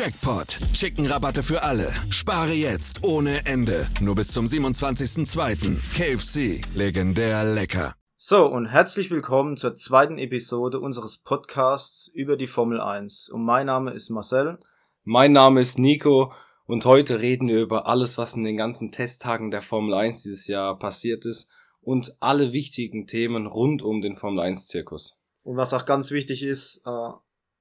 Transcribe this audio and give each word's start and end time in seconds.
Jackpot. 0.00 0.56
Chicken-Rabatte 0.72 1.42
für 1.42 1.62
alle. 1.62 1.92
Spare 2.08 2.54
jetzt 2.54 3.04
ohne 3.04 3.44
Ende. 3.44 3.86
Nur 4.00 4.14
bis 4.14 4.28
zum 4.28 4.46
27.02. 4.46 5.76
KFC. 5.94 6.64
Legendär 6.74 7.44
lecker. 7.44 7.94
So, 8.16 8.46
und 8.46 8.64
herzlich 8.64 9.10
willkommen 9.10 9.58
zur 9.58 9.76
zweiten 9.76 10.16
Episode 10.16 10.80
unseres 10.80 11.18
Podcasts 11.18 12.08
über 12.08 12.38
die 12.38 12.46
Formel 12.46 12.80
1. 12.80 13.28
Und 13.28 13.44
mein 13.44 13.66
Name 13.66 13.92
ist 13.92 14.08
Marcel. 14.08 14.58
Mein 15.04 15.32
Name 15.32 15.60
ist 15.60 15.78
Nico 15.78 16.32
und 16.64 16.86
heute 16.86 17.20
reden 17.20 17.48
wir 17.48 17.60
über 17.60 17.86
alles, 17.86 18.16
was 18.16 18.34
in 18.34 18.44
den 18.44 18.56
ganzen 18.56 18.92
Testtagen 18.92 19.50
der 19.50 19.60
Formel 19.60 19.92
1 19.92 20.22
dieses 20.22 20.46
Jahr 20.46 20.78
passiert 20.78 21.26
ist 21.26 21.50
und 21.82 22.16
alle 22.20 22.54
wichtigen 22.54 23.06
Themen 23.06 23.46
rund 23.46 23.82
um 23.82 24.00
den 24.00 24.16
Formel 24.16 24.40
1 24.40 24.66
Zirkus. 24.66 25.18
Und 25.42 25.58
was 25.58 25.74
auch 25.74 25.84
ganz 25.84 26.10
wichtig 26.10 26.42
ist, 26.42 26.80
äh, 26.86 27.10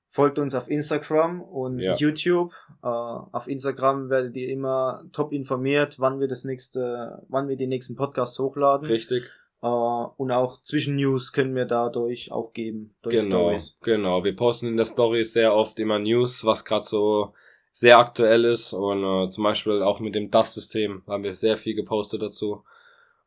folgt 0.09 0.39
uns 0.39 0.55
auf 0.55 0.67
Instagram 0.69 1.41
und 1.41 1.79
Ja. 1.79 1.95
YouTube. 1.95 2.53
Äh, 2.83 2.87
auf 2.87 3.47
Instagram 3.47 4.09
werdet 4.09 4.35
ihr 4.35 4.49
immer 4.49 5.03
top 5.13 5.31
informiert, 5.31 5.99
wann 5.99 6.19
wir 6.19 6.27
das 6.27 6.43
nächste, 6.45 7.23
wann 7.29 7.47
wir 7.47 7.55
die 7.55 7.67
nächsten 7.67 7.95
Podcasts 7.95 8.37
hochladen. 8.39 8.87
Richtig? 8.87 9.29
Äh, 9.61 9.67
und 9.67 10.31
auch 10.31 10.61
Zwischennews 10.61 11.31
können 11.31 11.55
wir 11.55 11.65
dadurch 11.65 12.31
auch 12.31 12.53
geben, 12.53 12.95
durch 13.01 13.21
Genau, 13.21 13.41
Stories. 13.49 13.77
genau. 13.81 14.23
Wir 14.23 14.35
posten 14.35 14.67
in 14.67 14.77
der 14.77 14.85
Story 14.85 15.23
sehr 15.25 15.53
oft 15.53 15.77
immer 15.79 15.99
News, 15.99 16.43
was 16.43 16.65
gerade 16.65 16.85
so 16.85 17.33
sehr 17.71 17.99
aktuell 17.99 18.45
ist 18.45 18.73
und 18.73 19.03
äh, 19.03 19.27
zum 19.27 19.43
Beispiel 19.43 19.83
auch 19.83 19.99
mit 19.99 20.15
dem 20.15 20.31
DAS-System 20.31 21.03
haben 21.07 21.23
wir 21.23 21.35
sehr 21.35 21.55
viel 21.57 21.75
gepostet 21.75 22.21
dazu. 22.21 22.63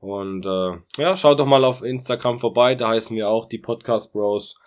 Und 0.00 0.44
äh, 0.44 0.72
ja, 1.00 1.16
schaut 1.16 1.38
doch 1.38 1.46
mal 1.46 1.64
auf 1.64 1.82
Instagram 1.84 2.40
vorbei, 2.40 2.74
da 2.74 2.88
heißen 2.88 3.16
wir 3.16 3.28
auch 3.28 3.46
die 3.46 3.58
Podcast 3.58 4.12
Bros. 4.12 4.58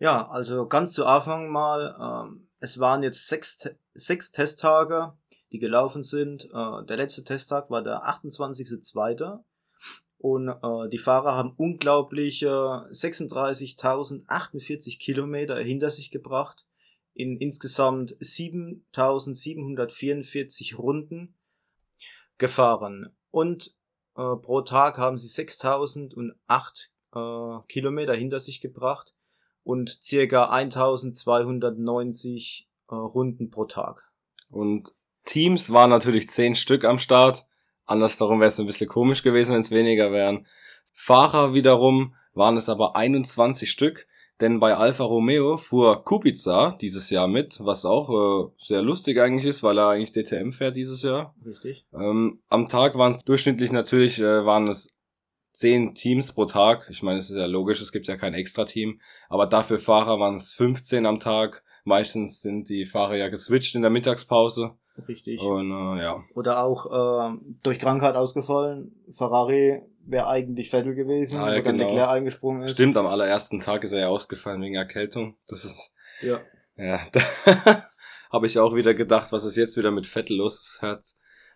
Ja, 0.00 0.28
also 0.30 0.66
ganz 0.66 0.94
zu 0.94 1.04
Anfang 1.04 1.50
mal, 1.50 1.94
ähm, 2.00 2.48
es 2.58 2.80
waren 2.80 3.02
jetzt 3.02 3.28
sechs, 3.28 3.68
sechs 3.92 4.32
Testtage, 4.32 5.12
die 5.52 5.58
gelaufen 5.58 6.02
sind. 6.02 6.46
Äh, 6.46 6.86
der 6.86 6.96
letzte 6.96 7.22
Testtag 7.22 7.68
war 7.68 7.82
der 7.82 8.04
28.02. 8.04 9.40
Und 10.16 10.48
äh, 10.48 10.88
die 10.88 10.96
Fahrer 10.96 11.34
haben 11.34 11.52
unglaubliche 11.54 12.48
36.048 12.48 14.98
Kilometer 14.98 15.58
hinter 15.58 15.90
sich 15.90 16.10
gebracht. 16.10 16.64
In 17.12 17.36
insgesamt 17.36 18.16
7.744 18.16 20.76
Runden 20.76 21.34
gefahren. 22.38 23.14
Und 23.30 23.76
äh, 24.16 24.34
pro 24.36 24.62
Tag 24.62 24.96
haben 24.96 25.18
sie 25.18 25.28
6.008 25.28 26.86
äh, 27.12 27.58
Kilometer 27.68 28.14
hinter 28.14 28.40
sich 28.40 28.62
gebracht 28.62 29.12
und 29.64 29.98
circa 30.02 30.50
1290 30.50 32.68
äh, 32.88 32.94
Runden 32.94 33.50
pro 33.50 33.64
Tag. 33.64 34.10
Und 34.50 34.92
Teams 35.24 35.72
waren 35.72 35.90
natürlich 35.90 36.28
zehn 36.28 36.56
Stück 36.56 36.84
am 36.84 36.98
Start. 36.98 37.46
Andersdarum 37.86 38.40
wäre 38.40 38.48
es 38.48 38.58
ein 38.58 38.66
bisschen 38.66 38.88
komisch 38.88 39.22
gewesen, 39.22 39.54
wenn 39.54 39.60
es 39.60 39.70
weniger 39.70 40.12
wären. 40.12 40.46
Fahrer 40.92 41.54
wiederum 41.54 42.14
waren 42.34 42.56
es 42.56 42.68
aber 42.68 42.96
21 42.96 43.70
Stück, 43.70 44.06
denn 44.40 44.60
bei 44.60 44.74
Alfa 44.74 45.04
Romeo 45.04 45.56
fuhr 45.56 46.04
Kubica 46.04 46.76
dieses 46.80 47.10
Jahr 47.10 47.28
mit, 47.28 47.60
was 47.62 47.84
auch 47.84 48.10
äh, 48.10 48.50
sehr 48.58 48.82
lustig 48.82 49.20
eigentlich 49.20 49.44
ist, 49.44 49.62
weil 49.62 49.78
er 49.78 49.88
eigentlich 49.88 50.12
DTM 50.12 50.52
fährt 50.52 50.76
dieses 50.76 51.02
Jahr. 51.02 51.34
Richtig. 51.44 51.84
Ähm, 51.92 52.40
am 52.48 52.68
Tag 52.68 52.96
waren 52.96 53.10
es 53.10 53.24
durchschnittlich 53.24 53.72
natürlich, 53.72 54.18
äh, 54.18 54.44
waren 54.44 54.68
es 54.68 54.94
zehn 55.52 55.94
Teams 55.94 56.32
pro 56.32 56.44
Tag. 56.44 56.86
Ich 56.90 57.02
meine, 57.02 57.18
es 57.18 57.30
ist 57.30 57.36
ja 57.36 57.46
logisch, 57.46 57.80
es 57.80 57.92
gibt 57.92 58.06
ja 58.06 58.16
kein 58.16 58.34
Extra-Team. 58.34 59.00
Aber 59.28 59.46
dafür 59.46 59.78
Fahrer 59.78 60.18
waren 60.20 60.34
es 60.36 60.52
15 60.54 61.06
am 61.06 61.20
Tag. 61.20 61.62
Meistens 61.84 62.40
sind 62.42 62.68
die 62.68 62.86
Fahrer 62.86 63.16
ja 63.16 63.28
geswitcht 63.28 63.74
in 63.74 63.82
der 63.82 63.90
Mittagspause. 63.90 64.72
Richtig. 65.08 65.40
Und 65.40 65.70
äh, 65.70 66.02
ja, 66.02 66.22
Oder 66.34 66.62
auch 66.62 67.32
äh, 67.32 67.38
durch 67.62 67.78
Krankheit 67.78 68.16
ausgefallen. 68.16 68.92
Ferrari 69.10 69.82
wäre 70.04 70.26
eigentlich 70.28 70.70
Vettel 70.70 70.94
gewesen, 70.94 71.38
Ah, 71.40 71.52
ja, 71.52 71.58
wo 71.60 71.64
dann 71.64 71.78
genau. 71.78 71.90
Leclerc 71.90 72.08
eingesprungen 72.10 72.62
ist. 72.62 72.72
stimmt, 72.72 72.96
am 72.96 73.06
allerersten 73.06 73.60
Tag 73.60 73.82
ist 73.84 73.92
er 73.92 74.00
ja 74.00 74.08
ausgefallen 74.08 74.60
wegen 74.60 74.74
Erkältung. 74.74 75.36
Das 75.48 75.64
ist, 75.64 75.94
Ja. 76.20 76.40
ja, 76.76 77.00
da 77.12 77.84
habe 78.30 78.46
ich 78.46 78.58
auch 78.58 78.74
wieder 78.74 78.92
gedacht, 78.94 79.32
was 79.32 79.44
ist 79.44 79.56
jetzt 79.56 79.76
wieder 79.76 79.90
mit 79.90 80.06
Vettel 80.06 80.36
los? 80.36 80.60
Es, 80.60 80.82
hört, 80.82 81.04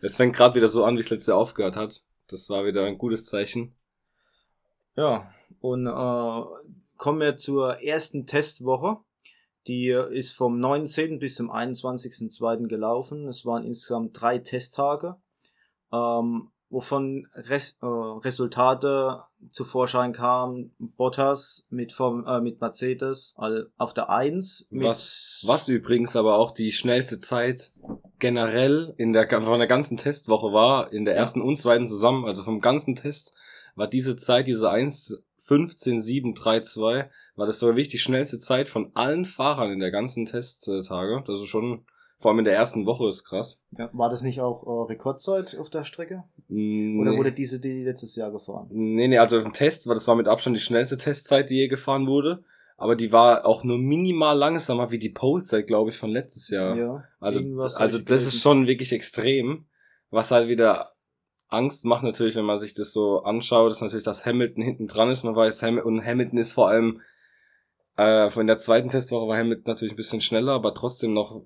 es 0.00 0.16
fängt 0.16 0.34
gerade 0.36 0.54
wieder 0.54 0.68
so 0.68 0.84
an, 0.84 0.96
wie 0.96 1.00
es 1.00 1.10
letztes 1.10 1.26
Jahr 1.26 1.38
aufgehört 1.38 1.76
hat. 1.76 2.02
Das 2.28 2.48
war 2.48 2.64
wieder 2.64 2.84
ein 2.86 2.96
gutes 2.98 3.26
Zeichen. 3.26 3.74
Ja. 4.96 5.30
Und 5.60 5.86
äh, 5.86 6.42
kommen 6.96 7.20
wir 7.20 7.36
zur 7.36 7.82
ersten 7.82 8.26
Testwoche. 8.26 8.98
Die 9.66 9.88
ist 9.88 10.32
vom 10.32 10.60
19. 10.60 11.18
bis 11.18 11.36
zum 11.36 11.50
21.02. 11.50 12.68
gelaufen. 12.68 13.26
Es 13.28 13.46
waren 13.46 13.64
insgesamt 13.64 14.20
drei 14.20 14.38
Testtage, 14.38 15.16
ähm, 15.90 16.50
wovon 16.68 17.26
Res 17.32 17.78
äh, 17.80 17.86
Resultate 17.86 19.22
zu 19.52 19.64
Vorschein 19.64 20.12
kamen. 20.12 20.74
Bottas 20.78 21.66
mit, 21.70 21.92
vom, 21.94 22.26
äh, 22.26 22.42
mit 22.42 22.60
Mercedes 22.60 23.34
auf 23.78 23.94
der 23.94 24.10
1. 24.10 24.68
Mit, 24.70 24.84
Was, 24.86 25.42
was 25.46 25.68
übrigens 25.68 26.14
aber 26.14 26.36
auch 26.36 26.50
die 26.50 26.72
schnellste 26.72 27.18
Zeit 27.18 27.72
generell 28.18 28.94
in 28.98 29.14
der, 29.14 29.28
von 29.28 29.58
der 29.58 29.66
ganzen 29.68 29.96
Testwoche 29.96 30.52
war, 30.52 30.92
in 30.92 31.06
der 31.06 31.16
ersten 31.16 31.40
und 31.40 31.56
zweiten 31.56 31.86
zusammen, 31.86 32.26
also 32.26 32.42
vom 32.42 32.60
ganzen 32.60 32.96
Test, 32.96 33.34
war 33.74 33.86
diese 33.86 34.16
Zeit, 34.16 34.46
diese 34.46 34.70
1, 34.70 35.22
15, 35.38 36.00
7, 36.00 36.34
3, 36.34 36.60
2, 36.60 37.10
war 37.36 37.46
das 37.46 37.58
sogar 37.58 37.76
wirklich 37.76 37.90
die 37.90 37.98
schnellste 37.98 38.38
Zeit 38.38 38.68
von 38.68 38.90
allen 38.94 39.24
Fahrern 39.24 39.72
in 39.72 39.80
der 39.80 39.90
ganzen 39.90 40.26
Testtage. 40.26 41.22
Das 41.26 41.40
ist 41.40 41.48
schon, 41.48 41.84
vor 42.18 42.30
allem 42.30 42.38
in 42.38 42.44
der 42.44 42.54
ersten 42.54 42.86
Woche 42.86 43.08
ist 43.08 43.24
krass. 43.24 43.60
Ja, 43.76 43.90
war 43.92 44.08
das 44.08 44.22
nicht 44.22 44.40
auch 44.40 44.62
äh, 44.66 44.92
Rekordzeit 44.92 45.56
auf 45.58 45.68
der 45.68 45.84
Strecke? 45.84 46.24
Nee. 46.48 46.98
Oder 47.00 47.16
wurde 47.16 47.32
diese 47.32 47.60
die 47.60 47.82
letztes 47.82 48.16
Jahr 48.16 48.30
gefahren? 48.30 48.68
Nee, 48.70 49.08
nee, 49.08 49.18
also 49.18 49.38
im 49.38 49.52
Test 49.52 49.86
war 49.86 49.94
das 49.94 50.08
war 50.08 50.14
mit 50.14 50.28
Abstand 50.28 50.56
die 50.56 50.60
schnellste 50.60 50.96
Testzeit, 50.96 51.50
die 51.50 51.56
je 51.56 51.68
gefahren 51.68 52.06
wurde. 52.06 52.44
Aber 52.76 52.96
die 52.96 53.12
war 53.12 53.46
auch 53.46 53.62
nur 53.62 53.78
minimal 53.78 54.36
langsamer 54.36 54.90
wie 54.90 54.98
die 54.98 55.10
Polezeit, 55.10 55.66
glaube 55.66 55.90
ich, 55.90 55.96
von 55.96 56.10
letztes 56.10 56.48
Jahr. 56.48 57.06
Also, 57.20 57.40
irgendwas 57.40 57.74
hab 57.74 57.82
also 57.82 57.98
ich 57.98 58.04
das 58.04 58.26
ist 58.26 58.40
schon 58.40 58.66
wirklich 58.66 58.92
extrem. 58.92 59.66
Was 60.10 60.30
halt 60.30 60.48
wieder 60.48 60.93
Angst 61.54 61.84
macht 61.84 62.02
natürlich, 62.02 62.34
wenn 62.36 62.44
man 62.44 62.58
sich 62.58 62.74
das 62.74 62.92
so 62.92 63.22
anschaut, 63.22 63.70
ist 63.70 63.80
natürlich, 63.80 64.04
dass 64.04 64.26
Hamilton 64.26 64.62
hinten 64.62 64.86
dran 64.88 65.10
ist. 65.10 65.24
Man 65.24 65.36
weiß, 65.36 65.62
Ham 65.62 65.78
und 65.78 66.04
Hamilton 66.04 66.38
ist 66.38 66.52
vor 66.52 66.68
allem 66.68 67.00
äh, 67.96 68.28
von 68.30 68.46
der 68.46 68.58
zweiten 68.58 68.88
Testwoche 68.90 69.28
war 69.28 69.38
Hamilton 69.38 69.64
natürlich 69.66 69.94
ein 69.94 69.96
bisschen 69.96 70.20
schneller, 70.20 70.52
aber 70.52 70.74
trotzdem 70.74 71.12
noch 71.12 71.42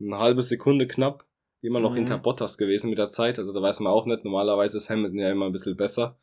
eine 0.00 0.18
halbe 0.18 0.42
Sekunde 0.42 0.86
knapp 0.86 1.26
immer 1.60 1.78
noch 1.78 1.92
Mhm. 1.92 1.96
hinter 1.96 2.18
Bottas 2.18 2.58
gewesen 2.58 2.90
mit 2.90 2.98
der 2.98 3.08
Zeit. 3.08 3.38
Also 3.38 3.52
da 3.52 3.62
weiß 3.62 3.80
man 3.80 3.92
auch 3.92 4.06
nicht. 4.06 4.24
Normalerweise 4.24 4.78
ist 4.78 4.90
Hamilton 4.90 5.18
ja 5.18 5.30
immer 5.30 5.46
ein 5.46 5.52
bisschen 5.52 5.76
besser. 5.76 6.18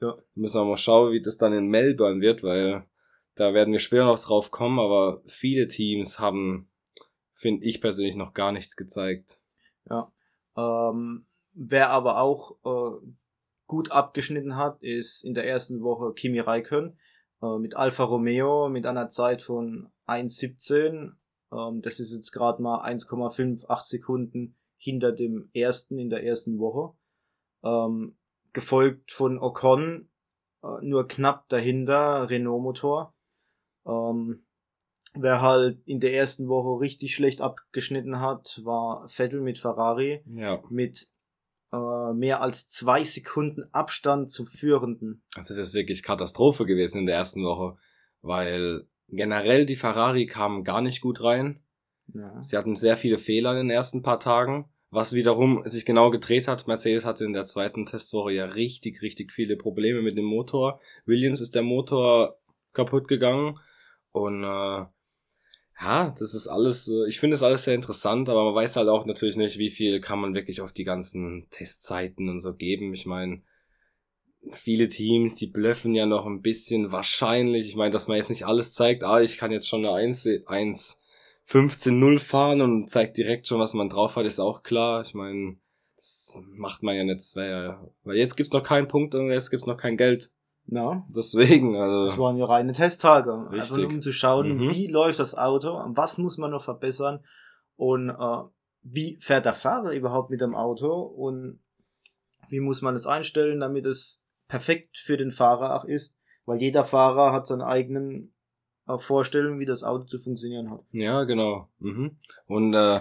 Ja. 0.00 0.16
Müssen 0.34 0.60
wir 0.60 0.64
mal 0.64 0.76
schauen, 0.76 1.12
wie 1.12 1.22
das 1.22 1.38
dann 1.38 1.52
in 1.52 1.68
Melbourne 1.68 2.20
wird, 2.20 2.42
weil 2.42 2.84
da 3.36 3.54
werden 3.54 3.72
wir 3.72 3.78
später 3.78 4.06
noch 4.06 4.18
drauf 4.18 4.50
kommen, 4.50 4.80
aber 4.80 5.22
viele 5.26 5.68
Teams 5.68 6.18
haben, 6.18 6.68
finde 7.34 7.64
ich 7.64 7.80
persönlich, 7.80 8.16
noch 8.16 8.34
gar 8.34 8.50
nichts 8.52 8.76
gezeigt. 8.76 9.38
Ja. 9.88 10.10
Ähm, 10.56 11.26
wer 11.52 11.90
aber 11.90 12.20
auch 12.20 12.56
äh, 12.64 13.06
gut 13.66 13.90
abgeschnitten 13.90 14.56
hat, 14.56 14.82
ist 14.82 15.24
in 15.24 15.34
der 15.34 15.46
ersten 15.46 15.82
Woche 15.82 16.12
Kimi 16.14 16.40
Räikkönen 16.40 16.98
äh, 17.42 17.58
mit 17.58 17.74
Alfa 17.76 18.04
Romeo 18.04 18.68
mit 18.68 18.86
einer 18.86 19.08
Zeit 19.08 19.42
von 19.42 19.90
1,17. 20.06 21.12
Ähm, 21.52 21.82
das 21.82 22.00
ist 22.00 22.12
jetzt 22.12 22.32
gerade 22.32 22.62
mal 22.62 22.84
1,58 22.84 23.84
Sekunden 23.86 24.56
hinter 24.76 25.12
dem 25.12 25.48
ersten 25.54 25.98
in 25.98 26.10
der 26.10 26.24
ersten 26.24 26.58
Woche. 26.58 26.94
Ähm, 27.62 28.16
gefolgt 28.52 29.12
von 29.12 29.38
Ocon, 29.38 30.08
äh, 30.62 30.66
nur 30.82 31.06
knapp 31.08 31.48
dahinter 31.48 32.28
Renault 32.28 32.62
Motor. 32.62 33.14
Ähm, 33.86 34.44
wer 35.14 35.40
halt 35.40 35.80
in 35.86 36.00
der 36.00 36.14
ersten 36.14 36.48
Woche 36.48 36.80
richtig 36.80 37.14
schlecht 37.14 37.40
abgeschnitten 37.40 38.20
hat, 38.20 38.60
war 38.64 39.06
Vettel 39.08 39.40
mit 39.40 39.58
Ferrari 39.58 40.22
Ja. 40.26 40.62
mit 40.68 41.08
äh, 41.72 42.12
mehr 42.12 42.42
als 42.42 42.68
zwei 42.68 43.02
Sekunden 43.04 43.64
Abstand 43.72 44.30
zum 44.30 44.46
Führenden. 44.46 45.22
Also 45.36 45.56
das 45.56 45.68
ist 45.68 45.74
wirklich 45.74 46.02
Katastrophe 46.02 46.66
gewesen 46.66 46.98
in 46.98 47.06
der 47.06 47.16
ersten 47.16 47.44
Woche, 47.44 47.76
weil 48.20 48.86
generell 49.08 49.66
die 49.66 49.76
Ferrari 49.76 50.26
kamen 50.26 50.64
gar 50.64 50.80
nicht 50.80 51.00
gut 51.00 51.22
rein. 51.22 51.60
Ja. 52.14 52.42
Sie 52.42 52.56
hatten 52.56 52.76
sehr 52.76 52.96
viele 52.96 53.18
Fehler 53.18 53.52
in 53.52 53.68
den 53.68 53.70
ersten 53.70 54.02
paar 54.02 54.20
Tagen, 54.20 54.68
was 54.90 55.14
wiederum 55.14 55.62
sich 55.64 55.86
genau 55.86 56.10
gedreht 56.10 56.48
hat. 56.48 56.66
Mercedes 56.66 57.04
hatte 57.04 57.24
in 57.24 57.32
der 57.32 57.44
zweiten 57.44 57.86
Testwoche 57.86 58.32
ja 58.32 58.44
richtig, 58.46 59.00
richtig 59.00 59.32
viele 59.32 59.56
Probleme 59.56 60.02
mit 60.02 60.18
dem 60.18 60.26
Motor. 60.26 60.80
Williams 61.06 61.40
ist 61.40 61.54
der 61.54 61.62
Motor 61.62 62.38
kaputt 62.72 63.08
gegangen 63.08 63.58
und 64.10 64.44
äh, 64.44 64.84
ja, 65.82 66.10
das 66.10 66.34
ist 66.34 66.46
alles, 66.46 66.88
äh, 66.88 67.08
ich 67.08 67.18
finde 67.18 67.34
es 67.34 67.42
alles 67.42 67.64
sehr 67.64 67.74
interessant, 67.74 68.28
aber 68.28 68.44
man 68.44 68.54
weiß 68.54 68.76
halt 68.76 68.88
auch 68.88 69.04
natürlich 69.04 69.36
nicht, 69.36 69.58
wie 69.58 69.70
viel 69.70 70.00
kann 70.00 70.20
man 70.20 70.34
wirklich 70.34 70.60
auf 70.60 70.72
die 70.72 70.84
ganzen 70.84 71.48
Testzeiten 71.50 72.28
und 72.28 72.40
so 72.40 72.54
geben. 72.54 72.94
Ich 72.94 73.04
meine, 73.06 73.42
viele 74.50 74.88
Teams, 74.88 75.34
die 75.34 75.46
blöffen 75.48 75.94
ja 75.94 76.06
noch 76.06 76.26
ein 76.26 76.42
bisschen 76.42 76.92
wahrscheinlich. 76.92 77.66
Ich 77.68 77.76
meine, 77.76 77.90
dass 77.90 78.08
man 78.08 78.16
jetzt 78.16 78.30
nicht 78.30 78.46
alles 78.46 78.74
zeigt, 78.74 79.04
ah, 79.04 79.20
ich 79.20 79.38
kann 79.38 79.50
jetzt 79.50 79.68
schon 79.68 79.84
eine 79.84 79.94
1, 79.94 80.28
1 80.46 81.00
15-0 81.48 82.20
fahren 82.20 82.60
und 82.60 82.88
zeigt 82.88 83.16
direkt 83.16 83.48
schon, 83.48 83.58
was 83.58 83.74
man 83.74 83.88
drauf 83.88 84.14
hat, 84.16 84.26
ist 84.26 84.38
auch 84.38 84.62
klar. 84.62 85.02
Ich 85.02 85.14
meine, 85.14 85.56
das 85.96 86.38
macht 86.44 86.82
man 86.82 86.94
ja 86.94 87.04
nicht. 87.04 87.20
Das 87.20 87.34
ja, 87.34 87.84
weil 88.04 88.16
jetzt 88.16 88.36
gibt's 88.36 88.52
noch 88.52 88.62
keinen 88.62 88.88
Punkt 88.88 89.14
und 89.14 89.30
jetzt 89.30 89.50
gibt's 89.50 89.66
noch 89.66 89.76
kein 89.76 89.96
Geld. 89.96 90.30
Ja. 90.66 91.04
Deswegen, 91.08 91.76
also. 91.76 92.04
Das 92.06 92.18
waren 92.18 92.36
ja 92.36 92.44
reine 92.44 92.72
Testtage. 92.72 93.32
Richtig. 93.50 93.60
Also 93.60 93.86
um 93.86 94.00
zu 94.02 94.12
schauen, 94.12 94.56
Mhm. 94.56 94.70
wie 94.70 94.86
läuft 94.86 95.18
das 95.18 95.36
Auto, 95.36 95.82
was 95.88 96.18
muss 96.18 96.38
man 96.38 96.50
noch 96.50 96.62
verbessern 96.62 97.20
und 97.76 98.10
äh, 98.10 98.38
wie 98.82 99.16
fährt 99.20 99.44
der 99.44 99.54
Fahrer 99.54 99.92
überhaupt 99.92 100.30
mit 100.30 100.40
dem 100.40 100.54
Auto 100.54 100.92
und 101.02 101.60
wie 102.48 102.60
muss 102.60 102.82
man 102.82 102.94
es 102.96 103.06
einstellen, 103.06 103.60
damit 103.60 103.86
es 103.86 104.24
perfekt 104.48 104.98
für 104.98 105.16
den 105.16 105.30
Fahrer 105.30 105.74
auch 105.76 105.84
ist, 105.84 106.16
weil 106.46 106.60
jeder 106.60 106.84
Fahrer 106.84 107.32
hat 107.32 107.46
seine 107.46 107.66
eigenen 107.66 108.32
äh, 108.86 108.98
Vorstellungen, 108.98 109.60
wie 109.60 109.64
das 109.66 109.84
Auto 109.84 110.04
zu 110.04 110.18
funktionieren 110.18 110.70
hat. 110.70 110.80
Ja, 110.90 111.24
genau. 111.24 111.68
Mhm. 111.78 112.16
Und 112.46 112.74
äh, 112.74 113.00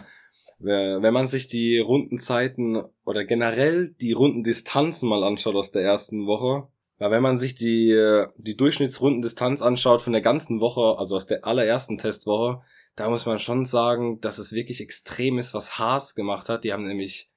wenn 0.59 1.13
man 1.13 1.25
sich 1.25 1.47
die 1.47 1.79
Rundenzeiten 1.79 2.83
oder 3.03 3.25
generell 3.25 3.89
die 3.99 4.11
Rundendistanzen 4.13 5.09
mal 5.09 5.23
anschaut 5.23 5.55
aus 5.55 5.71
der 5.71 5.83
ersten 5.83 6.27
Woche, 6.27 6.67
weil 7.01 7.09
wenn 7.09 7.23
man 7.23 7.35
sich 7.35 7.55
die, 7.55 7.89
äh, 7.89 8.27
die 8.37 8.55
Durchschnittsrundendistanz 8.55 9.63
anschaut 9.63 10.01
von 10.01 10.13
der 10.13 10.21
ganzen 10.21 10.59
Woche, 10.59 10.99
also 10.99 11.15
aus 11.15 11.25
der 11.25 11.45
allerersten 11.45 11.97
Testwoche, 11.97 12.61
da 12.95 13.09
muss 13.09 13.25
man 13.25 13.39
schon 13.39 13.65
sagen, 13.65 14.21
dass 14.21 14.37
es 14.37 14.53
wirklich 14.53 14.81
extrem 14.81 15.39
ist, 15.39 15.55
was 15.55 15.79
Haas 15.79 16.13
gemacht 16.13 16.47
hat. 16.47 16.63
Die 16.63 16.71
haben 16.71 16.85
nämlich, 16.85 17.31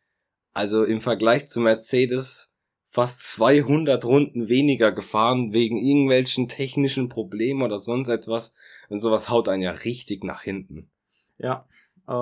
also 0.53 0.85
im 0.85 1.01
Vergleich 1.01 1.47
zu 1.47 1.61
Mercedes, 1.61 2.53
fast 2.89 3.23
200 3.23 4.05
Runden 4.05 4.51
weniger 4.51 4.93
gefahren 4.93 5.55
wegen 5.55 5.79
irgendwelchen 5.79 6.47
technischen 6.47 7.09
Problemen 7.09 7.63
oder 7.63 7.79
sonst 7.79 8.11
etwas. 8.11 8.55
Und 8.91 9.01
sowas 9.01 9.31
haut 9.31 9.49
einen 9.49 9.63
ja 9.63 9.71
richtig 9.71 10.25
nach 10.25 10.43
hinten. 10.43 10.91
Ja, 11.39 11.67
äh, 12.07 12.13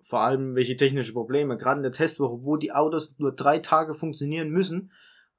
vor 0.00 0.20
allem 0.20 0.54
welche 0.54 0.78
technische 0.78 1.12
Probleme, 1.12 1.58
gerade 1.58 1.80
in 1.80 1.82
der 1.82 1.92
Testwoche, 1.92 2.42
wo 2.42 2.56
die 2.56 2.72
Autos 2.72 3.18
nur 3.18 3.32
drei 3.32 3.58
Tage 3.58 3.92
funktionieren 3.92 4.48
müssen 4.48 4.92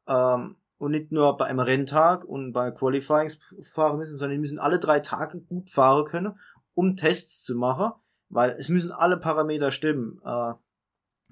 ähm, 0.07 0.57
und 0.85 0.91
nicht 0.91 1.11
nur 1.11 1.35
bei 1.37 1.45
einem 1.45 1.59
Renntag 1.59 2.23
und 2.23 2.53
bei 2.53 2.71
Qualifyings 2.71 3.39
fahren 3.63 3.97
müssen, 3.97 4.17
sondern 4.17 4.37
die 4.37 4.41
müssen 4.41 4.59
alle 4.59 4.79
drei 4.79 4.99
Tage 4.99 5.39
gut 5.41 5.69
fahren 5.69 6.05
können, 6.05 6.39
um 6.73 6.95
Tests 6.95 7.43
zu 7.43 7.55
machen, 7.55 7.91
weil 8.29 8.51
es 8.51 8.69
müssen 8.69 8.91
alle 8.91 9.17
Parameter 9.17 9.71
stimmen. 9.71 10.21
Äh, 10.23 10.53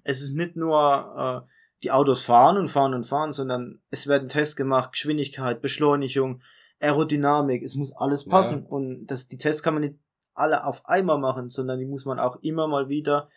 es 0.03 0.21
ist 0.21 0.33
nicht 0.35 0.55
nur 0.55 1.45
äh, 1.47 1.53
die 1.83 1.91
Autos 1.91 2.23
fahren 2.23 2.57
und 2.57 2.67
fahren 2.69 2.93
und 2.93 3.05
fahren, 3.05 3.31
sondern 3.31 3.81
es 3.89 4.07
werden 4.07 4.27
Tests 4.27 4.55
gemacht, 4.55 4.93
Geschwindigkeit, 4.93 5.61
Beschleunigung, 5.61 6.41
Aerodynamik, 6.81 7.63
es 7.63 7.75
muss 7.75 7.93
alles 7.95 8.25
Ja. 8.25 8.31
passen 8.31 8.65
und 8.65 9.05
das, 9.07 9.27
die 9.27 9.37
Tests 9.37 9.63
kann 9.63 9.75
man 9.75 9.81
nicht 9.81 9.99
alle 10.33 10.65
auf 10.65 10.85
einmal 10.87 11.19
machen, 11.19 11.49
sondern 11.49 11.79
die 11.79 11.85
muss 11.85 12.05
man 12.05 12.19
auch 12.19 12.37
immer 12.41 12.67
mal 12.67 12.89
wieder 12.89 13.29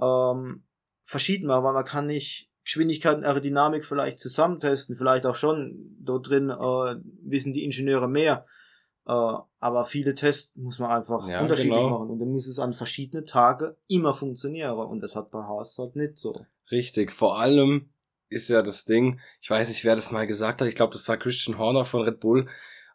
ähm, 0.00 0.64
verschieden 1.04 1.46
machen, 1.46 1.64
weil 1.64 1.72
man 1.72 1.84
kann 1.84 2.06
nicht 2.06 2.51
Geschwindigkeit 2.64 3.16
und 3.16 3.24
Aerodynamik 3.24 3.84
vielleicht 3.84 4.20
zusammentesten, 4.20 4.96
vielleicht 4.96 5.26
auch 5.26 5.34
schon, 5.34 5.96
dort 6.00 6.28
drin 6.28 6.50
äh, 6.50 6.96
wissen 7.22 7.52
die 7.52 7.64
Ingenieure 7.64 8.08
mehr, 8.08 8.46
äh, 9.06 9.12
aber 9.12 9.84
viele 9.84 10.14
Tests 10.14 10.54
muss 10.56 10.78
man 10.78 10.90
einfach 10.90 11.28
Ja, 11.28 11.42
unterschiedlich 11.42 11.74
genau. 11.74 11.98
machen 11.98 12.10
und 12.10 12.18
dann 12.20 12.28
muss 12.28 12.46
es 12.46 12.58
an 12.58 12.72
verschiedene 12.72 13.24
Tage 13.24 13.76
immer 13.88 14.14
funktionieren 14.14 14.78
und 14.78 15.00
das 15.00 15.16
hat 15.16 15.30
bei 15.30 15.42
Haas 15.42 15.76
halt 15.78 15.96
nicht 15.96 16.18
so. 16.18 16.46
Richtig, 16.70 17.12
vor 17.12 17.38
allem 17.40 17.90
ist 18.28 18.48
ja 18.48 18.62
das 18.62 18.84
Ding, 18.84 19.20
ich 19.40 19.50
weiß 19.50 19.68
nicht, 19.68 19.84
wer 19.84 19.96
das 19.96 20.10
mal 20.10 20.26
gesagt 20.26 20.60
hat, 20.60 20.68
ich 20.68 20.74
glaube, 20.74 20.92
das 20.92 21.08
war 21.08 21.16
Christian 21.16 21.58
Horner 21.58 21.84
von 21.84 22.02
Red 22.02 22.20
Bull. 22.20 22.48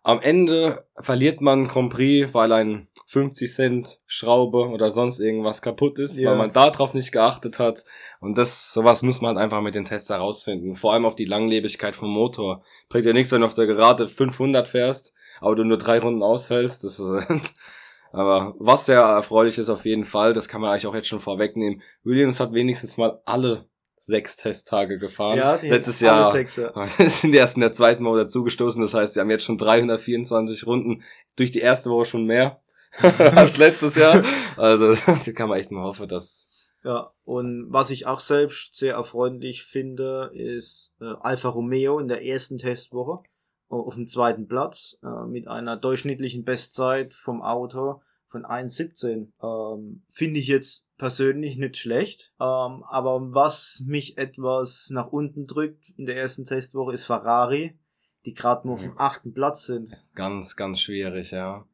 Am 0.04 0.22
Ende 0.22 0.86
verliert 1.00 1.42
man 1.42 1.68
Grand 1.68 1.92
Prix, 1.92 2.34
weil 2.34 2.52
ein 2.54 2.88
50 3.08 3.54
Cent 3.54 4.00
Schraube 4.06 4.70
oder 4.70 4.90
sonst 4.92 5.20
irgendwas 5.20 5.62
kaputt 5.62 6.00
ist, 6.00 6.18
Ja. 6.18 6.32
weil 6.32 6.38
man 6.38 6.54
darauf 6.54 6.94
nicht 6.94 7.12
geachtet 7.12 7.60
hat. 7.60 7.84
Und 8.20 8.38
das, 8.38 8.72
sowas 8.74 9.04
muss 9.04 9.22
man 9.22 9.36
halt 9.36 9.44
einfach 9.44 9.62
mit 9.62 9.76
den 9.76 9.86
Tests 9.86 10.10
herausfinden. 10.10 10.76
Vor 10.76 10.94
allem 10.94 11.06
auf 11.06 11.16
die 11.16 11.26
Langlebigkeit 11.26 11.96
vom 11.96 12.10
Motor. 12.10 12.64
Bringt 12.90 13.06
ja 13.06 13.14
nichts, 13.14 13.32
wenn 13.32 13.42
du 13.42 13.48
auf 13.48 13.54
der 13.56 13.68
Gerade 13.68 14.08
500 14.08 14.68
fährst, 14.68 15.14
aber 15.42 15.56
du 15.56 15.64
nur 15.64 15.78
drei 15.78 16.00
Runden 16.00 16.24
aushältst. 16.24 16.84
Das 16.84 17.00
ist, 17.00 17.12
aber 18.12 18.56
was 18.60 18.86
sehr 18.86 19.02
erfreulich 19.02 19.58
ist 19.58 19.70
auf 19.70 19.86
jeden 19.86 20.06
Fall, 20.06 20.34
das 20.34 20.48
kann 20.48 20.62
man 20.62 20.72
eigentlich 20.72 20.88
auch 20.88 20.96
jetzt 20.96 21.08
schon 21.08 21.20
vorwegnehmen. 21.20 21.82
Williams 22.04 22.40
hat 22.40 22.54
wenigstens 22.54 22.98
mal 22.98 23.22
alle 23.26 23.66
sechs 24.07 24.38
Testtage 24.38 24.98
gefahren. 24.98 25.59
die 25.62 25.69
Letztes 25.69 26.00
Jahr 26.00 26.33
sind 26.98 27.31
die 27.33 27.38
erst 27.38 27.57
in 27.57 27.62
der 27.62 27.74
zweiten 27.74 28.06
Woche 28.06 28.19
dazugestoßen. 28.19 28.81
Das 28.81 28.94
heißt, 28.94 29.13
sie 29.13 29.19
haben 29.19 29.30
jetzt 29.30 29.44
schon 29.44 29.57
324 29.57 30.65
Runden 30.65 31.04
durch 31.36 31.51
die 31.51 31.59
erste 31.59 31.89
Woche 31.89 32.06
schon 32.06 32.25
mehr 32.25 32.62
als 33.36 33.57
letztes 33.57 33.95
Jahr. 33.95 34.24
Also 34.56 34.95
da 35.25 35.31
kann 35.33 35.50
man 35.50 35.59
echt 35.59 35.71
mal 35.71 35.83
hoffen, 35.83 36.07
dass 36.07 36.50
Ja, 36.83 37.12
und 37.25 37.68
was 37.69 37.89
ich 37.89 38.07
auch 38.07 38.21
selbst 38.21 38.75
sehr 38.75 38.94
erfreulich 38.94 39.63
finde, 39.63 40.31
ist 40.33 40.95
äh, 41.01 41.13
Alfa 41.19 41.50
Romeo 41.50 42.00
in 42.00 42.07
der 42.07 42.25
ersten 42.25 42.57
Testwoche 42.57 43.24
äh, 43.69 43.75
auf 43.75 43.95
dem 43.95 44.07
zweiten 44.07 44.48
Platz 44.48 44.98
äh, 45.03 45.27
mit 45.27 45.50
einer 45.50 45.75
durchschnittlichen 45.75 46.45
Bestzeit 46.45 47.13
vom 47.13 47.42
Auto 47.42 48.01
von 48.30 48.45
1,17. 48.45 49.33
Ähm, 49.44 50.03
finde 50.07 50.39
ich 50.39 50.48
jetzt 50.48 50.87
persönlich 50.98 51.58
nicht 51.58 51.78
schlecht. 51.78 52.34
Ähm, 52.40 52.84
aber 52.90 53.34
was 53.34 53.84
mich 53.86 54.18
etwas 54.18 54.90
nach 54.92 55.08
unten 55.08 55.46
drückt 55.48 55.90
in 55.98 56.06
der 56.06 56.18
ersten 56.18 56.46
Testwoche 56.46 56.94
ist 56.94 57.06
Ferrari, 57.06 57.78
die 58.26 58.34
gerade 58.34 58.68
nur 58.68 58.76
auf 58.76 58.82
dem 58.82 58.98
achten 58.98 59.34
Platz 59.34 59.66
sind. 59.66 59.96
ganz, 60.16 60.56
ganz 60.56 60.80
schwierig, 60.82 61.32
ja. 61.32 61.66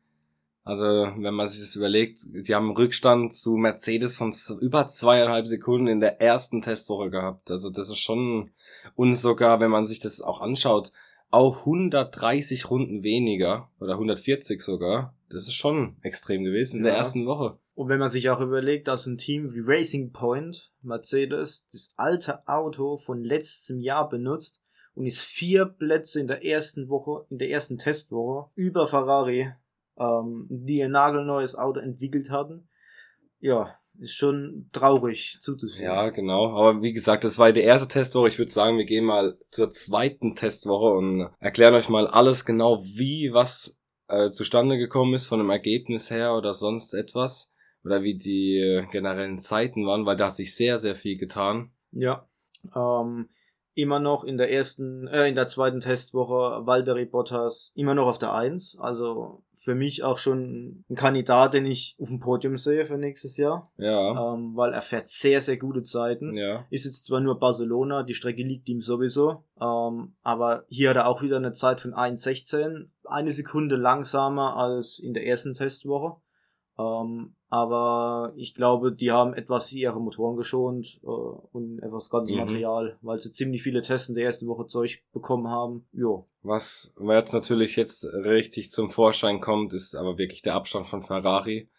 Also, 0.66 0.86
wenn 0.86 1.34
man 1.34 1.50
sich 1.50 1.60
das 1.60 1.75
überlegt, 1.75 2.20
sie 2.20 2.56
haben 2.56 2.68
einen 2.68 2.78
Rückstand 2.78 3.34
zu 3.34 3.56
Mercedes 3.58 4.15
von 4.15 4.34
über 4.62 4.88
zweieinhalb 4.88 5.46
Sekunden 5.46 5.88
in 5.88 6.00
der 6.00 6.22
ersten 6.22 6.62
Testwoche 6.62 7.10
gehabt. 7.10 7.51
Also, 7.51 7.70
das 7.70 7.89
ist 7.89 8.00
schon, 8.00 8.51
und 8.96 9.15
sogar, 9.15 9.60
wenn 9.60 9.72
man 9.72 9.86
sich 9.86 10.00
das 10.00 10.22
auch 10.22 10.39
anschaut, 10.39 10.94
auch 11.32 11.65
130 11.65 12.70
Runden 12.70 13.03
weniger, 13.03 13.70
oder 13.80 13.94
140 13.94 14.62
sogar. 14.62 15.13
Das 15.30 15.44
ist 15.50 15.56
schon 15.56 15.98
extrem 16.01 16.44
gewesen 16.46 16.77
in 16.77 16.84
der 16.84 16.94
Ja. 16.94 17.00
ersten 17.00 17.25
Woche. 17.25 17.58
Und 17.75 17.89
wenn 17.89 18.00
man 18.00 18.10
sich 18.10 18.30
auch 18.30 18.39
überlegt, 18.39 18.88
dass 18.88 19.08
ein 19.08 19.18
Team 19.18 19.53
wie 19.53 19.63
Racing 19.63 20.12
Point, 20.12 20.72
Mercedes, 20.82 21.68
das 21.72 21.94
alte 21.98 22.48
Auto 22.48 22.98
von 22.98 23.24
letztem 23.24 23.80
Jahr 23.80 24.08
benutzt 24.10 24.62
und 24.94 25.06
ist 25.06 25.20
vier 25.20 25.65
Plätze 25.65 26.20
in 26.20 26.27
der 26.27 26.46
ersten 26.46 26.88
Woche, 26.89 27.25
in 27.30 27.39
der 27.39 27.50
ersten 27.50 27.77
Testwoche 27.77 28.51
über 28.56 28.88
Ferrari, 28.88 29.51
ähm, 29.98 30.48
die 30.50 30.84
ein 30.84 30.92
nagelneues 30.92 31.56
Auto 31.56 31.80
entwickelt 31.80 32.30
hatten, 32.30 32.68
ja, 33.39 33.75
ist 34.00 34.15
schon 34.15 34.70
traurig 34.72 35.38
zuzusehen. 35.39 35.86
Ja, 35.86 36.10
genau. 36.10 36.56
Aber 36.56 36.82
wie 36.82 36.94
gesagt, 36.94 37.24
das 37.24 37.38
war 37.38 37.51
die 37.51 37.62
erste 37.62 37.88
Testwoche. 37.88 38.27
Ich 38.27 38.39
würde 38.39 38.51
sagen, 38.51 38.77
wir 38.77 38.86
gehen 38.86 39.06
mal 39.06 39.38
zur 39.51 39.70
zweiten 39.72 40.36
Testwoche 40.36 40.96
und 40.96 41.30
erklären 41.39 41.75
euch 41.75 41.89
mal 41.89 42.08
alles 42.08 42.46
genau, 42.46 42.82
wie 42.84 43.34
was 43.34 43.80
äh, 44.08 44.30
zustande 44.30 44.77
gekommen 44.77 45.13
ist 45.13 45.25
von 45.25 45.39
dem 45.39 45.50
Ergebnis 45.50 46.10
her 46.10 46.36
oder 46.36 46.53
sonst 46.53 46.94
etwas. 46.94 47.52
Oder 47.84 48.04
wie 48.04 48.18
die 48.18 48.58
äh, 48.58 48.86
generellen 48.86 49.40
Zeiten 49.40 49.86
waren, 49.86 50.06
weil 50.06 50.16
da 50.16 50.28
hat 50.28 50.36
sich 50.36 50.56
sehr, 50.56 50.80
sehr 50.80 50.96
viel 50.96 51.18
getan. 51.18 51.72
Ja. 51.92 52.28
Ähm, 52.75 53.30
immer 53.75 54.00
noch 54.00 54.24
in 54.24 54.38
der 54.38 54.52
ersten, 54.52 55.08
äh, 55.08 55.28
in 55.28 55.36
der 55.36 55.48
zweiten 55.48 55.80
Testwoche 55.80 56.66
Valtteri 56.66 57.06
Bottas 57.06 57.72
immer 57.75 57.96
noch 57.96 58.08
auf 58.08 58.20
der 58.20 58.34
Eins. 58.34 58.78
Also 58.80 59.44
für 59.54 59.74
mich 59.74 60.04
auch 60.04 60.20
schon 60.20 60.86
ein 60.90 60.96
Kandidat, 60.96 61.54
den 61.54 61.66
ich 61.66 61.96
auf 62.00 62.10
dem 62.10 62.20
Podium 62.20 62.58
sehe 62.58 62.86
für 62.86 62.98
nächstes 62.98 63.38
Jahr. 63.38 63.72
Ja. 63.78 64.34
Ähm, 64.34 64.56
weil 64.56 64.74
er 64.74 64.82
fährt 64.82 65.08
sehr, 65.08 65.42
sehr 65.42 65.58
gute 65.58 65.82
Zeiten. 65.82 66.36
Ja. 66.36 66.66
Ist 66.70 66.86
jetzt 66.86 67.06
zwar 67.06 67.20
nur 67.20 67.40
Barcelona, 67.40 68.04
die 68.04 68.13
Strecke 68.13 68.44
liegt 68.44 68.70
ihm 68.70 68.82
sowieso, 68.82 69.44
ähm, 69.60 70.16
aber 70.22 70.66
hier 70.68 70.90
hat 70.92 70.98
er 70.98 71.08
auch 71.08 71.22
wieder 71.22 71.38
eine 71.38 71.54
Zeit 71.54 71.82
von 71.82 71.94
1,16, 71.94 72.90
eine 73.06 73.32
Sekunde 73.32 73.75
langsamer 73.75 74.56
als 74.56 75.00
in 75.00 75.13
der 75.13 75.25
ersten 75.25 75.54
Testwoche. 75.54 76.18
Ähm, 76.78 77.36
aber 77.53 78.33
ich 78.36 78.55
glaube, 78.55 78.91
die 78.91 79.12
haben 79.12 79.36
etwas 79.36 79.72
ihre 79.72 80.01
Motoren 80.01 80.36
geschont 80.38 81.00
äh, 81.03 81.05
und 81.05 81.77
etwas 81.83 82.10
ganzes 82.10 82.33
Mhm. 82.33 82.41
Material, 82.41 82.98
weil 83.03 83.19
sie 83.19 83.31
ziemlich 83.31 83.62
viele 83.62 83.83
Tests 83.83 84.10
in 84.10 84.15
der 84.15 84.25
ersten 84.25 84.48
Woche 84.48 84.65
Zeug 84.65 85.03
bekommen 85.13 85.48
haben. 85.48 85.86
Jo. 85.93 86.25
Was 86.41 86.95
jetzt 87.00 87.31
natürlich 87.31 87.75
jetzt 87.75 88.05
richtig 88.05 88.72
zum 88.72 88.89
Vorschein 88.89 89.39
kommt, 89.39 89.72
ist 89.74 89.93
aber 89.93 90.17
wirklich 90.17 90.41
der 90.41 90.55
Abstand 90.55 90.88
von 90.88 91.03
Ferrari. 91.03 91.69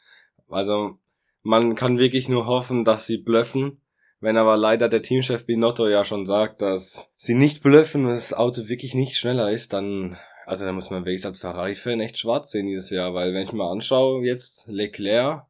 Also 0.48 0.96
man 1.42 1.74
kann 1.74 1.98
wirklich 1.98 2.28
nur 2.28 2.46
hoffen, 2.46 2.84
dass 2.84 3.06
sie 3.06 3.18
blöffen, 3.18 3.80
Wenn 4.20 4.36
aber 4.36 4.56
leider 4.56 4.88
der 4.88 5.02
Teamchef 5.02 5.44
Binotto 5.44 5.88
ja 5.88 6.04
schon 6.04 6.24
sagt, 6.24 6.62
dass 6.62 7.12
sie 7.16 7.34
nicht 7.34 7.64
blöffen 7.64 8.04
und 8.04 8.12
das 8.12 8.32
Auto 8.32 8.68
wirklich 8.68 8.94
nicht 8.94 9.16
schneller 9.16 9.50
ist, 9.50 9.72
dann, 9.72 10.16
also 10.46 10.64
da 10.64 10.72
muss 10.72 10.88
man 10.90 11.04
wirklich 11.04 11.26
als 11.26 11.40
Ferrari-Fan 11.40 12.00
echt 12.00 12.16
schwarz 12.18 12.52
sehen 12.52 12.68
dieses 12.68 12.90
Jahr, 12.90 13.12
weil 13.12 13.34
wenn 13.34 13.42
ich 13.42 13.52
mal 13.52 13.70
anschaue, 13.72 14.24
jetzt 14.24 14.66
Leclerc, 14.68 15.44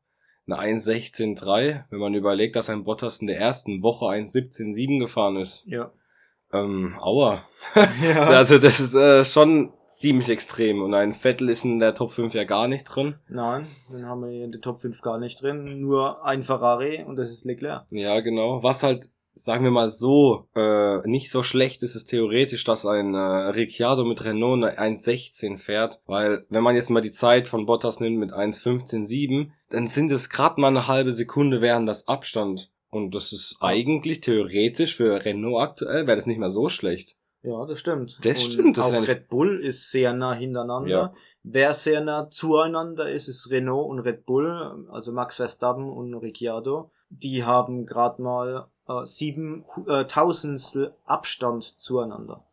eine 0.47 0.77
1.16.3, 0.77 1.85
wenn 1.91 1.99
man 1.99 2.15
überlegt, 2.15 2.57
dass 2.57 2.71
ein 2.71 2.85
Bottas 2.85 3.21
in 3.21 3.27
der 3.27 3.39
ersten 3.39 3.83
Woche 3.83 4.07
1.17.7 4.07 4.99
gefahren 4.99 5.37
ist. 5.37 5.65
Ja. 5.67 5.91
Ähm, 6.53 6.95
aua. 7.01 7.45
ja. 8.03 8.29
Also 8.29 8.59
das 8.59 8.81
ist 8.81 8.95
äh, 8.95 9.25
schon 9.25 9.73
ziemlich 9.87 10.29
extrem. 10.29 10.83
Und 10.83 10.95
ein 10.95 11.13
Vettel 11.13 11.49
ist 11.49 11.65
in 11.65 11.81
der 11.81 11.95
Top 11.95 12.13
5 12.13 12.35
ja 12.35 12.45
gar 12.45 12.69
nicht 12.69 12.85
drin. 12.85 13.17
Nein, 13.29 13.67
den 13.93 14.07
haben 14.07 14.23
wir 14.23 14.45
in 14.45 14.53
der 14.53 14.61
Top 14.61 14.81
5 14.81 15.01
gar 15.03 15.19
nicht 15.19 15.43
drin. 15.43 15.81
Nur 15.81 16.25
ein 16.25 16.43
Ferrari 16.43 17.03
und 17.03 17.17
das 17.17 17.31
ist 17.31 17.45
Leclerc. 17.45 17.87
Ja, 17.91 18.21
genau. 18.21 18.63
Was 18.63 18.83
halt, 18.83 19.11
sagen 19.35 19.65
wir 19.65 19.71
mal 19.71 19.91
so, 19.91 20.49
äh, 20.55 20.99
nicht 21.09 21.31
so 21.31 21.43
schlecht 21.43 21.83
ist 21.83 21.95
es 21.95 22.05
theoretisch, 22.05 22.65
dass 22.65 22.87
ein 22.87 23.15
äh, 23.15 23.19
Ricciardo 23.19 24.05
mit 24.05 24.25
Renault 24.25 24.63
eine 24.63 24.79
1.16 24.79 25.59
fährt. 25.59 26.01
Weil, 26.07 26.47
wenn 26.49 26.63
man 26.63 26.77
jetzt 26.77 26.91
mal 26.91 27.01
die 27.01 27.13
Zeit 27.13 27.49
von 27.49 27.67
Bottas 27.67 28.01
nimmt 28.01 28.19
mit 28.19 28.33
1.15.7, 28.33 29.51
dann 29.71 29.89
sind 29.89 30.11
es 30.11 30.31
gerade 30.31 30.61
mal 30.61 30.69
eine 30.69 30.89
halbe 30.89 31.13
Sekunde 31.13 31.61
während 31.61 31.89
das 31.89 32.09
Abstand. 32.09 32.71
Und 32.91 33.15
das 33.15 33.33
ist 33.33 33.57
eigentlich 33.61 34.21
theoretisch 34.21 34.97
für 34.97 35.25
Renault 35.25 35.61
aktuell, 35.61 36.07
wäre 36.07 36.17
das 36.17 36.27
nicht 36.27 36.39
mehr 36.39 36.51
so 36.51 36.69
schlecht. 36.69 37.17
Ja, 37.43 37.67
das 37.67 37.81
stimmt. 37.81 38.19
Das 38.23 38.45
und 38.45 38.53
stimmt, 38.53 38.79
das 38.79 38.93
auch 38.93 39.07
Red 39.07 39.29
Bull 39.29 39.63
ist 39.63 39.91
sehr 39.91 40.15
nah 40.15 40.33
hintereinander. 40.33 40.89
Ja. 40.89 41.13
Wer 41.43 41.75
sehr 41.75 42.01
nah 42.01 42.31
zueinander 42.31 43.11
ist, 43.11 43.29
ist 43.29 43.51
Renault 43.51 43.91
und 43.91 43.99
Red 43.99 44.25
Bull, 44.25 44.87
also 44.91 45.13
Max 45.13 45.37
Verstappen 45.37 45.91
und 45.91 46.15
Ricciardo. 46.15 46.91
Die 47.11 47.45
haben 47.45 47.85
gerade 47.85 48.23
mal 48.23 48.69
äh, 48.89 49.05
sieben 49.05 49.65
äh, 49.87 50.05
Tausendstel 50.05 50.95
Abstand 51.05 51.65
zueinander. 51.65 52.45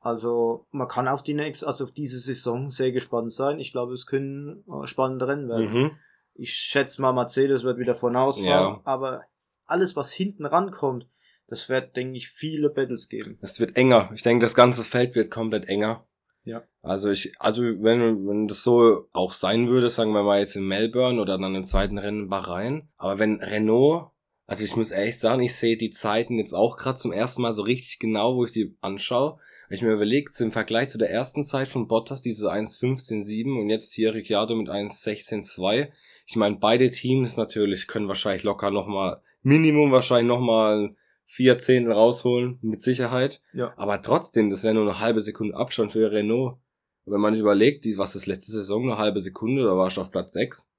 Also 0.00 0.66
man 0.70 0.86
kann 0.88 1.08
auf 1.08 1.22
die 1.22 1.34
nächste, 1.34 1.66
also 1.66 1.84
auf 1.84 1.92
diese 1.92 2.18
Saison 2.18 2.68
sehr 2.68 2.92
gespannt 2.92 3.32
sein. 3.32 3.58
Ich 3.58 3.72
glaube, 3.72 3.94
es 3.94 4.06
können 4.06 4.62
äh, 4.68 4.86
spannende 4.86 5.26
Rennen 5.26 5.48
werden. 5.48 5.72
Mhm. 5.72 5.90
Ich 6.34 6.52
schätze 6.52 7.00
mal, 7.00 7.12
Mercedes 7.12 7.62
wird 7.62 7.78
wieder 7.78 7.94
vorausfahren, 7.94 8.74
Ja. 8.74 8.80
aber 8.84 9.22
alles, 9.66 9.96
was 9.96 10.12
hinten 10.12 10.44
rankommt, 10.44 11.06
das 11.46 11.68
wird, 11.68 11.96
denke 11.96 12.16
ich, 12.16 12.28
viele 12.28 12.68
Battles 12.70 13.08
geben. 13.08 13.38
Es 13.40 13.60
wird 13.60 13.76
enger. 13.76 14.10
Ich 14.14 14.22
denke, 14.22 14.44
das 14.44 14.54
ganze 14.54 14.82
Feld 14.82 15.14
wird 15.14 15.30
komplett 15.30 15.68
enger. 15.68 16.04
Ja. 16.44 16.62
Also 16.82 17.10
ich, 17.10 17.34
also 17.38 17.62
wenn, 17.62 18.26
wenn 18.28 18.48
das 18.48 18.62
so 18.62 19.08
auch 19.12 19.32
sein 19.32 19.68
würde, 19.68 19.88
sagen 19.88 20.12
wir 20.12 20.22
mal 20.22 20.40
jetzt 20.40 20.56
in 20.56 20.66
Melbourne 20.66 21.18
oder 21.20 21.38
dann 21.38 21.54
im 21.54 21.64
zweiten 21.64 21.96
Rennen 21.96 22.24
in 22.24 22.28
Bahrain. 22.28 22.88
Aber 22.98 23.18
wenn 23.18 23.40
Renault, 23.40 24.10
also 24.46 24.64
ich 24.64 24.76
muss 24.76 24.90
ehrlich 24.90 25.18
sagen, 25.18 25.42
ich 25.42 25.54
sehe 25.54 25.76
die 25.76 25.90
Zeiten 25.90 26.38
jetzt 26.38 26.52
auch 26.52 26.76
gerade 26.76 26.98
zum 26.98 27.12
ersten 27.12 27.42
Mal 27.42 27.52
so 27.52 27.62
richtig 27.62 27.98
genau, 27.98 28.36
wo 28.36 28.44
ich 28.44 28.52
sie 28.52 28.76
anschaue. 28.80 29.38
Wenn 29.68 29.76
ich 29.76 29.82
mir 29.82 29.92
überlege, 29.92 30.30
im 30.40 30.52
Vergleich 30.52 30.90
zu 30.90 30.98
der 30.98 31.10
ersten 31.10 31.44
Zeit 31.44 31.68
von 31.68 31.88
Bottas, 31.88 32.20
diese 32.20 32.52
1.15.7 32.52 33.58
und 33.58 33.70
jetzt 33.70 33.94
hier 33.94 34.14
Ricciardo 34.14 34.54
mit 34.54 34.68
1.16.2. 34.68 35.88
Ich 36.26 36.36
meine, 36.36 36.56
beide 36.56 36.90
Teams 36.90 37.36
natürlich 37.36 37.86
können 37.86 38.08
wahrscheinlich 38.08 38.42
locker 38.42 38.70
nochmal, 38.70 39.22
Minimum 39.42 39.92
wahrscheinlich 39.92 40.28
nochmal 40.28 40.94
vier 41.26 41.58
Zehntel 41.58 41.92
rausholen, 41.92 42.58
mit 42.60 42.82
Sicherheit. 42.82 43.42
Ja. 43.52 43.72
Aber 43.76 44.02
trotzdem, 44.02 44.50
das 44.50 44.62
wäre 44.62 44.74
nur 44.74 44.84
eine 44.84 45.00
halbe 45.00 45.20
Sekunde 45.20 45.56
Abstand 45.56 45.92
für 45.92 46.12
Renault. 46.12 46.58
Wenn 47.06 47.20
man 47.20 47.34
überlegt, 47.34 47.84
die, 47.84 47.98
was 47.98 48.14
ist 48.14 48.26
letzte 48.26 48.52
Saison, 48.52 48.84
eine 48.84 48.98
halbe 48.98 49.20
Sekunde, 49.20 49.64
da 49.64 49.76
war 49.76 49.88
ich 49.88 49.98
auf 49.98 50.10
Platz 50.10 50.32
6. 50.32 50.72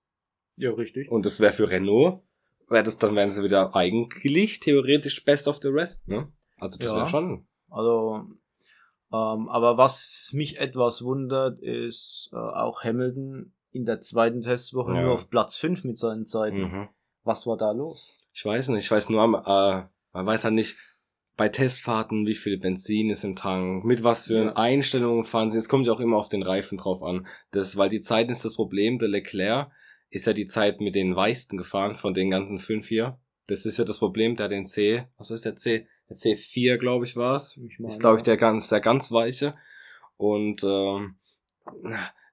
Ja, 0.58 0.72
richtig. 0.72 1.12
Und 1.12 1.26
das 1.26 1.40
wäre 1.40 1.52
für 1.52 1.70
Renault, 1.70 2.22
wäre 2.70 2.84
das, 2.84 2.98
dann 2.98 3.16
wären 3.16 3.32
sie 3.32 3.44
wieder 3.44 3.76
eigentlich 3.76 4.60
theoretisch 4.60 5.24
best 5.24 5.48
of 5.48 5.60
the 5.62 5.70
rest, 5.70 6.08
ne? 6.08 6.32
Also 6.60 6.78
das 6.80 6.92
Ja. 6.92 6.98
wäre 6.98 7.08
schon. 7.08 7.48
Also, 7.70 8.24
ähm, 9.12 9.50
aber 9.50 9.78
was 9.78 10.32
mich 10.34 10.58
etwas 10.60 11.04
wundert, 11.04 11.60
ist 11.60 12.30
äh, 12.34 12.38
auch 12.38 12.84
Hamilton 12.84 13.54
in 13.72 13.86
der 13.86 14.02
zweiten 14.02 14.42
Testwoche 14.42 14.94
Ja. 14.94 15.02
nur 15.02 15.14
auf 15.14 15.30
Platz 15.30 15.58
5 15.58 15.84
mit 15.84 15.98
seinen 15.98 16.26
Zeiten. 16.26 16.62
Mhm. 16.62 16.90
Was 17.24 17.46
war 17.46 17.58
da 17.58 17.72
los? 17.72 18.18
Ich 18.34 18.46
weiß 18.46 18.70
nicht, 18.70 18.86
ich 18.86 18.92
weiß 18.92 19.10
nur, 19.10 19.24
äh, 19.24 19.84
man 20.14 20.26
weiß 20.26 20.44
halt 20.46 20.54
nicht, 20.54 20.78
bei 21.38 21.50
Testfahrten, 21.50 22.26
wie 22.26 22.36
viel 22.36 22.58
Benzin 22.58 23.10
ist 23.10 23.26
im 23.26 23.36
Tank, 23.36 23.84
mit 23.84 24.04
was 24.04 24.28
für 24.28 24.46
Ja. 24.46 24.54
Einstellungen 24.54 25.26
fahren 25.26 25.52
sie. 25.52 25.58
Es 25.58 25.68
kommt 25.68 25.86
ja 25.86 25.92
auch 25.92 26.00
immer 26.00 26.16
auf 26.16 26.30
den 26.30 26.44
Reifen 26.44 26.78
drauf 26.78 27.04
an. 27.04 27.28
Das, 27.52 27.76
weil 27.76 27.90
die 27.90 28.00
Zeit 28.00 28.32
ist 28.32 28.46
das 28.46 28.56
Problem. 28.56 29.00
Der 29.00 29.10
Leclerc 29.10 29.70
ist 30.16 30.26
ja 30.26 30.34
die 30.34 30.46
Zeit 30.46 30.80
mit 30.80 30.96
den 30.96 31.16
weichsten 31.16 31.58
gefahren 31.58 31.96
von 31.96 32.14
den 32.14 32.30
ganzen 32.30 32.60
fünf 32.60 32.88
hier. 32.88 33.20
Das 33.48 33.66
ist 33.66 33.78
ja 33.78 33.84
das 33.84 34.00
Problem, 34.00 34.36
der 34.36 34.48
den 34.48 34.66
C, 34.66 35.06
was 35.18 35.30
ist 35.30 35.46
der 35.46 35.56
C? 35.56 35.88
Der 36.10 36.16
C4, 36.16 36.78
glaube 36.78 37.06
ich, 37.06 37.16
war 37.16 37.36
es. 37.36 37.60
Ist, 37.80 38.00
glaube 38.00 38.18
ich, 38.18 38.24
der 38.24 38.38
ganz, 38.38 38.70
der 38.70 38.80
ganz 38.80 39.12
weiche. 39.12 39.56
Und 40.18 40.64
ähm, 40.64 41.16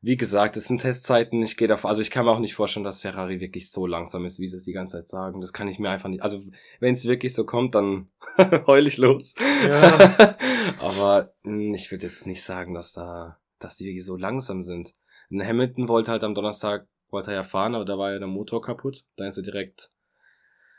wie 0.01 0.17
gesagt, 0.17 0.57
es 0.57 0.67
sind 0.67 0.81
Testzeiten. 0.81 1.43
Ich 1.43 1.57
gehe 1.57 1.69
davon, 1.69 1.89
also 1.89 2.03
ich 2.03 2.11
kann 2.11 2.25
mir 2.25 2.33
auch 2.33 2.39
nicht 2.39 2.55
vorstellen, 2.55 2.85
dass 2.85 3.03
Ferrari 3.03 3.41
wirklich 3.41 3.71
so 3.71 3.87
langsam 3.87 4.25
ist, 4.25 4.41
wie 4.41 4.49
sie 4.49 4.57
es 4.57 4.65
die 4.65 4.73
ganze 4.73 4.99
Zeit 4.99 5.09
sagen. 5.09 5.41
Das 5.41 5.53
kann 5.53 5.69
ich 5.69 5.79
mir 5.79 5.91
einfach 5.91 6.09
nicht. 6.09 6.23
Also 6.23 6.43
wenn 6.81 6.95
es 6.95 7.07
wirklich 7.07 7.35
so 7.35 7.45
kommt, 7.45 7.75
dann 7.75 8.11
heul 8.67 8.87
ich 8.87 8.97
los. 8.97 9.35
Ja. 9.67 10.37
Aber 10.81 11.35
mh, 11.43 11.77
ich 11.77 11.91
würde 11.91 12.07
jetzt 12.07 12.27
nicht 12.27 12.43
sagen, 12.43 12.75
dass 12.75 12.93
da, 12.93 13.39
dass 13.59 13.77
die 13.77 13.87
wirklich 13.87 14.05
so 14.05 14.17
langsam 14.17 14.63
sind. 14.63 14.95
Hamilton 15.31 15.89
wollte 15.89 16.11
halt 16.11 16.25
am 16.25 16.35
Donnerstag 16.35 16.87
wollte 17.13 17.31
er 17.31 17.37
ja 17.37 17.43
fahren, 17.45 17.75
aber 17.75 17.85
da 17.85 17.99
war 17.99 18.13
ja 18.13 18.19
der 18.19 18.29
Motor 18.29 18.63
kaputt. 18.63 19.05
Da 19.17 19.27
ist 19.27 19.37
er 19.37 19.43
direkt 19.43 19.91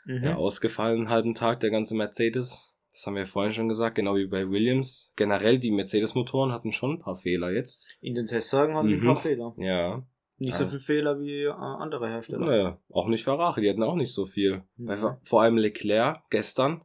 Mhm. 0.06 0.24
ja, 0.24 0.34
ausgefallen 0.36 0.98
einen 1.00 1.08
halben 1.08 1.34
Tag, 1.34 1.60
der 1.60 1.70
ganze 1.70 1.94
Mercedes. 1.94 2.74
Das 2.92 3.06
haben 3.06 3.16
wir 3.16 3.26
vorhin 3.26 3.54
schon 3.54 3.68
gesagt, 3.68 3.96
genau 3.96 4.14
wie 4.16 4.26
bei 4.26 4.48
Williams. 4.50 5.12
Generell, 5.16 5.58
die 5.58 5.70
Mercedes-Motoren 5.72 6.52
hatten 6.52 6.72
schon 6.72 6.92
ein 6.92 6.98
paar 7.00 7.16
Fehler 7.16 7.50
jetzt. 7.50 7.84
In 8.00 8.14
den 8.14 8.26
Testtagen 8.26 8.76
hatten 8.76 8.88
die 8.88 8.94
ein 8.94 9.00
Mhm. 9.00 9.06
paar 9.06 9.16
Fehler. 9.16 9.54
Ja. 9.56 10.06
Nicht 10.36 10.54
so 10.54 10.64
Ja. 10.64 10.70
viel 10.70 10.78
Fehler 10.78 11.18
wie 11.20 11.44
äh, 11.44 11.48
andere 11.50 12.08
Hersteller. 12.08 12.44
Naja, 12.44 12.78
auch 12.90 13.06
nicht 13.08 13.24
Ferrari, 13.24 13.62
die 13.62 13.70
hatten 13.70 13.82
auch 13.82 13.94
nicht 13.96 14.12
so 14.12 14.26
viel. 14.26 14.62
Mhm. 14.76 15.16
Vor 15.22 15.42
allem 15.42 15.56
Leclerc 15.56 16.20
gestern, 16.30 16.82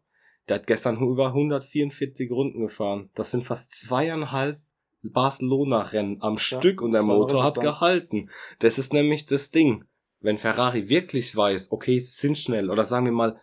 der 0.47 0.55
hat 0.59 0.67
gestern 0.67 0.97
über 0.99 1.33
144 1.33 2.31
Runden 2.31 2.61
gefahren. 2.61 3.09
Das 3.15 3.31
sind 3.31 3.43
fast 3.43 3.71
zweieinhalb 3.79 4.61
Barcelona-Rennen 5.03 6.21
am 6.21 6.37
Stück 6.37 6.81
und 6.81 6.91
der 6.91 7.03
Motor 7.03 7.43
hat 7.43 7.59
gehalten. 7.59 8.29
Das 8.59 8.77
ist 8.77 8.93
nämlich 8.93 9.25
das 9.25 9.51
Ding. 9.51 9.85
Wenn 10.21 10.37
Ferrari 10.37 10.89
wirklich 10.89 11.35
weiß, 11.35 11.71
okay, 11.71 11.97
sie 11.99 12.11
sind 12.11 12.37
schnell, 12.37 12.69
oder 12.69 12.83
sagen 12.83 13.05
wir 13.05 13.13
mal, 13.13 13.39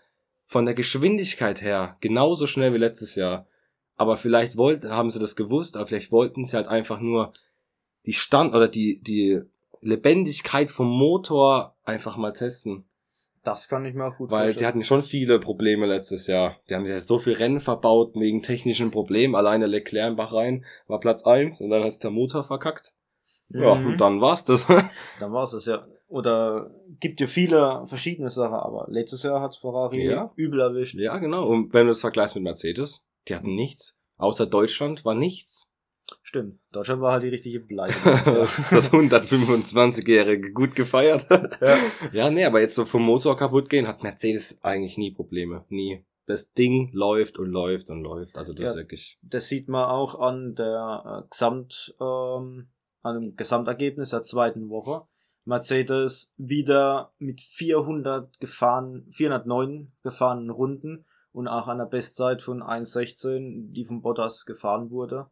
von 0.47 0.65
der 0.65 0.75
Geschwindigkeit 0.75 1.63
her 1.63 1.97
genauso 2.01 2.47
schnell 2.47 2.75
wie 2.75 2.79
letztes 2.79 3.15
Jahr, 3.15 3.47
aber 3.97 4.17
vielleicht 4.17 4.57
wollten, 4.57 4.91
haben 4.91 5.11
sie 5.11 5.19
das 5.19 5.37
gewusst, 5.37 5.77
aber 5.77 5.87
vielleicht 5.87 6.13
wollten 6.13 6.45
sie 6.45 6.57
halt 6.57 6.69
einfach 6.69 7.01
nur 7.01 7.33
die 8.05 8.13
Stand 8.13 8.55
oder 8.55 8.69
die, 8.69 9.01
die 9.01 9.41
Lebendigkeit 9.81 10.71
vom 10.71 10.89
Motor 10.89 11.77
einfach 11.85 12.17
mal 12.17 12.33
testen. 12.33 12.85
Das 13.47 13.69
kann 13.69 13.85
ich 13.87 13.95
mir 13.95 14.07
auch 14.07 14.17
gut 14.17 14.31
Weil 14.31 14.41
sie 14.41 14.47
vorstellen. 14.55 14.69
hatten 14.69 14.85
schon 14.85 15.03
viele 15.03 15.39
Probleme 15.39 15.87
letztes 15.87 16.27
Jahr. 16.27 16.57
Die 16.69 16.75
haben 16.75 16.85
sich 16.85 16.93
ja 16.93 16.99
so 16.99 17.19
viel 17.19 17.35
Rennen 17.35 17.61
verbaut 17.61 18.15
wegen 18.15 18.43
technischen 18.43 18.91
Problemen. 18.91 19.35
Alleine 19.37 19.67
Leclerc 19.67 20.11
in 20.11 20.17
Bahrain 20.17 20.65
war 20.89 20.99
Platz 21.01 21.25
eins 21.25 21.61
und 21.61 21.71
dann 21.71 21.85
hat 21.85 22.03
der 22.03 22.11
Motor 22.11 22.45
verkackt. 22.45 22.95
Ja, 23.49 23.77
Mhm. 23.77 23.87
und 23.87 24.01
dann 24.01 24.21
war's 24.21 24.45
das. 24.45 24.67
Dann 25.21 25.33
war 25.33 25.45
es 25.45 25.53
das 25.53 25.67
ja. 25.67 25.87
Oder 26.09 26.71
gibt 27.01 27.21
ja 27.21 27.29
viele 27.29 27.83
verschiedene 27.87 28.29
Sachen, 28.31 28.55
aber 28.55 28.87
letztes 28.89 29.23
Jahr 29.23 29.41
hat 29.41 29.55
Ferrari 29.57 30.05
Ja. 30.05 30.31
übel 30.35 30.61
erwischt. 30.61 30.95
ja, 30.97 31.17
genau. 31.19 31.47
Und 31.47 31.73
wenn 31.73 31.83
du 31.87 31.93
das 31.93 32.01
vergleichst 32.01 32.35
mit 32.35 32.43
Mercedes, 32.45 33.05
die 33.29 33.35
hatten 33.37 33.55
nichts. 33.55 33.99
Außer 34.17 34.47
Deutschland 34.47 35.05
war 35.05 35.15
nichts. 35.15 35.73
Stimmt. 36.23 36.59
Deutschland 36.73 37.01
war 37.03 37.13
halt 37.13 37.25
die 37.25 37.29
richtige 37.29 37.61
Pleite. 37.61 37.95
das 38.05 38.69
das 38.71 38.93
125-Jährige 38.93 40.53
gut 40.53 40.75
gefeiert. 40.75 41.27
ja. 41.31 41.77
ja, 42.13 42.31
nee, 42.31 42.45
aber 42.45 42.61
jetzt 42.61 42.75
so 42.75 42.85
vom 42.85 43.03
Motor 43.03 43.37
kaputt 43.37 43.69
gehen 43.69 43.87
hat 43.89 44.03
Mercedes 44.03 44.63
eigentlich 44.63 44.99
nie 44.99 45.13
Probleme. 45.13 45.65
Nie. 45.69 46.05
Das 46.27 46.53
Ding 46.53 46.91
läuft 46.93 47.39
und 47.39 47.51
läuft 47.51 47.89
und 47.91 48.03
läuft. 48.03 48.37
Also 48.37 48.53
das 48.53 48.75
Ja. 48.75 48.81
wirklich. 48.81 49.19
Das 49.23 49.49
sieht 49.49 49.69
man 49.69 49.89
auch 49.89 50.19
an 50.19 50.55
der 50.57 51.23
äh, 51.25 51.29
Gesamt, 51.31 51.95
ähm, 52.01 52.69
an 53.03 53.15
dem 53.15 53.37
Gesamtergebnis 53.37 54.11
der 54.11 54.23
zweiten 54.23 54.69
Woche. 54.69 55.07
Mercedes 55.45 56.35
wieder 56.37 57.13
mit 57.19 57.41
400 57.41 58.41
gefahren, 58.41 59.07
409 59.11 59.93
gefahrenen 60.03 60.51
Runden 60.51 61.07
und 61.31 61.47
auch 61.47 61.69
einer 61.69 61.87
Bestzeit 61.87 62.43
von 62.43 62.63
1,16, 62.63 63.73
die 63.73 63.85
von 63.85 64.03
Bottas 64.03 64.45
gefahren 64.45 64.91
wurde. 64.91 65.31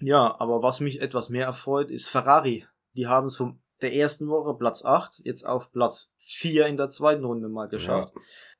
Ja, 0.00 0.36
aber 0.38 0.62
was 0.62 0.80
mich 0.80 1.00
etwas 1.00 1.28
mehr 1.30 1.46
erfreut, 1.46 1.90
ist 1.90 2.08
Ferrari. 2.08 2.66
Die 2.94 3.06
haben 3.06 3.26
es 3.26 3.36
von 3.36 3.60
der 3.82 3.94
ersten 3.94 4.28
Woche 4.28 4.54
Platz 4.56 4.84
8 4.84 5.20
jetzt 5.24 5.44
auf 5.44 5.72
Platz 5.72 6.14
4 6.18 6.66
in 6.66 6.76
der 6.76 6.88
zweiten 6.88 7.24
Runde 7.24 7.48
mal 7.48 7.68
geschafft. 7.68 8.12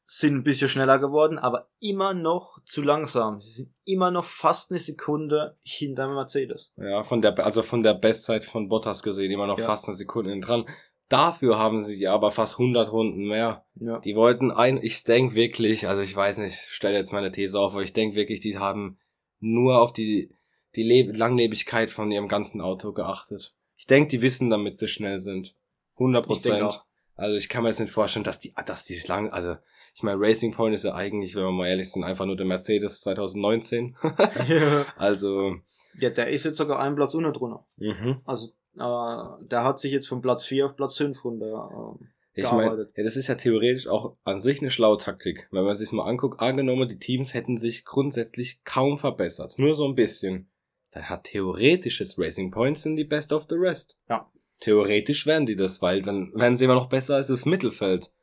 Sind 0.09 0.35
ein 0.37 0.43
bisschen 0.45 0.69
schneller 0.69 0.99
geworden, 0.99 1.39
aber 1.39 1.69
immer 1.81 2.15
noch 2.15 2.59
zu 2.65 2.81
langsam. 2.83 3.41
Sie 3.41 3.51
sind 3.51 3.75
immer 3.85 4.11
noch 4.13 4.25
fast 4.25 4.71
eine 4.71 4.79
Sekunde 4.79 5.57
hinter 5.65 6.07
Mercedes. 6.09 6.73
Ja, 6.77 7.03
von 7.03 7.21
der, 7.21 7.37
also 7.45 7.63
von 7.63 7.83
der 7.83 7.95
Bestzeit 7.95 8.45
von 8.45 8.69
Bottas 8.69 9.03
gesehen, 9.03 9.33
immer 9.33 9.49
noch 9.49 9.59
Ja. 9.59 9.65
fast 9.65 9.89
eine 9.89 9.97
Sekunde 9.97 10.39
dran. 10.41 10.65
dafür 11.09 11.59
haben 11.59 11.81
sie 11.81 12.07
aber 12.09 12.31
fast 12.33 12.59
100 12.59 12.91
Runden 12.93 13.27
mehr. 13.29 13.65
Ja. 13.77 13.99
Die 14.01 14.15
wollten 14.17 14.51
ein, 14.51 14.79
ich 14.83 15.03
denke 15.05 15.35
wirklich, 15.35 15.87
also 15.89 16.03
ich 16.03 16.15
weiß 16.15 16.39
nicht, 16.39 16.57
stelle 16.57 16.97
jetzt 16.97 17.13
meine 17.13 17.31
These 17.31 17.59
auf, 17.59 17.73
aber 17.75 17.83
ich 17.83 17.93
denke 17.93 18.17
wirklich, 18.17 18.41
die 18.41 18.59
haben 18.59 18.99
nur 19.39 19.81
auf 19.81 19.93
die, 19.93 20.36
die 20.77 20.83
Le 20.83 21.13
Langlebigkeit 21.13 21.91
von 21.91 22.11
ihrem 22.11 22.29
ganzen 22.29 22.61
Auto 22.61 22.93
geachtet. 22.93 23.55
Ich 23.77 23.87
denke, 23.87 24.09
die 24.09 24.23
wissen, 24.23 24.51
damit 24.51 24.79
sie 24.79 24.89
schnell 24.89 25.21
sind. 25.21 25.55
100 25.95 26.31
Ich 26.31 26.43
denke 26.43 26.59
Prozent. 26.61 26.83
Also 27.17 27.37
ich 27.37 27.49
kann 27.49 27.63
mir 27.63 27.71
jetzt 27.71 27.81
nicht 27.81 27.93
vorstellen, 27.93 28.25
dass 28.25 28.39
die, 28.39 28.55
dass 28.67 28.85
die 28.85 29.01
lang, 29.07 29.31
also 29.31 29.57
ich 29.95 30.03
meine, 30.03 30.21
Racing 30.21 30.53
Point 30.53 30.75
ist 30.75 30.85
ja 30.85 30.95
eigentlich, 30.95 31.35
wenn 31.35 31.45
wir 31.45 31.51
mal 31.51 31.69
ehrlich 31.69 31.91
sind, 31.91 32.05
einfach 32.05 32.27
nur 32.27 32.37
der 32.37 32.45
Mercedes 32.45 33.01
2019. 33.01 33.97
also, 34.97 35.57
ja, 35.99 36.11
der 36.11 36.29
ist 36.29 36.45
jetzt 36.45 36.59
sogar 36.59 36.81
einen 36.81 36.97
Platz 36.97 37.15
unter 37.15 37.33
drunter. 37.33 37.65
mhm. 37.79 38.21
Also, 38.27 38.51
äh, 38.75 39.47
der 39.47 39.65
hat 39.65 39.81
sich 39.81 39.93
jetzt 39.93 40.07
von 40.07 40.21
Platz 40.21 40.45
4 40.45 40.67
auf 40.67 40.77
Platz 40.77 40.99
5 40.99 41.25
runter. 41.25 41.97
Äh, 42.35 42.43
Ich 42.43 42.53
meine, 42.53 42.91
ja, 42.95 43.03
das 43.03 43.17
ist 43.17 43.29
ja 43.29 43.37
theoretisch 43.37 43.87
auch 43.89 44.17
an 44.25 44.39
sich 44.39 44.61
eine 44.61 44.71
schlaue 44.71 44.99
Taktik. 44.99 45.49
Wenn 45.51 45.65
man 45.65 45.75
sich 45.75 45.91
mal 45.93 46.05
anguckt, 46.05 46.41
angenommen, 46.41 46.87
die 46.87 46.99
Teams 46.99 47.33
hätten 47.33 47.57
sich 47.57 47.87
grundsätzlich 47.87 48.63
kaum 48.65 48.99
verbessert. 48.99 49.55
Nur 49.57 49.75
so 49.75 49.87
ein 49.87 49.95
bisschen. 49.95 50.51
Dann 50.97 51.11
hat 51.11 51.25
theoretisch 51.25 52.01
jetzt 52.01 52.19
Racing 52.19 52.51
Points 52.51 52.83
sind 52.83 52.97
die 52.97 53.05
Best 53.05 53.31
of 53.31 53.45
the 53.51 53.55
Rest. 53.55 53.99
Ja. 54.09 54.33
Theoretisch 54.61 55.27
wären 55.27 55.45
die 55.45 55.55
das, 55.55 55.83
weil 55.83 56.01
dann 56.01 56.33
werden 56.35 56.57
sie 56.57 56.65
immer 56.65 56.75
noch 56.75 56.89
besser 56.89 57.17
als 57.17 57.27
das 57.27 57.45
Mittelfeld. 57.45 58.15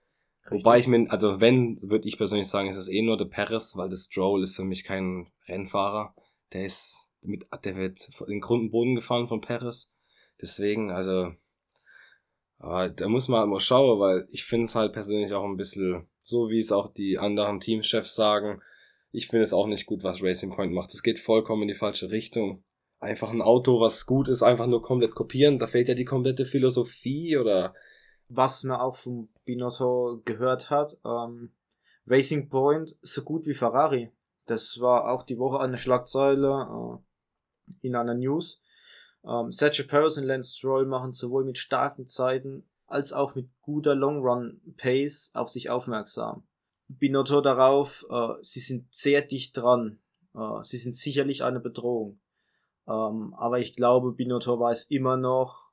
Wobei 0.49 0.79
ich 0.79 0.87
mir, 0.87 1.05
also 1.11 1.39
wenn, 1.39 1.79
würde 1.83 2.07
ich 2.07 2.17
persönlich 2.17 2.47
sagen, 2.47 2.67
ist 2.67 2.77
es 2.77 2.89
eh 2.89 3.03
nur 3.03 3.15
der 3.15 3.25
Perez, 3.25 3.77
weil 3.77 3.89
das 3.89 4.05
Stroll 4.05 4.43
ist 4.43 4.55
für 4.55 4.63
mich 4.63 4.85
kein 4.85 5.31
Rennfahrer. 5.47 6.15
Der 6.51 6.65
ist 6.65 7.11
mit, 7.21 7.45
der 7.63 7.75
wird 7.75 8.09
in 8.21 8.25
den 8.25 8.41
Grund 8.41 8.63
und 8.63 8.71
Boden 8.71 8.95
gefahren 8.95 9.27
von 9.27 9.39
Perez. 9.39 9.91
Deswegen, 10.41 10.89
also, 10.89 11.31
aber 12.57 12.89
da 12.89 13.07
muss 13.07 13.27
man 13.27 13.43
immer 13.43 13.59
schauen, 13.59 13.99
weil 13.99 14.25
ich 14.31 14.45
finde 14.45 14.65
es 14.65 14.73
halt 14.73 14.93
persönlich 14.93 15.31
auch 15.33 15.45
ein 15.45 15.57
bisschen, 15.57 16.07
so 16.23 16.49
wie 16.49 16.57
es 16.57 16.71
auch 16.71 16.91
die 16.91 17.19
anderen 17.19 17.59
Teamchefs 17.59 18.15
sagen, 18.15 18.63
ich 19.13 19.27
finde 19.27 19.43
es 19.43 19.53
auch 19.53 19.67
nicht 19.67 19.86
gut, 19.86 20.03
was 20.03 20.24
Racing 20.24 20.50
Point 20.50 20.74
macht. 20.74 20.93
Es 20.93 21.03
geht 21.03 21.20
vollkommen 21.20 21.62
in 21.62 21.67
die 21.67 21.75
falsche 21.75 22.10
Richtung. 22.10 22.63
Einfach 23.00 23.29
ein 23.29 23.43
Auto, 23.43 23.79
was 23.79 24.05
gut 24.08 24.27
ist, 24.27 24.41
einfach 24.41 24.65
nur 24.65 24.82
komplett 24.82 25.13
kopieren, 25.13 25.60
da 25.60 25.67
fehlt 25.67 25.88
ja 25.88 25.93
die 25.93 26.05
komplette 26.05 26.46
Philosophie 26.46 27.38
oder 27.38 27.75
was 28.29 28.63
man 28.63 28.79
auch 28.79 28.96
vom 28.96 29.29
Binotto 29.46 30.22
gehört 30.25 30.70
hat, 30.70 30.98
ähm, 31.05 31.51
Racing 32.08 32.50
Point 32.50 32.98
so 33.01 33.24
gut 33.24 33.46
wie 33.46 33.53
Ferrari. 33.53 34.10
Das 34.46 34.79
war 34.79 35.12
auch 35.12 35.24
die 35.24 35.38
Woche 35.38 35.60
eine 35.60 35.77
Schlagzeile 35.77 37.01
äh, 37.72 37.88
in 37.88 37.96
einer 37.96 38.15
News. 38.15 38.62
Ähm, 39.25 39.51
Sergio 39.51 39.86
Perez 39.86 40.17
und 40.17 40.24
Lance 40.24 40.58
Stroll 40.58 40.86
machen 40.86 41.12
sowohl 41.12 41.46
mit 41.46 41.58
starken 41.58 42.08
Zeiten 42.08 42.67
als 42.88 43.13
auch 43.13 43.36
mit 43.36 43.50
guter 43.62 43.96
Long 43.96 44.22
Run 44.22 44.62
Pace 44.77 45.32
auf 45.36 45.50
sich 45.50 45.70
aufmerksam. 45.70 46.48
Binotto 46.87 47.41
darauf, 47.41 48.05
äh, 48.09 48.33
sie 48.41 48.59
sind 48.59 48.93
sehr 48.93 49.21
dicht 49.21 49.57
dran. 49.57 49.99
Äh, 50.35 50.63
sie 50.63 50.77
sind 50.77 50.95
sicherlich 50.95 51.43
eine 51.43 51.59
Bedrohung. 51.59 52.19
Ähm, 52.87 53.33
aber 53.37 53.59
ich 53.59 53.75
glaube, 53.75 54.11
Binotto 54.11 54.59
weiß 54.59 54.85
immer 54.85 55.17
noch, 55.17 55.71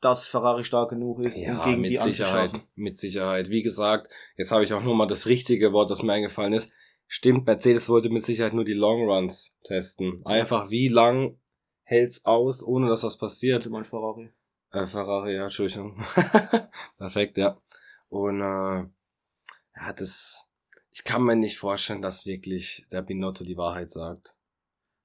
dass 0.00 0.28
Ferrari 0.28 0.64
stark 0.64 0.90
genug 0.90 1.20
ist, 1.20 1.38
um 1.38 1.64
gegen 1.64 1.80
mit 1.80 1.90
die 1.90 1.96
Sicherheit, 1.96 2.52
mit 2.74 2.98
Sicherheit. 2.98 3.48
Wie 3.48 3.62
gesagt, 3.62 4.08
jetzt 4.36 4.52
habe 4.52 4.62
ich 4.62 4.72
auch 4.74 4.82
nur 4.82 4.94
mal 4.94 5.06
das 5.06 5.26
richtige 5.26 5.72
Wort, 5.72 5.90
das 5.90 6.02
mir 6.02 6.12
eingefallen 6.12 6.52
ist. 6.52 6.70
Stimmt, 7.06 7.46
Mercedes 7.46 7.88
wollte 7.88 8.10
mit 8.10 8.22
Sicherheit 8.22 8.52
nur 8.52 8.64
die 8.64 8.74
Long 8.74 9.08
Runs 9.08 9.56
testen. 9.62 10.24
Einfach 10.26 10.70
wie 10.70 10.88
lang 10.88 11.38
hält's 11.82 12.24
aus, 12.24 12.62
ohne 12.62 12.88
dass 12.88 13.02
was 13.02 13.16
passiert. 13.16 13.68
Mal 13.68 13.84
Ferrari. 13.84 14.30
Äh, 14.72 14.86
Ferrari, 14.86 15.36
ja, 15.36 15.44
Entschuldigung. 15.44 16.02
Perfekt, 16.98 17.38
ja. 17.38 17.58
Und 18.08 18.40
äh, 18.40 18.84
ja, 19.84 19.92
das, 19.92 20.50
ich 20.90 21.04
kann 21.04 21.22
mir 21.22 21.36
nicht 21.36 21.58
vorstellen, 21.58 22.02
dass 22.02 22.26
wirklich 22.26 22.86
der 22.92 23.02
Binotto 23.02 23.44
die 23.44 23.56
Wahrheit 23.56 23.90
sagt. 23.90 24.36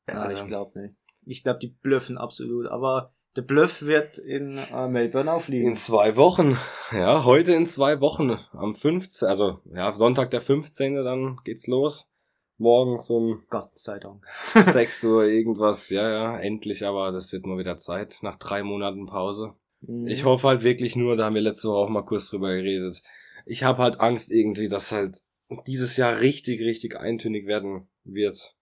Ja, 0.08 0.22
Also, 0.22 0.42
ich 0.42 0.48
glaube 0.48 0.80
nicht. 0.80 0.96
Ich 1.26 1.44
glaube, 1.44 1.60
die 1.60 1.68
blöffen 1.68 2.18
absolut. 2.18 2.68
Aber 2.68 3.14
der 3.36 3.42
Bluff 3.44 3.84
wird 3.84 4.18
in 4.18 4.58
äh, 4.58 4.88
Melbourne 4.88 5.32
aufliegen. 5.32 5.68
In 5.68 5.76
zwei 5.76 6.16
Wochen. 6.16 6.58
Ja, 6.92 7.26
heute 7.26 7.54
in 7.54 7.68
zwei 7.68 8.00
Wochen. 8.02 8.38
Am 8.54 8.74
15. 8.74 9.28
Also, 9.28 9.60
ja, 9.72 9.94
Sonntag 9.94 10.32
der 10.32 10.42
15. 10.42 10.96
dann 11.04 11.38
geht's 11.44 11.68
los. 11.68 12.10
Morgens 12.58 13.10
um 13.10 13.44
Gastenzeitung. 13.50 14.26
6 14.54 15.04
Uhr 15.06 15.26
irgendwas. 15.26 15.90
Ja, 15.90 16.10
ja, 16.10 16.40
endlich, 16.40 16.86
aber 16.86 17.12
das 17.12 17.32
wird 17.32 17.46
nur 17.46 17.58
wieder 17.58 17.78
Zeit. 17.78 18.20
Nach 18.22 18.38
drei 18.38 18.64
Monaten 18.64 19.06
Pause. 19.06 19.54
Mhm. 19.82 20.08
Ich 20.08 20.26
hoffe 20.26 20.48
halt 20.48 20.64
wirklich 20.64 20.96
nur, 20.96 21.16
da 21.16 21.26
haben 21.26 21.36
wir 21.36 21.42
letzte 21.42 21.70
Woche 21.70 21.78
auch 21.86 21.90
mal 21.90 22.06
kurz 22.06 22.30
drüber 22.30 22.50
geredet. 22.50 23.02
Ich 23.50 23.64
habe 23.64 23.82
halt 23.82 24.00
Angst 24.00 24.32
irgendwie, 24.32 24.68
dass 24.68 24.92
halt 24.92 25.18
dieses 25.66 25.98
Jahr 25.98 26.20
richtig, 26.20 26.62
richtig 26.62 26.96
eintönig 26.98 27.48
werden 27.48 27.90
wird. 28.04 28.56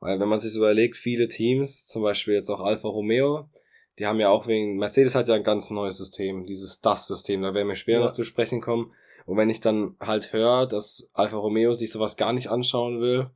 Weil 0.00 0.20
wenn 0.20 0.28
man 0.28 0.38
sich 0.38 0.52
so 0.52 0.58
überlegt, 0.58 0.96
viele 0.96 1.28
Teams, 1.28 1.86
zum 1.86 2.02
Beispiel 2.02 2.34
jetzt 2.34 2.50
auch 2.50 2.60
Alfa 2.60 2.88
Romeo, 2.88 3.48
die 3.98 4.06
haben 4.06 4.20
ja 4.20 4.28
auch 4.28 4.46
wegen, 4.46 4.76
Mercedes 4.76 5.14
hat 5.14 5.28
ja 5.28 5.34
ein 5.34 5.42
ganz 5.42 5.70
neues 5.70 5.96
System, 5.96 6.44
dieses 6.44 6.80
DAS-System, 6.80 7.40
da 7.42 7.54
werden 7.54 7.68
wir 7.68 7.76
später 7.76 8.00
Ja. 8.00 8.06
noch 8.06 8.12
zu 8.12 8.24
sprechen 8.24 8.60
kommen. 8.60 8.92
Und 9.24 9.38
wenn 9.38 9.50
ich 9.50 9.60
dann 9.60 9.96
halt 10.00 10.32
höre, 10.32 10.66
dass 10.66 11.10
Alfa 11.14 11.36
Romeo 11.36 11.72
sich 11.72 11.90
sowas 11.90 12.16
gar 12.16 12.32
nicht 12.32 12.48
anschauen 12.48 13.00
will, 13.00 13.30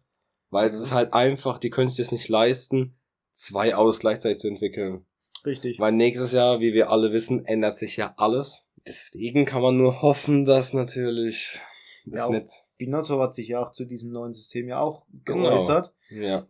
weil 0.51 0.69
es 0.69 0.81
ist 0.81 0.93
halt 0.93 1.15
einfach, 1.15 1.59
die 1.59 1.71
können 1.71 1.89
sich 1.89 1.99
das 1.99 2.13
nicht 2.13 2.29
leisten, 2.29 2.99
zwei 3.33 3.75
Autos 3.75 4.01
gleichzeitig 4.01 4.39
zu 4.39 4.49
entwickeln. 4.49 5.07
Richtig. 5.45 5.79
Weil 5.79 5.93
nächstes 5.93 6.33
Jahr, 6.33 6.61
wie 6.61 6.73
wir 6.73 6.91
alle 6.91 7.13
wissen, 7.13 7.45
ändert 7.45 7.79
sich 7.79 7.97
ja 7.97 8.15
alles. 8.17 8.67
Deswegen 8.87 9.45
kann 9.47 9.63
man 9.63 9.77
nur 9.77 10.03
hoffen, 10.03 10.45
dass 10.45 10.73
natürlich 10.75 11.61
Ja, 12.05 12.15
ist 12.17 12.23
auch 12.23 12.31
nicht. 12.31 12.49
Binotto 12.77 13.21
hat 13.21 13.35
sich 13.35 13.49
ja 13.49 13.61
auch 13.61 13.71
zu 13.73 13.85
diesem 13.85 14.11
neuen 14.11 14.33
System 14.35 14.69
ja 14.69 14.81
auch 14.81 15.07
Genau. 15.25 15.49
geäußert. 15.51 15.93
Ja, 16.11 16.47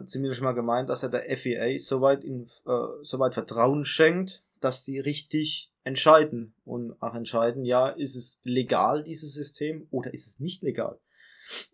Äh, 0.00 0.06
zumindest 0.06 0.40
mal 0.42 0.52
gemeint, 0.52 0.88
dass 0.88 1.02
er 1.02 1.08
der 1.10 1.30
FEA 1.36 1.78
soweit, 1.78 2.24
in, 2.24 2.44
äh, 2.66 2.70
soweit 3.02 3.34
Vertrauen 3.34 3.84
schenkt, 3.84 4.42
dass 4.60 4.82
die 4.82 4.98
richtig 4.98 5.70
entscheiden. 5.84 6.54
Und 6.64 7.00
auch 7.02 7.14
entscheiden, 7.14 7.64
ja, 7.64 7.88
ist 7.90 8.16
es 8.16 8.40
legal, 8.44 9.02
dieses 9.02 9.34
System, 9.34 9.86
oder 9.90 10.12
ist 10.12 10.26
es 10.26 10.40
nicht 10.40 10.62
legal? 10.62 10.98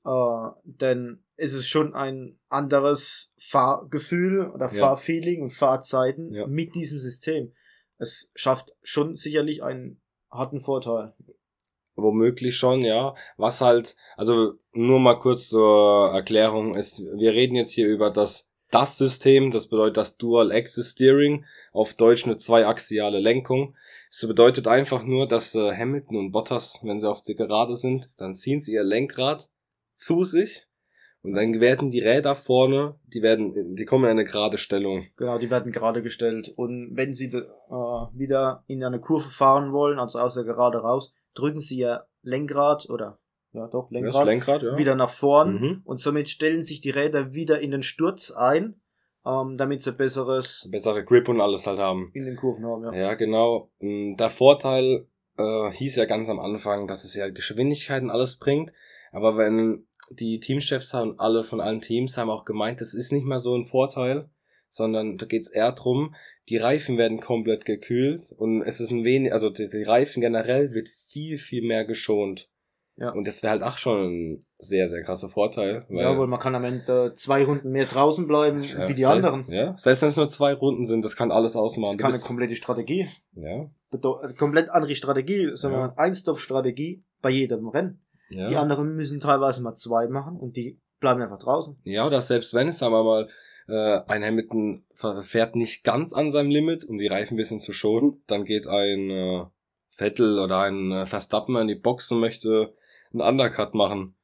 Äh, 0.05 0.51
denn 0.64 1.22
es 1.37 1.55
ist 1.55 1.68
schon 1.68 1.94
ein 1.94 2.38
anderes 2.48 3.35
Fahrgefühl 3.38 4.48
oder 4.51 4.66
Ja. 4.66 4.70
Fahrfeeling 4.88 5.42
und 5.42 5.51
Fahrzeiten 5.53 6.35
Ja. 6.35 6.46
mit 6.46 6.74
diesem 6.74 6.98
System. 7.01 7.53
Es 7.98 8.30
schafft 8.34 8.72
schon 8.82 9.14
sicherlich 9.16 9.62
einen 9.62 10.00
harten 10.30 10.61
Vorteil. 10.61 11.14
womöglich 11.96 12.56
schon, 12.56 12.82
ja. 12.82 13.14
Was 13.37 13.61
halt, 13.61 13.96
also 14.16 14.54
nur 14.72 15.00
mal 15.00 15.18
kurz 15.18 15.48
zur 15.48 16.12
Erklärung 16.12 16.76
ist, 16.76 17.00
wir 17.00 17.32
reden 17.32 17.56
jetzt 17.56 17.72
hier 17.72 17.88
über 17.88 18.11
das 18.11 18.48
das 18.70 18.98
System, 18.98 19.50
das 19.50 19.68
bedeutet 19.68 19.96
das 19.96 20.16
Dual 20.18 20.52
Axis 20.52 20.92
Steering, 20.92 21.46
auf 21.72 21.94
Deutsch 21.94 22.26
eine 22.26 22.37
zweiaxiale 22.37 23.18
Lenkung. 23.18 23.74
Das 24.11 24.28
bedeutet 24.28 24.68
einfach 24.68 25.04
nur, 25.04 25.26
dass 25.26 25.54
äh, 25.54 25.74
Hamilton 25.74 26.16
und 26.16 26.32
Bottas, 26.32 26.80
wenn 26.82 27.00
sie 27.00 27.08
auf 27.08 27.22
der 27.22 27.34
Gerade 27.34 27.74
sind, 27.74 28.11
dann 28.16 28.34
ziehen 28.34 28.61
sie 28.61 28.74
ihr 28.74 28.84
Lenkrad 28.84 29.48
zu 29.94 30.24
sich 30.24 30.67
und 31.22 31.35
dann 31.35 31.61
werden 31.61 31.90
die 31.90 32.00
Räder 32.00 32.35
vorne, 32.37 32.94
die 33.12 33.22
werden, 33.22 33.74
die 33.76 33.85
kommen 33.85 34.04
in 34.04 34.11
eine 34.11 34.24
gerade 34.24 34.57
Stellung. 34.59 35.07
Genau, 35.16 35.38
die 35.38 35.50
werden 35.50 35.72
gerade 35.72 36.02
gestellt. 36.02 36.52
Und 36.57 36.90
wenn 36.96 37.12
sie 37.12 37.26
äh, 37.26 37.42
wieder 38.14 38.64
in 38.66 38.83
eine 38.85 39.00
Kurve 39.00 39.28
fahren 39.28 39.72
wollen, 39.72 39.98
also 39.98 40.18
aus 40.18 40.35
der 40.35 40.44
Gerade 40.44 40.78
raus, 40.78 41.14
drücken 41.35 41.61
sie 41.61 41.78
ihr 41.78 42.07
Lenkrad 42.22 42.88
oder 42.90 43.18
ja 43.52 43.66
doch 43.68 43.90
Lenkrad, 43.90 44.26
Lenkrad, 44.26 44.62
ja. 44.62 44.76
wieder 44.78 44.94
nach 44.94 45.11
vorn 45.11 45.54
Mhm. 45.61 45.83
und 45.85 45.98
somit 45.98 46.28
stellen 46.28 46.62
sich 46.64 46.81
die 46.81 46.90
Räder 46.90 47.33
wieder 47.33 47.61
in 47.61 47.70
den 47.70 47.83
Sturz 47.83 48.31
ein, 48.31 48.81
ähm, 49.26 49.57
damit 49.59 49.83
sie 49.83 49.92
besseres 49.92 50.68
Bessere 50.70 51.04
Grip 51.04 51.28
und 51.28 51.40
alles 51.40 51.66
halt 51.66 51.78
haben. 51.78 52.11
in 52.14 52.26
den 52.26 52.37
Kurven 52.37 52.64
haben. 52.66 52.85
Ja. 52.85 52.92
Ja, 52.94 53.14
genau. 53.14 53.70
Mm, 53.81 54.16
Der 54.16 54.31
Vorteil 54.31 55.07
äh, 55.37 55.70
hieß 55.72 55.96
ja 55.96 56.04
ganz 56.04 56.28
am 56.31 56.38
Anfang, 56.40 56.87
dass 56.87 57.04
es 57.04 57.14
ja 57.14 57.28
Geschwindigkeit 57.28 58.02
und 58.02 58.11
alles 58.11 58.37
bringt. 58.38 58.72
Aber 59.12 59.37
wenn 59.37 59.87
die 60.10 60.40
Teamchefs 60.40 60.94
haben, 60.94 61.18
alle 61.18 61.44
von 61.44 61.60
allen 61.60 61.80
Teams 61.80 62.16
haben 62.16 62.30
auch 62.30 62.44
gemeint, 62.44 62.80
das 62.80 62.94
ist 62.94 63.12
nicht 63.12 63.24
mal 63.26 63.38
so 63.38 63.54
ein 63.54 63.66
Vorteil, 63.66 64.28
sondern 64.68 65.16
da 65.18 65.26
geht's 65.26 65.50
eher 65.50 65.72
drum, 65.72 66.14
die 66.48 66.56
Reifen 66.56 66.96
werden 66.98 67.20
komplett 67.20 67.64
gekühlt 67.64 68.32
und 68.36 68.62
es 68.62 68.80
ist 68.80 68.90
ein 68.90 69.04
wenig, 69.04 69.32
also 69.32 69.50
die, 69.50 69.68
die 69.68 69.82
Reifen 69.82 70.20
generell 70.20 70.72
wird 70.72 70.88
viel, 70.88 71.36
viel 71.38 71.62
mehr 71.66 71.84
geschont. 71.84 72.48
Ja. 73.00 73.10
Und 73.10 73.28
das 73.28 73.44
wäre 73.44 73.52
halt 73.52 73.62
auch 73.62 73.78
schon 73.78 74.06
ein 74.34 74.46
sehr, 74.58 74.88
sehr 74.88 75.02
krasser 75.04 75.28
Vorteil. 75.28 75.84
Weil 75.88 76.00
Jawohl, 76.02 76.26
man 76.26 76.40
kann 76.40 76.56
am 76.56 76.64
Ende 76.64 77.12
zwei 77.14 77.44
Runden 77.44 77.70
mehr 77.70 77.84
draußen 77.86 78.26
bleiben 78.26 78.64
Ja, 78.64 78.88
wie 78.88 78.94
die 78.94 79.02
sel- 79.02 79.12
anderen. 79.24 79.44
Ja, 79.48 79.76
selbst 79.78 80.02
wenn 80.02 80.08
es 80.08 80.16
nur 80.16 80.28
zwei 80.28 80.52
Runden 80.52 80.84
sind, 80.84 81.04
das 81.04 81.14
kann 81.14 81.30
alles 81.30 81.54
ausmachen. 81.54 81.96
Das 81.96 82.02
kann 82.02 82.12
eine 82.12 82.20
komplette 82.22 82.56
Strategie. 82.56 83.06
ja, 83.34 83.70
äh, 83.92 84.32
komplett 84.36 84.68
andere 84.70 84.96
Strategie, 84.96 85.50
sondern 85.54 85.90
Ja. 85.90 85.94
Ein-Stop-Strategie 85.96 87.04
bei 87.22 87.30
jedem 87.30 87.68
Rennen. 87.68 88.00
Ja. 88.28 88.48
Die 88.48 88.56
anderen 88.56 88.94
müssen 88.94 89.20
teilweise 89.20 89.62
mal 89.62 89.74
zwei 89.74 90.06
machen 90.08 90.38
und 90.38 90.56
die 90.56 90.78
bleiben 91.00 91.22
einfach 91.22 91.38
draußen. 91.38 91.76
Ja, 91.84 92.06
oder 92.06 92.20
selbst 92.22 92.54
wenn 92.54 92.68
es, 92.68 92.78
sagen 92.78 92.92
wir 92.92 93.04
mal, 93.04 93.28
äh, 93.68 94.00
ein 94.10 94.24
Hamilton 94.24 94.84
fährt 95.22 95.54
nicht 95.56 95.84
ganz 95.84 96.12
an 96.12 96.30
seinem 96.30 96.50
Limit, 96.50 96.84
um 96.84 96.98
die 96.98 97.06
Reifen 97.06 97.34
ein 97.34 97.36
bisschen 97.36 97.60
zu 97.60 97.72
schonen, 97.72 98.22
dann 98.26 98.44
geht 98.44 98.66
ein 98.66 99.10
äh, 99.10 99.44
Vettel 99.88 100.38
oder 100.38 100.60
ein 100.60 100.90
äh, 100.92 101.06
Verstappen 101.06 101.56
in 101.56 101.68
die 101.68 101.74
Box 101.74 102.10
und 102.10 102.20
möchte 102.20 102.74
einen 103.12 103.20
Undercut 103.22 103.74
machen, 103.74 104.14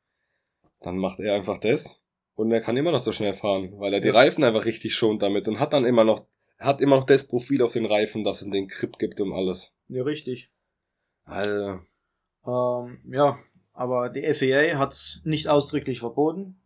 dann 0.80 0.98
macht 0.98 1.20
er 1.20 1.34
einfach 1.34 1.58
das 1.58 2.02
und 2.34 2.50
er 2.52 2.60
kann 2.60 2.76
immer 2.76 2.92
noch 2.92 2.98
so 2.98 3.12
schnell 3.12 3.34
fahren, 3.34 3.72
weil 3.78 3.94
er 3.94 4.00
die 4.00 4.08
Ja. 4.08 4.14
Reifen 4.14 4.44
einfach 4.44 4.64
richtig 4.64 4.94
schont 4.94 5.22
damit 5.22 5.46
und 5.48 5.60
hat 5.60 5.72
dann 5.72 5.84
immer 5.84 6.04
noch 6.04 6.26
hat 6.58 6.80
immer 6.80 6.96
noch 6.96 7.04
das 7.04 7.26
Profil 7.26 7.62
auf 7.62 7.72
den 7.72 7.84
Reifen, 7.84 8.22
dass 8.24 8.40
es 8.40 8.50
den 8.50 8.68
Grip 8.68 8.98
gibt 8.98 9.20
und 9.20 9.32
alles. 9.32 9.74
Ja, 9.88 10.02
richtig. 10.04 10.50
Also, 11.24 11.80
Ähm, 12.46 13.00
ja, 13.10 13.38
aber 13.74 14.08
die 14.08 14.22
FAA 14.32 14.78
hat 14.78 15.20
nicht 15.24 15.48
ausdrücklich 15.48 15.98
verboten. 15.98 16.56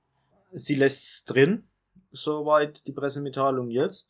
Sie 0.53 0.75
lässt 0.75 1.07
es 1.07 1.25
drin, 1.25 1.65
soweit 2.11 2.87
die 2.87 2.93
Pressemitteilung 2.93 3.71
jetzt. 3.71 4.09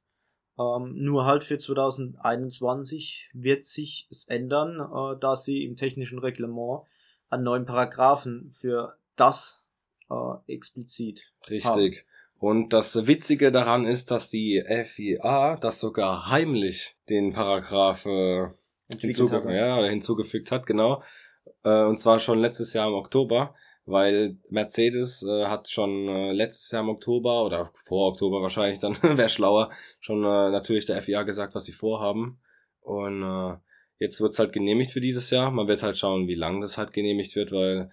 Ähm, 0.59 0.95
nur 0.97 1.25
halt 1.25 1.45
für 1.45 1.59
2021 1.59 3.31
wird 3.33 3.65
sich 3.65 4.09
es 4.11 4.27
ändern, 4.27 4.81
äh, 4.81 5.19
da 5.21 5.37
sie 5.37 5.65
im 5.65 5.77
technischen 5.77 6.19
Reglement 6.19 6.83
einen 7.31 7.45
neuen 7.45 7.65
Paragraphen 7.65 8.51
für 8.51 8.99
das 9.15 9.65
äh, 10.11 10.53
explizit 10.53 11.33
richtig. 11.49 12.05
Und 12.41 12.73
das 12.73 13.07
Witzige 13.07 13.51
daran 13.51 13.85
ist, 13.85 14.11
dass 14.11 14.31
die 14.31 14.63
FIA 14.85 15.57
das 15.57 15.81
sogar 15.81 16.29
heimlich 16.29 16.97
den 17.09 17.33
Paragraph 17.33 18.07
äh, 18.07 18.49
hinzuge 18.97 19.37
haben. 19.37 19.51
ja, 19.51 19.85
hinzugefügt 19.85 20.51
hat, 20.53 20.67
genau. 20.67 21.03
Äh, 21.65 21.85
und 21.85 21.99
zwar 21.99 22.21
schon 22.21 22.39
letztes 22.39 22.73
Jahr 22.73 22.89
im 22.89 22.95
Oktober, 22.95 23.55
weil 23.87 24.37
Mercedes 24.51 25.23
äh, 25.23 25.47
hat 25.47 25.69
schon 25.69 26.09
äh, 26.09 26.33
letztes 26.33 26.71
Jahr 26.71 26.83
im 26.83 26.91
Oktober 26.91 27.45
oder 27.45 27.73
vor 27.85 28.09
Oktober 28.09 28.43
wahrscheinlich 28.43 28.79
dann, 28.81 28.97
wäre 29.03 29.29
schlauer, 29.29 29.71
schon 30.01 30.19
äh, 30.25 30.51
natürlich 30.51 30.87
der 30.87 31.03
FIA 31.03 31.23
gesagt, 31.23 31.55
was 31.55 31.65
sie 31.65 31.73
vorhaben. 31.73 32.41
Und 32.81 33.23
äh, 33.23 33.57
jetzt 33.99 34.21
wird's 34.21 34.39
halt 34.39 34.53
genehmigt 34.53 34.91
für 34.91 35.01
dieses 35.01 35.31
Jahr. 35.31 35.51
Man 35.51 35.69
wird 35.69 35.83
halt 35.83 35.97
schauen, 35.99 36.29
wie 36.29 36.35
lang 36.35 36.61
das 36.61 36.79
halt 36.79 36.93
genehmigt 36.93 37.35
wird, 37.37 37.53
weil 37.53 37.91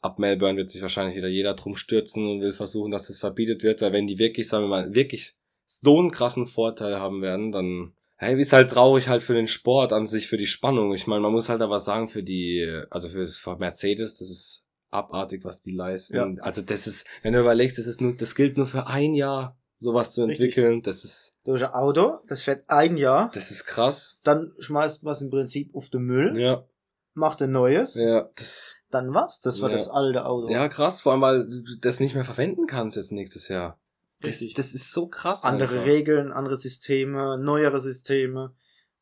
ab 0.00 0.18
Melbourne 0.18 0.56
wird 0.56 0.70
sich 0.70 0.82
wahrscheinlich 0.82 1.16
wieder 1.16 1.28
jeder 1.28 1.54
drum 1.54 1.76
stürzen 1.76 2.28
und 2.28 2.40
will 2.40 2.52
versuchen, 2.52 2.90
dass 2.90 3.08
das 3.08 3.18
verbietet 3.18 3.62
wird, 3.62 3.80
weil 3.80 3.92
wenn 3.92 4.06
die 4.06 4.18
wirklich, 4.18 4.48
sagen 4.48 4.64
wir 4.64 4.68
mal, 4.68 4.94
wirklich 4.94 5.34
so 5.66 5.98
einen 5.98 6.10
krassen 6.10 6.46
Vorteil 6.46 7.00
haben 7.00 7.22
werden, 7.22 7.52
dann 7.52 7.92
Hey, 8.18 8.40
ist 8.40 8.52
halt 8.52 8.70
traurig 8.70 9.08
halt 9.08 9.22
für 9.22 9.34
den 9.34 9.46
Sport 9.48 9.92
an 9.92 10.06
sich, 10.06 10.26
für 10.28 10.38
die 10.38 10.46
Spannung. 10.46 10.94
Ich 10.94 11.06
meine, 11.06 11.20
man 11.20 11.32
muss 11.32 11.48
halt 11.50 11.60
aber 11.60 11.80
sagen, 11.80 12.08
für 12.08 12.22
die, 12.22 12.66
also 12.90 13.10
für 13.10 13.20
das 13.22 13.36
für 13.36 13.56
Mercedes, 13.58 14.16
das 14.18 14.30
ist 14.30 14.64
abartig, 14.90 15.44
was 15.44 15.60
die 15.60 15.72
leisten. 15.72 16.16
Ja. 16.36 16.42
Also 16.42 16.62
das 16.62 16.86
ist, 16.86 17.06
wenn 17.22 17.34
du 17.34 17.40
überlegst, 17.40 17.76
das 17.76 17.86
ist 17.86 18.00
nur, 18.00 18.16
das 18.16 18.34
gilt 18.34 18.56
nur 18.56 18.66
für 18.66 18.86
ein 18.86 19.14
Jahr, 19.14 19.58
sowas 19.74 20.12
zu 20.12 20.22
Richtig. 20.24 20.40
entwickeln. 20.40 20.80
Das 20.82 21.04
ist, 21.04 21.36
Durch 21.44 21.62
ein 21.62 21.72
Auto, 21.74 22.20
das 22.28 22.42
fährt 22.42 22.64
ein 22.68 22.96
Jahr, 22.96 23.30
das 23.34 23.50
ist 23.50 23.66
krass. 23.66 24.18
dann 24.22 24.52
schmeißt 24.60 25.02
man 25.02 25.12
es 25.12 25.20
im 25.20 25.28
Prinzip 25.30 25.74
auf 25.74 25.90
den 25.90 26.02
Müll, 26.02 26.40
Ja, 26.40 26.64
macht 27.12 27.42
ein 27.42 27.52
neues, 27.52 27.96
ja, 27.96 28.30
das, 28.36 28.76
dann 28.90 29.12
was? 29.12 29.40
Das 29.40 29.60
war 29.60 29.68
Ja. 29.68 29.76
das 29.76 29.88
alte 29.88 30.24
Auto. 30.24 30.50
ja 30.50 30.68
krass, 30.68 31.02
vor 31.02 31.12
allem, 31.12 31.20
weil 31.20 31.46
du 31.46 31.76
das 31.82 32.00
nicht 32.00 32.14
mehr 32.14 32.24
verwenden 32.24 32.66
kannst 32.66 32.96
jetzt 32.96 33.12
nächstes 33.12 33.48
Jahr. 33.48 33.78
Das, 34.22 34.42
das 34.54 34.74
ist 34.74 34.92
so 34.92 35.08
krass. 35.08 35.44
andere 35.44 35.74
einfach. 35.74 35.86
Regeln, 35.86 36.32
andere 36.32 36.56
Systeme, 36.56 37.38
neuere 37.38 37.78
Systeme. 37.80 38.54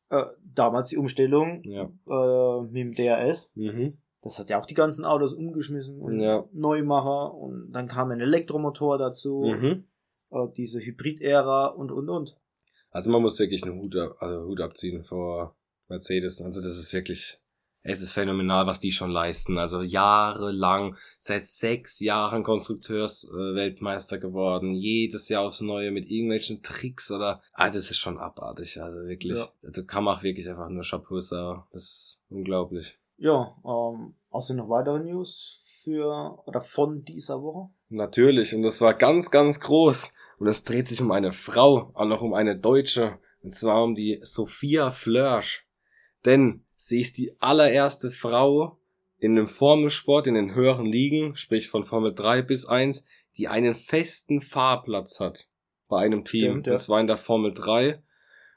Äh, 0.09 0.23
damals 0.43 0.89
die 0.89 0.97
Umstellung 0.97 1.63
Ja. 1.63 1.83
äh, 2.07 2.61
mit 2.63 2.75
dem 2.75 2.93
DRS. 2.95 3.51
Mhm. 3.55 3.97
Das 4.21 4.37
hat 4.39 4.49
ja 4.49 4.59
auch 4.61 4.65
die 4.65 4.73
ganzen 4.73 5.05
Autos 5.05 5.33
umgeschmissen 5.33 5.99
und 5.99 6.19
Ja. 6.19 6.45
Neumacher 6.51 7.33
und 7.33 7.71
dann 7.71 7.87
kam 7.87 8.11
ein 8.11 8.19
Elektromotor 8.21 8.97
dazu, 8.97 9.43
Mhm. 9.45 9.85
äh, 10.31 10.47
diese 10.57 10.79
Hybrid-Ära 10.79 11.67
und 11.67 11.91
und 11.91 12.09
und. 12.09 12.35
Also 12.91 13.09
man 13.11 13.21
muss 13.21 13.39
wirklich 13.39 13.63
einen 13.63 13.79
Hut, 13.79 13.95
ab- 13.95 14.15
also 14.19 14.45
Hut 14.45 14.61
abziehen 14.61 15.03
vor 15.03 15.55
Mercedes. 15.89 16.41
Also 16.41 16.61
das 16.61 16.77
ist 16.77 16.93
wirklich, 16.93 17.39
es 17.87 18.01
ist 18.01 18.13
phänomenal, 18.13 18.65
was 18.65 18.79
die 18.79 18.91
schon 18.91 19.11
leisten. 19.11 19.59
Also 19.59 19.83
jahrelang, 19.83 20.97
seit 21.19 21.47
sechs 21.47 21.99
Jahren 21.99 22.43
Konstrukteursweltmeister 22.43 23.55
Weltmeister 23.55 24.17
geworden, 24.17 24.73
jedes 24.73 25.29
Jahr 25.29 25.43
aufs 25.43 25.61
Neue 25.61 25.91
mit 25.91 26.09
irgendwelchen 26.09 26.63
Tricks 26.63 27.11
oder, 27.11 27.41
ah, 27.53 27.67
das 27.67 27.91
ist 27.91 27.97
schon 27.97 28.17
abartig, 28.17 28.81
also 28.81 29.07
wirklich. 29.07 29.37
Ja. 29.37 29.47
Also 29.63 29.85
kann 29.85 30.03
man 30.03 30.17
auch 30.17 30.23
wirklich 30.23 30.49
einfach 30.49 30.67
nur 30.69 30.83
Chapeau 30.83 31.19
sagen. 31.19 31.63
Das 31.71 31.83
ist 31.83 32.21
unglaublich. 32.29 32.97
Ja, 33.17 33.55
ähm, 33.63 34.15
hast 34.33 34.49
du 34.49 34.55
noch 34.55 34.67
weitere 34.67 34.99
News 34.99 35.61
für 35.83 36.39
oder 36.45 36.61
von 36.61 37.05
dieser 37.05 37.41
Woche? 37.43 37.69
Natürlich, 37.89 38.55
und 38.55 38.63
das 38.63 38.81
war 38.81 38.95
ganz, 38.95 39.29
ganz 39.29 39.59
groß. 39.59 40.11
Und 40.39 40.47
es 40.47 40.63
dreht 40.63 40.87
sich 40.87 41.01
um 41.01 41.11
eine 41.11 41.31
Frau, 41.31 41.91
auch 41.93 42.05
noch 42.05 42.21
um 42.21 42.33
eine 42.33 42.57
Deutsche. 42.57 43.19
Und 43.43 43.51
zwar 43.51 43.83
um 43.83 43.93
die 43.93 44.19
Sophia 44.23 44.89
Flörsch. 44.89 45.67
Denn 46.25 46.64
sie 46.87 47.01
ist 47.01 47.17
die 47.17 47.35
allererste 47.39 48.11
Frau 48.11 48.77
in 49.17 49.35
dem 49.35 49.47
Formelsport, 49.47 50.27
in 50.27 50.35
den 50.35 50.53
höheren 50.53 50.85
Ligen, 50.85 51.35
sprich 51.35 51.67
von 51.69 51.83
Formel 51.83 52.13
3 52.13 52.41
bis 52.43 52.65
1, 52.65 53.05
die 53.37 53.47
einen 53.47 53.73
festen 53.73 54.39
Fahrplatz 54.41 55.19
hat 55.19 55.47
bei 55.87 55.99
einem 55.99 56.23
Team. 56.23 56.51
Stimmt, 56.51 56.67
ja. 56.67 56.73
Das 56.73 56.89
war 56.89 56.99
in 56.99 57.07
der 57.07 57.17
Formel 57.17 57.53
3. 57.53 58.01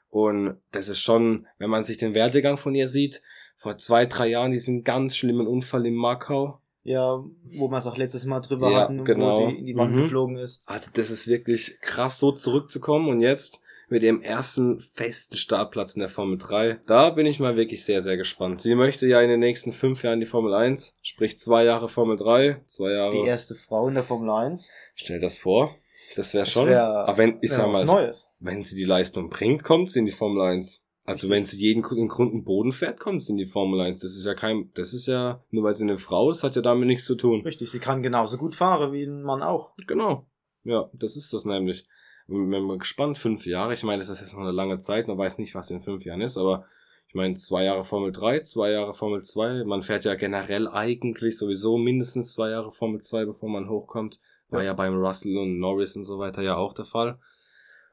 Und 0.09 0.57
das 0.71 0.89
ist 0.89 0.99
schon, 0.99 1.47
wenn 1.57 1.69
man 1.69 1.83
sich 1.83 1.97
den 1.97 2.13
Werdegang 2.13 2.57
von 2.57 2.75
ihr 2.75 2.87
sieht, 2.87 3.21
vor 3.57 3.77
zwei, 3.77 4.05
drei 4.05 4.27
Jahren 4.27 4.51
diesen 4.51 4.83
ganz 4.83 5.15
schlimmen 5.15 5.47
Unfall 5.47 5.85
in 5.85 5.95
Makau. 5.95 6.59
Ja, 6.83 7.23
wo 7.51 7.67
wir 7.69 7.77
es 7.77 7.85
auch 7.85 7.97
letztes 7.97 8.25
Mal 8.25 8.39
drüber 8.39 8.71
Ja, 8.71 8.79
hatten, 8.81 9.03
genau. 9.05 9.47
wo 9.47 9.49
die 9.51 9.59
in 9.59 9.65
die 9.65 9.75
Wand 9.75 9.93
Mhm. 9.95 10.01
geflogen 10.03 10.37
ist. 10.37 10.63
Also 10.65 10.91
das 10.93 11.09
ist 11.11 11.27
wirklich 11.27 11.77
krass, 11.81 12.19
so 12.19 12.31
zurückzukommen 12.31 13.09
und 13.09 13.21
jetzt 13.21 13.61
mit 13.91 14.03
ihrem 14.03 14.21
ersten 14.21 14.79
festen 14.79 15.37
Startplatz 15.37 15.95
in 15.95 15.99
der 16.01 16.09
Formel 16.09 16.37
3. 16.37 16.79
Da 16.85 17.09
bin 17.11 17.25
ich 17.25 17.39
mal 17.39 17.55
wirklich 17.55 17.83
sehr, 17.83 18.01
sehr 18.01 18.17
gespannt. 18.17 18.61
Sie 18.61 18.75
möchte 18.75 19.07
ja 19.07 19.21
in 19.21 19.29
den 19.29 19.39
nächsten 19.39 19.71
fünf 19.71 20.03
Jahren 20.03 20.19
die 20.19 20.25
Formel 20.25 20.53
1, 20.53 20.95
sprich 21.01 21.37
zwei 21.39 21.63
Jahre 21.63 21.87
Formel 21.89 22.17
3, 22.17 22.61
zwei 22.65 22.91
Jahre. 22.91 23.11
Die 23.23 23.27
erste 23.27 23.55
Frau 23.55 23.87
in 23.87 23.95
der 23.95 24.03
Formel 24.03 24.29
1. 24.29 24.67
Stell 24.95 25.19
das 25.19 25.39
vor. 25.39 25.75
Das 26.15 26.33
wäre 26.33 26.45
schon. 26.45 26.67
wär- 26.67 26.83
aber 26.83 27.17
wenn, 27.17 27.37
ich 27.41 27.51
wär 27.51 27.57
sag 27.57 27.71
mal, 27.71 27.85
Neues. 27.85 28.29
wenn 28.39 28.61
sie 28.63 28.75
die 28.75 28.83
Leistung 28.85 29.29
bringt, 29.29 29.63
kommt 29.63 29.89
sie 29.89 29.99
in 29.99 30.05
die 30.05 30.11
Formel 30.11 30.41
1. 30.41 30.85
Also 31.05 31.27
wenn 31.29 31.43
sie 31.43 31.57
jeden 31.59 31.83
und 31.83 32.43
Boden 32.45 32.71
fährt, 32.71 32.99
kommt 32.99 33.23
sie 33.23 33.31
in 33.31 33.37
die 33.37 33.47
Formel 33.47 33.81
1. 33.81 34.01
Das 34.01 34.15
ist 34.15 34.25
ja 34.25 34.35
kein, 34.35 34.69
das 34.75 34.93
ist 34.93 35.07
ja, 35.07 35.43
nur 35.49 35.63
weil 35.63 35.73
sie 35.73 35.83
eine 35.83 35.97
Frau 35.97 36.29
ist, 36.29 36.43
hat 36.43 36.55
ja 36.55 36.61
damit 36.61 36.85
nichts 36.87 37.05
zu 37.05 37.15
tun. 37.15 37.41
Richtig, 37.41 37.71
sie 37.71 37.79
kann 37.79 38.03
genauso 38.03 38.37
gut 38.37 38.55
fahren 38.55 38.91
wie 38.93 39.03
ein 39.03 39.23
Mann 39.23 39.41
auch. 39.41 39.71
Genau. 39.87 40.27
Ja, 40.63 40.89
das 40.93 41.15
ist 41.15 41.33
das 41.33 41.45
nämlich. 41.45 41.85
Bin 42.29 42.49
bin 42.49 42.63
mal 42.63 42.77
gespannt, 42.77 43.17
fünf 43.17 43.45
Jahre. 43.45 43.73
Ich 43.73 43.83
meine, 43.83 43.99
das 43.99 44.09
ist 44.09 44.21
jetzt 44.21 44.33
noch 44.33 44.41
eine 44.41 44.51
lange 44.51 44.77
Zeit. 44.77 45.07
Man 45.07 45.17
weiß 45.17 45.37
nicht, 45.39 45.55
was 45.55 45.71
in 45.71 45.81
fünf 45.81 46.05
Jahren 46.05 46.21
ist, 46.21 46.37
aber 46.37 46.65
ich 47.07 47.15
meine, 47.15 47.33
zwei 47.33 47.63
Jahre 47.63 47.83
Formel 47.83 48.11
3, 48.11 48.41
zwei 48.41 48.71
Jahre 48.71 48.93
Formel 48.93 49.23
2. 49.23 49.63
Man 49.65 49.81
fährt 49.81 50.05
ja 50.05 50.13
generell 50.15 50.67
eigentlich 50.67 51.37
sowieso 51.39 51.77
mindestens 51.77 52.33
zwei 52.33 52.51
Jahre 52.51 52.71
Formel 52.71 53.01
2, 53.01 53.25
bevor 53.25 53.49
man 53.49 53.67
hochkommt. 53.67 54.19
War 54.49 54.61
Ja. 54.61 54.67
ja 54.67 54.73
beim 54.73 54.95
Russell 54.95 55.35
und 55.37 55.59
Norris 55.59 55.95
und 55.95 56.03
so 56.03 56.19
weiter 56.19 56.41
ja 56.43 56.55
auch 56.55 56.73
der 56.73 56.85
Fall. 56.85 57.19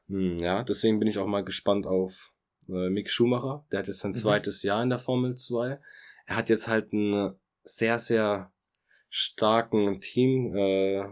Hm, 0.07 0.37
ja, 0.39 0.63
deswegen 0.63 0.99
bin 0.99 1.07
ich 1.07 1.17
auch 1.17 1.25
mal 1.27 1.43
gespannt 1.43 1.87
auf 1.87 2.31
äh, 2.69 2.89
Mick 2.89 3.09
Schumacher. 3.09 3.65
Der 3.71 3.79
hat 3.79 3.87
jetzt 3.87 3.99
sein 3.99 4.11
Mhm. 4.11 4.15
zweites 4.15 4.61
Jahr 4.63 4.83
in 4.83 4.89
der 4.89 4.99
Formel 4.99 5.35
2. 5.35 5.79
Er 6.27 6.35
hat 6.35 6.49
jetzt 6.49 6.67
halt 6.67 6.93
einen 6.93 7.33
sehr, 7.63 7.97
sehr 7.97 8.51
starken 9.09 9.99
Team, 9.99 10.55
äh, 10.55 11.05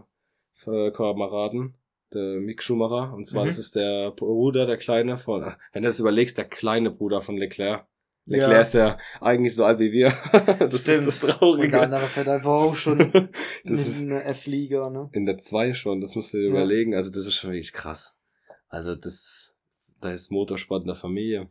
Kameraden, 0.92 1.76
der 2.15 2.39
Mick 2.39 2.63
Schumacher. 2.63 3.13
Und 3.13 3.25
zwar, 3.25 3.43
Mhm. 3.43 3.47
das 3.49 3.60
ist 3.60 3.75
der 3.75 4.12
Bruder, 4.12 4.65
der 4.65 4.78
Kleine 4.78 5.17
von, 5.17 5.41
wenn 5.73 5.84
du 5.84 5.88
das 5.89 5.99
überlegst, 5.99 6.38
der 6.38 6.45
kleine 6.45 6.89
Bruder 6.91 7.21
von 7.21 7.38
Leclerc. 7.38 7.86
Leclerc 8.28 8.51
Ja. 8.54 8.62
ist 8.62 8.73
ja 8.73 8.97
eigentlich 9.21 9.54
so 9.56 9.65
alt 9.65 9.78
wie 9.80 9.91
wir. 9.91 10.10
das 10.60 10.82
Stimmt. 10.82 11.06
ist 11.06 11.06
das 11.06 11.23
Und 11.23 11.30
Traurige. 11.32 11.69
der 11.71 11.82
andere 11.84 12.01
fährt 12.01 12.28
einfach 12.28 12.49
auch 12.51 12.75
schon 12.75 12.97
das 13.63 13.88
ist 13.88 14.01
in 14.01 14.12
eine 14.13 14.23
F-Liga, 14.23 14.89
ne? 14.89 15.10
in 15.12 15.25
der 15.28 15.38
2 15.38 15.73
schon, 15.75 16.01
das 16.01 16.15
musst 16.15 16.34
du 16.34 16.38
dir 16.38 16.45
Ja. 16.45 16.49
überlegen. 16.49 16.95
Also 16.95 17.12
das 17.12 17.28
ist 17.28 17.36
schon 17.36 17.51
wirklich 17.51 17.71
krass. 17.73 18.19
Also 18.67 18.95
das, 18.95 19.56
da 20.01 20.12
ist 20.12 20.32
Motorsport 20.32 20.82
in 20.82 20.88
der 20.88 20.95
Familie. 20.95 21.49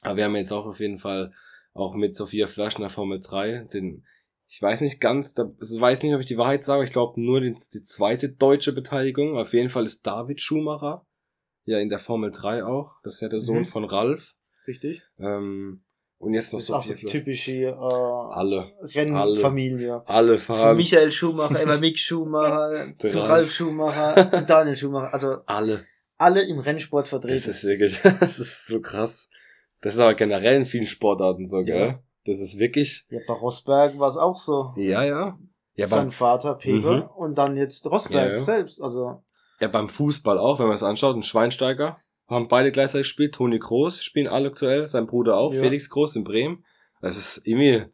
Aber 0.00 0.16
wir 0.16 0.24
haben 0.24 0.34
jetzt 0.36 0.50
auch 0.52 0.64
auf 0.66 0.80
jeden 0.80 0.98
Fall 0.98 1.32
auch 1.74 1.94
mit 1.94 2.16
Sophia 2.16 2.46
Flasch 2.46 2.76
in 2.76 2.80
der 2.82 2.90
Formel 2.90 3.20
3, 3.20 3.66
den, 3.72 4.04
ich 4.54 4.60
weiß 4.60 4.82
nicht 4.82 5.00
ganz, 5.00 5.32
da, 5.32 5.50
also 5.58 5.76
ich 5.76 5.80
weiß 5.80 6.02
nicht, 6.02 6.14
ob 6.14 6.20
ich 6.20 6.26
die 6.26 6.36
Wahrheit 6.36 6.62
sage, 6.62 6.84
ich 6.84 6.92
glaube 6.92 7.18
nur 7.20 7.40
die, 7.40 7.52
die 7.52 7.80
zweite 7.82 8.28
deutsche 8.28 8.72
Beteiligung. 8.74 9.38
Auf 9.38 9.54
jeden 9.54 9.70
Fall 9.70 9.84
ist 9.86 10.06
David 10.06 10.42
Schumacher 10.42 11.06
ja 11.64 11.78
in 11.78 11.88
der 11.88 11.98
Formel 11.98 12.30
3 12.30 12.64
auch. 12.64 12.96
Das 13.02 13.14
ist 13.14 13.20
ja 13.22 13.28
der 13.28 13.40
Sohn 13.40 13.60
Mhm. 13.60 13.64
von 13.64 13.84
Ralf. 13.84 14.34
Richtig. 14.68 15.00
Ähm, 15.18 15.82
und 16.18 16.34
jetzt 16.34 16.52
noch 16.52 16.58
das 16.60 16.68
ist 16.68 16.74
auch 16.74 16.84
so 16.84 16.94
typische 16.94 17.52
äh, 17.52 17.72
Alle, 17.72 18.72
Rennfamilie. 18.82 20.02
alle 20.06 20.38
Von 20.38 20.56
fahren. 20.56 20.76
Michael 20.76 21.10
Schumacher, 21.12 21.60
immer 21.62 21.78
Mick 21.78 21.98
Schumacher, 21.98 22.92
zu 22.98 23.18
Ralf. 23.20 23.28
Ralf 23.30 23.52
Schumacher, 23.52 24.42
Daniel 24.46 24.76
Schumacher. 24.76 25.12
Also 25.14 25.36
Alle. 25.46 25.84
alle 26.18 26.42
im 26.42 26.58
Rennsport 26.60 27.04
Das 27.04 27.10
vertreten. 27.10 27.50
ist 27.50 27.64
wirklich, 27.64 27.98
das 28.20 28.38
ist 28.38 28.66
so 28.66 28.80
krass. 28.80 29.30
Das 29.80 29.94
ist 29.94 30.00
aber 30.00 30.14
generell 30.14 30.56
in 30.58 30.66
vielen 30.66 30.86
Sportarten 30.86 31.46
so, 31.46 31.64
gell? 31.64 31.88
Ja. 31.88 32.02
Das 32.24 32.40
ist 32.40 32.58
wirklich, 32.58 33.06
ja, 33.10 33.18
bei 33.26 33.34
Rosberg 33.34 33.98
war 33.98 34.08
es 34.08 34.16
auch 34.16 34.36
so. 34.36 34.72
ja, 34.76 35.02
ja. 35.04 35.38
Ja, 35.74 35.86
Sein 35.86 36.10
Vater 36.10 36.54
Pepe 36.56 36.96
Mhm. 36.96 37.02
und 37.16 37.36
dann 37.38 37.56
jetzt 37.56 37.86
Rosberg 37.90 38.26
Ja, 38.26 38.32
ja. 38.32 38.38
selbst. 38.38 38.80
Also 38.82 39.22
ja, 39.60 39.68
beim 39.68 39.88
Fußball 39.88 40.36
auch, 40.38 40.58
wenn 40.58 40.66
man 40.66 40.74
es 40.74 40.82
anschaut, 40.82 41.16
ein 41.16 41.22
Schweinsteiger 41.22 41.96
haben 42.28 42.48
beide 42.48 42.70
gleichzeitig 42.72 43.06
gespielt. 43.06 43.34
Toni 43.34 43.58
Groß 43.58 44.02
spielen 44.04 44.26
alle 44.28 44.48
aktuell, 44.48 44.86
sein 44.86 45.06
Bruder 45.06 45.38
auch, 45.38 45.52
Ja. 45.54 45.60
Felix 45.60 45.88
Groß 45.88 46.16
in 46.16 46.24
Bremen. 46.24 46.64
Das 47.00 47.16
ist 47.16 47.46
irgendwie, 47.46 47.84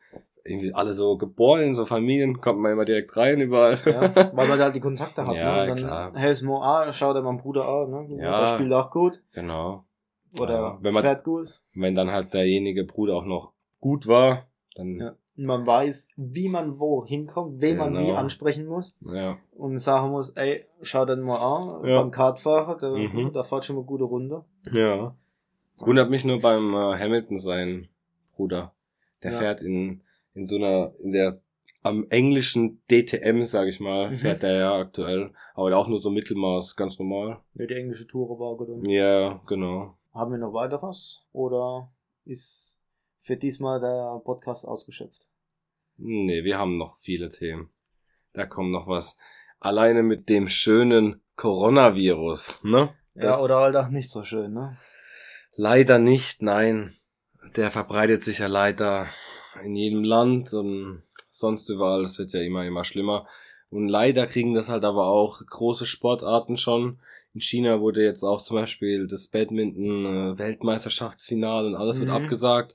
irgendwie 0.45 0.75
alle 0.75 0.93
so 0.93 1.17
geboren 1.17 1.61
in 1.63 1.75
so 1.75 1.87
Familien, 1.87 2.41
kommt 2.41 2.59
man 2.61 2.73
immer 2.73 2.85
direkt 2.85 3.17
rein 3.17 3.41
überall. 3.41 3.79
Ja, 3.87 4.15
weil 4.37 4.49
man 4.49 4.59
da 4.59 4.65
halt 4.65 4.75
die 4.75 4.81
Kontakte 4.81 5.25
hat. 5.25 5.33
Ja, 5.37 5.55
ne? 5.57 5.61
Und 5.63 5.69
dann 5.69 5.79
klar. 5.79 6.13
Hells 6.17 6.43
Mo 6.43 6.61
A, 6.63 6.93
schaut 6.93 7.15
er 7.17 7.23
meinen 7.23 7.39
Bruder 7.39 7.67
an, 7.69 7.91
ne? 7.91 8.23
Ja. 8.23 8.41
Der 8.41 8.47
spielt 8.55 8.73
auch 8.73 8.91
gut. 8.91 9.21
Genau. 9.33 9.85
Oder 10.39 10.55
Ja, 10.55 10.79
wenn 10.81 10.95
man- 10.95 11.03
fährt 11.05 11.23
gut. 11.25 11.49
Wenn 11.75 11.95
dann 11.95 12.11
halt 12.11 12.35
derjenige 12.35 12.85
Bruder 12.85 13.15
auch 13.15 13.25
noch 13.25 13.53
gut 13.81 14.07
war, 14.07 14.47
dann, 14.75 14.97
ja. 14.99 15.07
Ja. 15.07 15.17
Man 15.41 15.65
weiß, 15.67 16.09
wie 16.17 16.49
man 16.49 16.81
wo 16.81 17.07
hinkommt, 17.07 17.61
wen 17.61 17.77
man 17.77 17.93
wie 17.97 18.07
Genau. 18.07 18.17
ansprechen 18.19 18.67
muss. 18.67 18.97
ja. 19.03 19.39
Und 19.57 19.79
sagen 19.79 20.11
muss, 20.11 20.31
ey, 20.31 20.65
schau 20.83 21.05
den 21.05 21.21
mal 21.21 21.37
an, 21.37 21.85
Ja. 21.89 22.01
beim 22.01 22.11
Kartfahrer, 22.11 22.77
der, 22.77 22.91
Mhm. 22.91 23.33
der 23.33 23.45
fährt 23.45 23.65
schon 23.65 23.77
mal 23.77 23.85
gute 23.85 24.03
Runde. 24.05 24.45
Wundert 25.79 26.11
mich 26.11 26.25
nur 26.25 26.41
beim 26.41 26.75
äh, 26.75 26.99
Hamilton 26.99 27.39
sein 27.39 27.89
Bruder. 28.35 28.73
Der 29.23 29.33
Ja. 29.33 29.39
fährt 29.39 29.63
in, 29.63 30.01
in 30.35 30.47
so 30.47 30.57
einer, 30.57 30.93
in 30.99 31.13
der, 31.13 31.41
am 31.83 32.07
englischen 32.11 32.83
DTM, 32.91 33.43
sag 33.43 33.69
ich 33.69 33.79
mal, 33.79 34.11
Mhm. 34.11 34.15
fährt 34.15 34.43
der 34.43 34.53
ja 34.57 34.77
aktuell. 34.77 35.31
Aber 35.55 35.77
auch 35.77 35.87
nur 35.89 36.01
so 36.01 36.11
Mittelmaß, 36.11 36.75
ganz 36.77 36.99
normal. 36.99 37.39
Wer 37.55 37.69
die 37.69 37.75
englische 37.75 38.07
Tour 38.09 38.29
war, 38.41 38.61
oder? 38.61 38.77
Ja, 38.91 39.41
genau. 39.47 39.95
Haben 40.13 40.33
wir 40.33 40.39
noch 40.39 40.53
weiteres? 40.53 41.25
Oder 41.33 41.91
ist 42.25 42.78
für 43.29 43.37
diesmal 43.37 43.79
der 43.79 44.21
Podcast 44.25 44.67
ausgeschöpft? 44.67 45.27
Nee, 45.99 46.43
wir 46.45 46.57
haben 46.59 46.79
noch 46.79 46.97
viele 46.97 47.29
Themen. 47.29 47.69
Da 48.33 48.47
kommt 48.47 48.71
noch 48.73 48.89
was. 48.89 49.19
Alleine 49.61 50.03
mit 50.03 50.31
dem 50.31 50.49
schönen 50.49 51.21
Coronavirus, 51.37 52.61
ne? 52.63 52.95
Ja, 53.15 53.23
Das- 53.25 53.41
oder 53.43 53.57
halt 53.61 53.77
auch 53.77 53.89
nicht 53.89 54.09
so 54.11 54.25
schön, 54.25 54.55
ne? 54.55 54.79
Leider 55.57 55.99
nicht, 55.99 56.41
nein. 56.41 56.97
Der 57.57 57.71
verbreitet 57.71 58.23
sich 58.23 58.39
ja 58.39 58.47
leider 58.47 59.07
in 59.63 59.75
jedem 59.77 60.05
Land 60.05 60.55
und 60.55 61.03
sonst 61.29 61.69
überall. 61.69 62.03
Das 62.05 62.19
wird 62.19 62.33
ja 62.33 62.41
immer, 62.41 62.65
immer 62.65 62.85
schlimmer. 62.85 63.27
Und 63.69 63.89
leider 63.89 64.27
kriegen 64.27 64.55
das 64.55 64.71
halt 64.71 64.87
aber 64.87 65.09
auch 65.09 65.43
große 65.45 65.85
Sportarten 65.85 66.57
schon. 66.57 66.99
In 67.35 67.43
China 67.43 67.81
wurde 67.81 68.03
jetzt 68.03 68.23
auch 68.23 68.41
zum 68.41 68.57
Beispiel 68.57 69.07
das 69.07 69.29
Badminton-Weltmeisterschaftsfinale 69.29 71.69
und 71.69 71.75
alles 71.75 71.99
wird 72.01 72.09
Mhm. 72.11 72.17
abgesagt. 72.17 72.75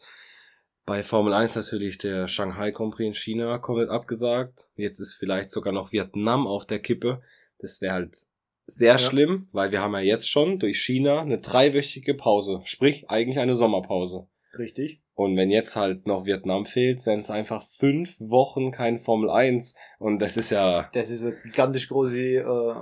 Bei 0.85 1.01
Formel 1.03 1.33
1 1.33 1.55
natürlich 1.55 1.97
der 1.97 2.27
Shanghai 2.27 2.71
Grand 2.71 2.93
Prix 2.95 3.07
in 3.07 3.13
China 3.13 3.57
komplett 3.59 3.89
abgesagt. 3.89 4.67
Jetzt 4.75 4.99
ist 4.99 5.13
vielleicht 5.13 5.49
sogar 5.49 5.71
noch 5.73 5.91
Vietnam 5.93 6.45
auf 6.45 6.65
der 6.65 6.79
Kippe. 6.79 7.21
Das 7.59 7.79
wäre 7.79 7.93
halt 7.93 8.17
sehr 8.65 8.93
Ja. 8.93 8.97
schlimm, 8.97 9.47
weil 9.51 9.71
wir 9.71 9.81
haben 9.81 9.93
ja 9.93 9.99
jetzt 10.01 10.27
schon 10.29 10.59
durch 10.59 10.81
China 10.81 11.21
eine 11.21 11.39
dreiwöchige 11.39 12.13
Pause. 12.15 12.61
Sprich, 12.65 13.09
eigentlich 13.09 13.39
eine 13.39 13.55
Sommerpause. 13.55 14.27
Richtig. 14.57 15.01
Und 15.15 15.37
wenn 15.37 15.51
jetzt 15.51 15.75
halt 15.75 16.05
noch 16.07 16.25
Vietnam 16.25 16.65
fehlt, 16.65 17.05
wären 17.05 17.19
es 17.19 17.29
einfach 17.29 17.63
fünf 17.63 18.19
Wochen 18.19 18.71
kein 18.71 18.99
Formel 18.99 19.29
1. 19.29 19.75
Und 19.99 20.19
das 20.19 20.37
ist 20.37 20.49
ja, 20.49 20.89
Das 20.93 21.09
ist 21.09 21.23
eine 21.25 21.35
gigantisch 21.43 21.87
große 21.87 22.19
äh, 22.19 22.73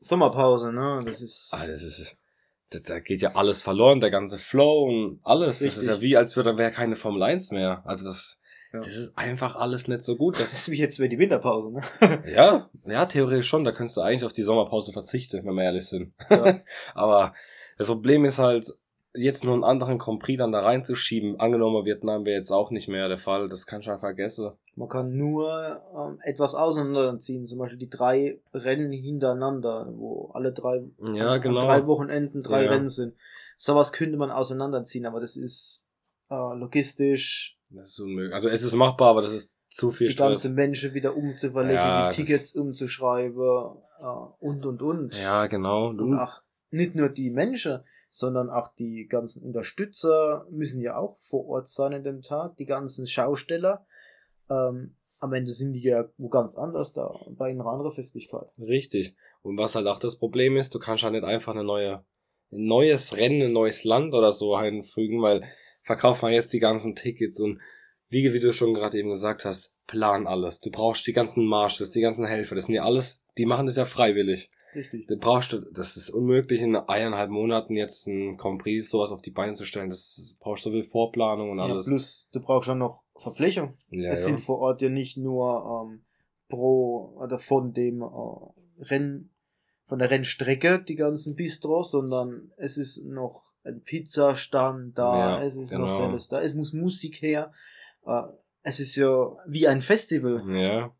Sommerpause, 0.00 0.72
ne? 0.72 1.02
Das 1.04 1.20
ist. 1.22 1.50
ah, 1.52 1.66
das 1.66 1.82
ist, 1.82 2.16
da 2.80 3.00
geht 3.00 3.22
ja 3.22 3.34
alles 3.34 3.62
verloren, 3.62 4.00
der 4.00 4.10
ganze 4.10 4.38
Flow 4.38 4.84
und 4.84 5.20
alles. 5.22 5.58
Das 5.58 5.68
ist 5.68 5.78
Richtig. 5.78 5.86
ja 5.88 6.00
wie, 6.00 6.16
als 6.16 6.36
würde, 6.36 6.56
wäre 6.56 6.70
keine 6.70 6.96
Formel 6.96 7.22
1 7.22 7.50
mehr. 7.52 7.82
Also 7.84 8.04
das, 8.04 8.40
Ja. 8.72 8.80
das 8.80 8.96
ist 8.96 9.16
einfach 9.18 9.56
alles 9.56 9.88
nicht 9.88 10.02
so 10.02 10.16
gut. 10.16 10.36
Das 10.36 10.44
Das 10.50 10.52
ist 10.54 10.70
wie 10.70 10.78
jetzt 10.78 10.98
wäre 10.98 11.08
die 11.08 11.18
Winterpause, 11.18 11.72
ne? 11.72 11.82
ja, 12.34 12.70
ja, 12.86 13.06
theoretisch 13.06 13.48
schon. 13.48 13.64
Da 13.64 13.72
könntest 13.72 13.96
du 13.96 14.00
eigentlich 14.00 14.24
auf 14.24 14.32
die 14.32 14.42
Sommerpause 14.42 14.92
verzichten, 14.92 15.44
wenn 15.44 15.54
wir 15.54 15.64
ehrlich 15.64 15.86
sind. 15.86 16.12
Ja. 16.30 16.60
Aber 16.94 17.34
das 17.78 17.86
Problem 17.88 18.24
ist 18.24 18.38
halt, 18.38 18.66
jetzt 19.14 19.44
nur 19.44 19.54
einen 19.54 19.64
anderen 19.64 19.98
Grand 19.98 20.20
Prix 20.20 20.38
dann 20.38 20.52
da 20.52 20.60
reinzuschieben. 20.60 21.38
Angenommen, 21.38 21.84
Vietnam 21.84 22.24
wäre 22.24 22.36
jetzt 22.36 22.50
auch 22.50 22.70
nicht 22.70 22.88
mehr 22.88 23.08
der 23.08 23.18
Fall. 23.18 23.48
Das 23.48 23.66
kann 23.66 23.80
ich 23.80 23.86
schon 23.86 23.98
vergessen. 23.98 24.52
Man 24.74 24.88
kann 24.88 25.16
nur 25.16 25.82
ähm, 25.94 26.18
etwas 26.22 26.54
auseinanderziehen, 26.54 27.46
zum 27.46 27.58
Beispiel 27.58 27.78
die 27.78 27.90
drei 27.90 28.40
Rennen 28.54 28.90
hintereinander, 28.90 29.92
wo 29.94 30.30
alle 30.32 30.52
drei, 30.52 30.82
Ja, 31.12 31.36
genau. 31.38 31.60
drei 31.66 31.86
Wochenenden 31.86 32.42
drei 32.42 32.64
Ja. 32.64 32.70
Rennen 32.70 32.88
sind. 32.88 33.14
Sowas 33.58 33.92
könnte 33.92 34.16
man 34.16 34.30
auseinanderziehen, 34.30 35.04
aber 35.04 35.20
das 35.20 35.36
ist 35.36 35.86
äh, 36.30 36.34
logistisch, 36.34 37.58
Das 37.70 37.90
ist 37.90 38.00
unmöglich. 38.00 38.34
Also 38.34 38.48
es 38.48 38.62
ist 38.62 38.74
machbar, 38.74 39.10
aber 39.10 39.20
das 39.22 39.34
ist 39.34 39.58
zu 39.68 39.90
viel 39.90 40.06
die 40.08 40.14
Stress. 40.14 40.28
ganze 40.28 40.50
Menschen 40.50 40.94
wieder 40.94 41.14
umzuverlegen, 41.16 41.76
Ja, 41.76 42.10
die 42.10 42.16
Tickets 42.16 42.54
umzuschreiben 42.54 43.36
äh, 44.00 44.04
und 44.40 44.64
und 44.64 44.80
und. 44.82 45.14
Ja, 45.20 45.46
genau. 45.48 45.88
Und 45.88 46.18
auch 46.18 46.40
nicht 46.70 46.94
nur 46.94 47.10
die 47.10 47.30
Menschen, 47.30 47.80
sondern 48.14 48.50
auch 48.50 48.68
die 48.74 49.06
ganzen 49.08 49.42
Unterstützer 49.42 50.46
müssen 50.50 50.82
ja 50.82 50.98
auch 50.98 51.16
vor 51.16 51.46
Ort 51.46 51.66
sein 51.66 51.94
an 51.94 52.04
dem 52.04 52.20
Tag, 52.20 52.58
die 52.58 52.66
ganzen 52.66 53.06
Schausteller. 53.06 53.86
Ähm, 54.50 54.96
am 55.18 55.32
Ende 55.32 55.52
sind 55.52 55.72
die 55.72 55.80
ja 55.80 56.04
wo 56.18 56.28
ganz 56.28 56.54
anders 56.54 56.92
da, 56.92 57.18
bei 57.30 57.48
einer 57.48 57.64
anderen 57.64 57.90
Festlichkeit. 57.90 58.48
Richtig. 58.58 59.16
Und 59.40 59.56
was 59.56 59.74
halt 59.74 59.86
auch 59.86 59.98
das 59.98 60.18
Problem 60.18 60.58
ist, 60.58 60.74
du 60.74 60.78
kannst 60.78 61.04
halt 61.04 61.14
nicht 61.14 61.24
einfach 61.24 61.54
eine 61.54 61.64
neue, 61.64 62.04
ein 62.50 62.66
neues 62.66 63.16
Rennen, 63.16 63.40
ein 63.46 63.52
neues 63.52 63.82
Land 63.84 64.12
oder 64.12 64.32
so 64.32 64.54
einfügen, 64.54 65.22
weil 65.22 65.44
verkauf 65.82 66.20
mal 66.20 66.32
jetzt 66.32 66.52
die 66.52 66.60
ganzen 66.60 66.94
Tickets 66.94 67.40
und 67.40 67.60
wie, 68.10 68.30
wie 68.34 68.40
du 68.40 68.52
schon 68.52 68.74
gerade 68.74 68.98
eben 68.98 69.08
gesagt 69.08 69.46
hast, 69.46 69.74
plan 69.86 70.26
alles. 70.26 70.60
Du 70.60 70.70
brauchst 70.70 71.06
die 71.06 71.14
ganzen 71.14 71.46
Marshals, 71.46 71.92
die 71.92 72.02
ganzen 72.02 72.26
Helfer, 72.26 72.56
das 72.56 72.64
sind 72.64 72.74
ja 72.74 72.84
alles, 72.84 73.24
die 73.38 73.46
machen 73.46 73.64
das 73.64 73.76
ja 73.76 73.86
freiwillig. 73.86 74.50
Richtig. 74.74 75.06
Du 75.06 75.16
brauchst, 75.18 75.52
du- 75.52 75.60
das 75.72 75.96
ist 75.96 76.10
unmöglich 76.10 76.60
in 76.62 76.74
eineinhalb 76.76 77.30
Monaten 77.30 77.74
jetzt 77.76 78.06
ein 78.06 78.36
Grand 78.36 78.62
Prix 78.62 78.88
sowas 78.90 79.12
auf 79.12 79.20
die 79.22 79.30
Beine 79.30 79.52
zu 79.54 79.66
stellen. 79.66 79.90
Das 79.90 80.36
brauchst 80.40 80.64
so 80.64 80.70
viel 80.70 80.84
Vorplanung 80.84 81.50
und 81.50 81.58
Ja, 81.58 81.64
alles. 81.64 81.86
plus, 81.86 82.28
du 82.32 82.40
brauchst 82.40 82.66
schon 82.66 82.78
noch 82.78 83.02
Verpflichtung. 83.16 83.76
Ja, 83.90 84.10
es 84.12 84.20
ja. 84.20 84.26
sind 84.26 84.40
vor 84.40 84.58
Ort 84.60 84.80
ja 84.82 84.88
nicht 84.88 85.16
nur 85.18 85.86
ähm, 85.90 86.02
pro 86.48 87.14
oder 87.18 87.38
von 87.38 87.72
dem 87.72 88.02
äh, 88.02 88.06
Renn, 88.84 89.30
von 89.84 89.98
der 89.98 90.10
Rennstrecke 90.10 90.82
die 90.82 90.94
ganzen 90.96 91.34
Bistros, 91.36 91.90
sondern 91.90 92.50
es 92.56 92.78
ist 92.78 93.04
noch 93.04 93.44
ein 93.64 93.82
Pizzastand 93.82 94.96
da, 94.98 95.18
Ja, 95.38 95.42
es 95.44 95.56
ist 95.56 95.70
genau. 95.70 95.86
noch 95.86 96.00
alles 96.00 96.28
da, 96.28 96.40
es 96.40 96.54
muss 96.54 96.72
Musik 96.72 97.20
her. 97.22 97.52
Äh, 98.06 98.22
es 98.62 98.80
ist 98.80 98.96
ja 98.96 99.36
wie 99.46 99.66
ein 99.68 99.80
Festival. 99.80 100.42
ja, 100.58 100.94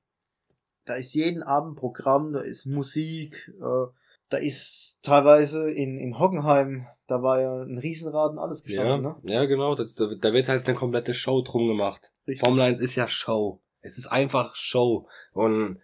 Da 0.85 0.95
ist 0.95 1.15
jeden 1.15 1.43
Abend 1.43 1.77
Programm, 1.77 2.33
da 2.33 2.41
ist 2.41 2.67
Musik, 2.67 3.53
äh, 3.61 3.87
da 4.29 4.37
ist 4.39 4.99
teilweise 5.03 5.71
in, 5.71 5.99
in 5.99 6.19
Hockenheim, 6.19 6.87
da 7.07 7.23
war 7.23 7.41
ja 7.41 7.63
ein 7.63 7.79
Riesenrad 7.79 8.33
und 8.33 8.39
alles 8.39 8.65
ja, 8.67 8.83
gestanden, 8.83 9.15
ne? 9.23 9.33
ja, 9.33 9.45
genau. 9.45 9.75
Das, 9.75 9.95
da 9.95 10.07
da 10.07 10.33
wird 10.33 10.49
halt 10.49 10.67
eine 10.67 10.77
komplette 10.77 11.15
Show 11.15 11.43
drum 11.43 11.69
gemacht. 11.69 12.11
Richtig. 12.27 12.41
Formel 12.41 12.63
1 12.63 12.81
ist 12.81 12.95
ja 12.95 13.09
Show. 13.09 13.61
Es 13.81 13.99
ist 13.99 14.07
einfach 14.07 14.55
Show. 14.55 15.09
Und 15.33 15.81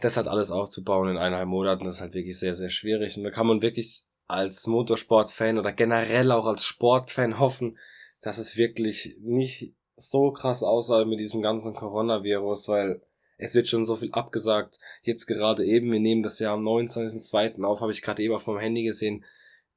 das 0.00 0.16
halt 0.16 0.28
alles 0.28 0.50
aufzubauen 0.50 1.10
in 1.10 1.16
eineinhalb 1.16 1.48
Monaten, 1.48 1.84
das 1.84 1.96
ist 1.96 2.00
halt 2.00 2.14
wirklich 2.14 2.38
sehr, 2.38 2.54
sehr 2.54 2.70
schwierig. 2.70 3.16
Und 3.16 3.24
da 3.24 3.30
kann 3.30 3.46
man 3.46 3.62
wirklich 3.62 4.04
als 4.28 4.66
Motorsportfan 4.66 5.58
oder 5.58 5.72
generell 5.72 6.32
auch 6.32 6.46
als 6.46 6.64
Sportfan 6.64 7.38
hoffen, 7.38 7.78
dass 8.20 8.38
es 8.38 8.56
wirklich 8.56 9.16
nicht 9.20 9.74
so 9.96 10.32
krass 10.32 10.62
aussah 10.62 11.04
mit 11.04 11.20
diesem 11.20 11.42
ganzen 11.42 11.74
Coronavirus, 11.74 12.68
weil 12.68 13.02
es 13.38 13.54
wird 13.54 13.68
schon 13.68 13.84
so 13.84 13.96
viel 13.96 14.10
abgesagt. 14.12 14.78
Jetzt 15.02 15.26
gerade 15.26 15.64
eben, 15.64 15.92
wir 15.92 16.00
nehmen 16.00 16.22
das 16.22 16.38
ja 16.38 16.52
am 16.54 16.66
29.02. 16.66 17.62
auf, 17.64 17.80
habe 17.80 17.92
ich 17.92 18.02
gerade 18.02 18.22
eben 18.22 18.34
auf 18.34 18.46
meinem 18.46 18.60
Handy 18.60 18.84
gesehen. 18.84 19.24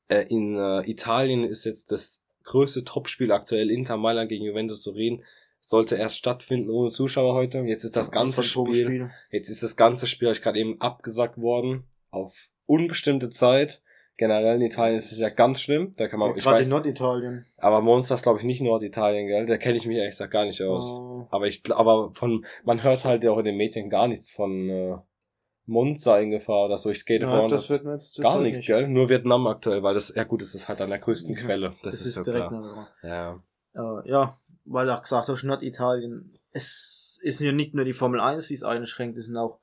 Äh, 0.07 0.25
in 0.29 0.55
äh, 0.55 0.89
Italien 0.89 1.43
ist 1.43 1.65
jetzt 1.65 1.91
das 1.91 2.21
größte 2.43 2.83
Topspiel 2.83 3.31
aktuell 3.31 3.69
Inter 3.69 3.97
Mailand 3.97 4.29
gegen 4.29 4.45
Juventus 4.45 4.83
Turin. 4.83 5.23
Sollte 5.59 5.97
erst 5.97 6.17
stattfinden 6.17 6.69
ohne 6.69 6.89
Zuschauer 6.89 7.33
heute. 7.33 7.59
Jetzt 7.59 7.83
ist 7.83 7.95
das 7.95 8.11
ganze 8.11 8.37
war 8.37 8.43
ein 8.43 8.73
Spiel, 8.73 9.11
jetzt 9.29 9.49
ist 9.49 9.61
das 9.61 9.75
ganze 9.75 10.07
Spiel, 10.07 10.29
hab 10.29 10.35
ich 10.35 10.41
gerade 10.41 10.59
eben 10.59 10.79
abgesagt 10.79 11.37
worden 11.37 11.83
auf 12.11 12.49
unbestimmte 12.65 13.29
Zeit. 13.29 13.81
Generell 14.19 14.55
in 14.57 14.61
Italien 14.61 14.97
ist 14.97 15.13
es 15.13 15.17
ja 15.19 15.29
ganz 15.29 15.61
schlimm. 15.61 15.93
Da 15.95 16.09
kann 16.09 16.19
man, 16.19 16.31
Ja, 16.31 16.35
ich 16.35 16.45
weiß, 16.45 16.67
in 16.67 16.73
Norditalien. 16.73 17.45
aber 17.57 17.79
Monster 17.79 18.15
ist 18.15 18.23
glaube 18.23 18.39
ich 18.39 18.45
nicht 18.45 18.61
Norditalien, 18.61 19.27
gell? 19.27 19.45
Da 19.45 19.57
kenne 19.57 19.77
ich 19.77 19.87
mich 19.87 19.95
ehrlich 19.95 20.11
gesagt 20.11 20.31
gar 20.33 20.43
nicht 20.43 20.61
aus. 20.61 20.91
Äh, 20.91 21.25
Aber 21.31 21.47
ich, 21.47 21.63
aber 21.73 22.11
von, 22.13 22.45
man 22.65 22.83
hört 22.83 23.05
halt 23.05 23.23
ja 23.23 23.31
auch 23.31 23.37
in 23.39 23.45
den 23.45 23.55
Medien 23.55 23.89
gar 23.89 24.07
nichts 24.09 24.29
von 24.29 24.69
äh, 24.69 24.97
Monza 25.65 26.19
in 26.19 26.31
Gefahr 26.31 26.65
oder 26.65 26.77
so. 26.77 26.89
Ich 26.89 27.05
gehe 27.05 27.19
davon 27.19 27.37
ja, 27.39 27.45
aus, 27.45 27.51
das 27.51 27.69
wird 27.69 27.85
mir 27.85 27.93
jetzt 27.93 28.21
gar 28.21 28.39
nichts, 28.41 28.57
nicht. 28.57 28.67
gell? 28.67 28.87
Nur 28.89 29.07
Vietnam 29.07 29.47
aktuell, 29.47 29.83
weil 29.83 29.93
das, 29.93 30.13
ja 30.13 30.25
gut, 30.25 30.41
das 30.41 30.53
ist 30.53 30.67
halt 30.67 30.81
an 30.81 30.89
der 30.89 30.99
größten 30.99 31.35
Ja, 31.35 31.41
Quelle. 31.41 31.69
Das, 31.83 31.97
Das, 31.97 32.01
ist, 32.01 32.17
ist, 32.17 32.27
ja 32.27 32.33
direkt 32.33 32.49
klar. 32.49 32.87
Ja. 33.03 33.43
äh, 34.03 34.09
Ja, 34.09 34.37
weil 34.65 34.85
du 34.85 34.95
auch 34.95 35.01
gesagt 35.01 35.29
hast, 35.29 35.43
Norditalien. 35.43 36.37
Es 36.51 37.19
ist 37.21 37.39
ja 37.39 37.51
nicht 37.51 37.73
nur 37.73 37.85
die 37.85 37.93
Formel 37.93 38.19
1, 38.19 38.47
die 38.47 38.55
es 38.55 38.63
einschränkt, 38.63 39.17
es 39.17 39.27
sind 39.27 39.37
auch 39.37 39.59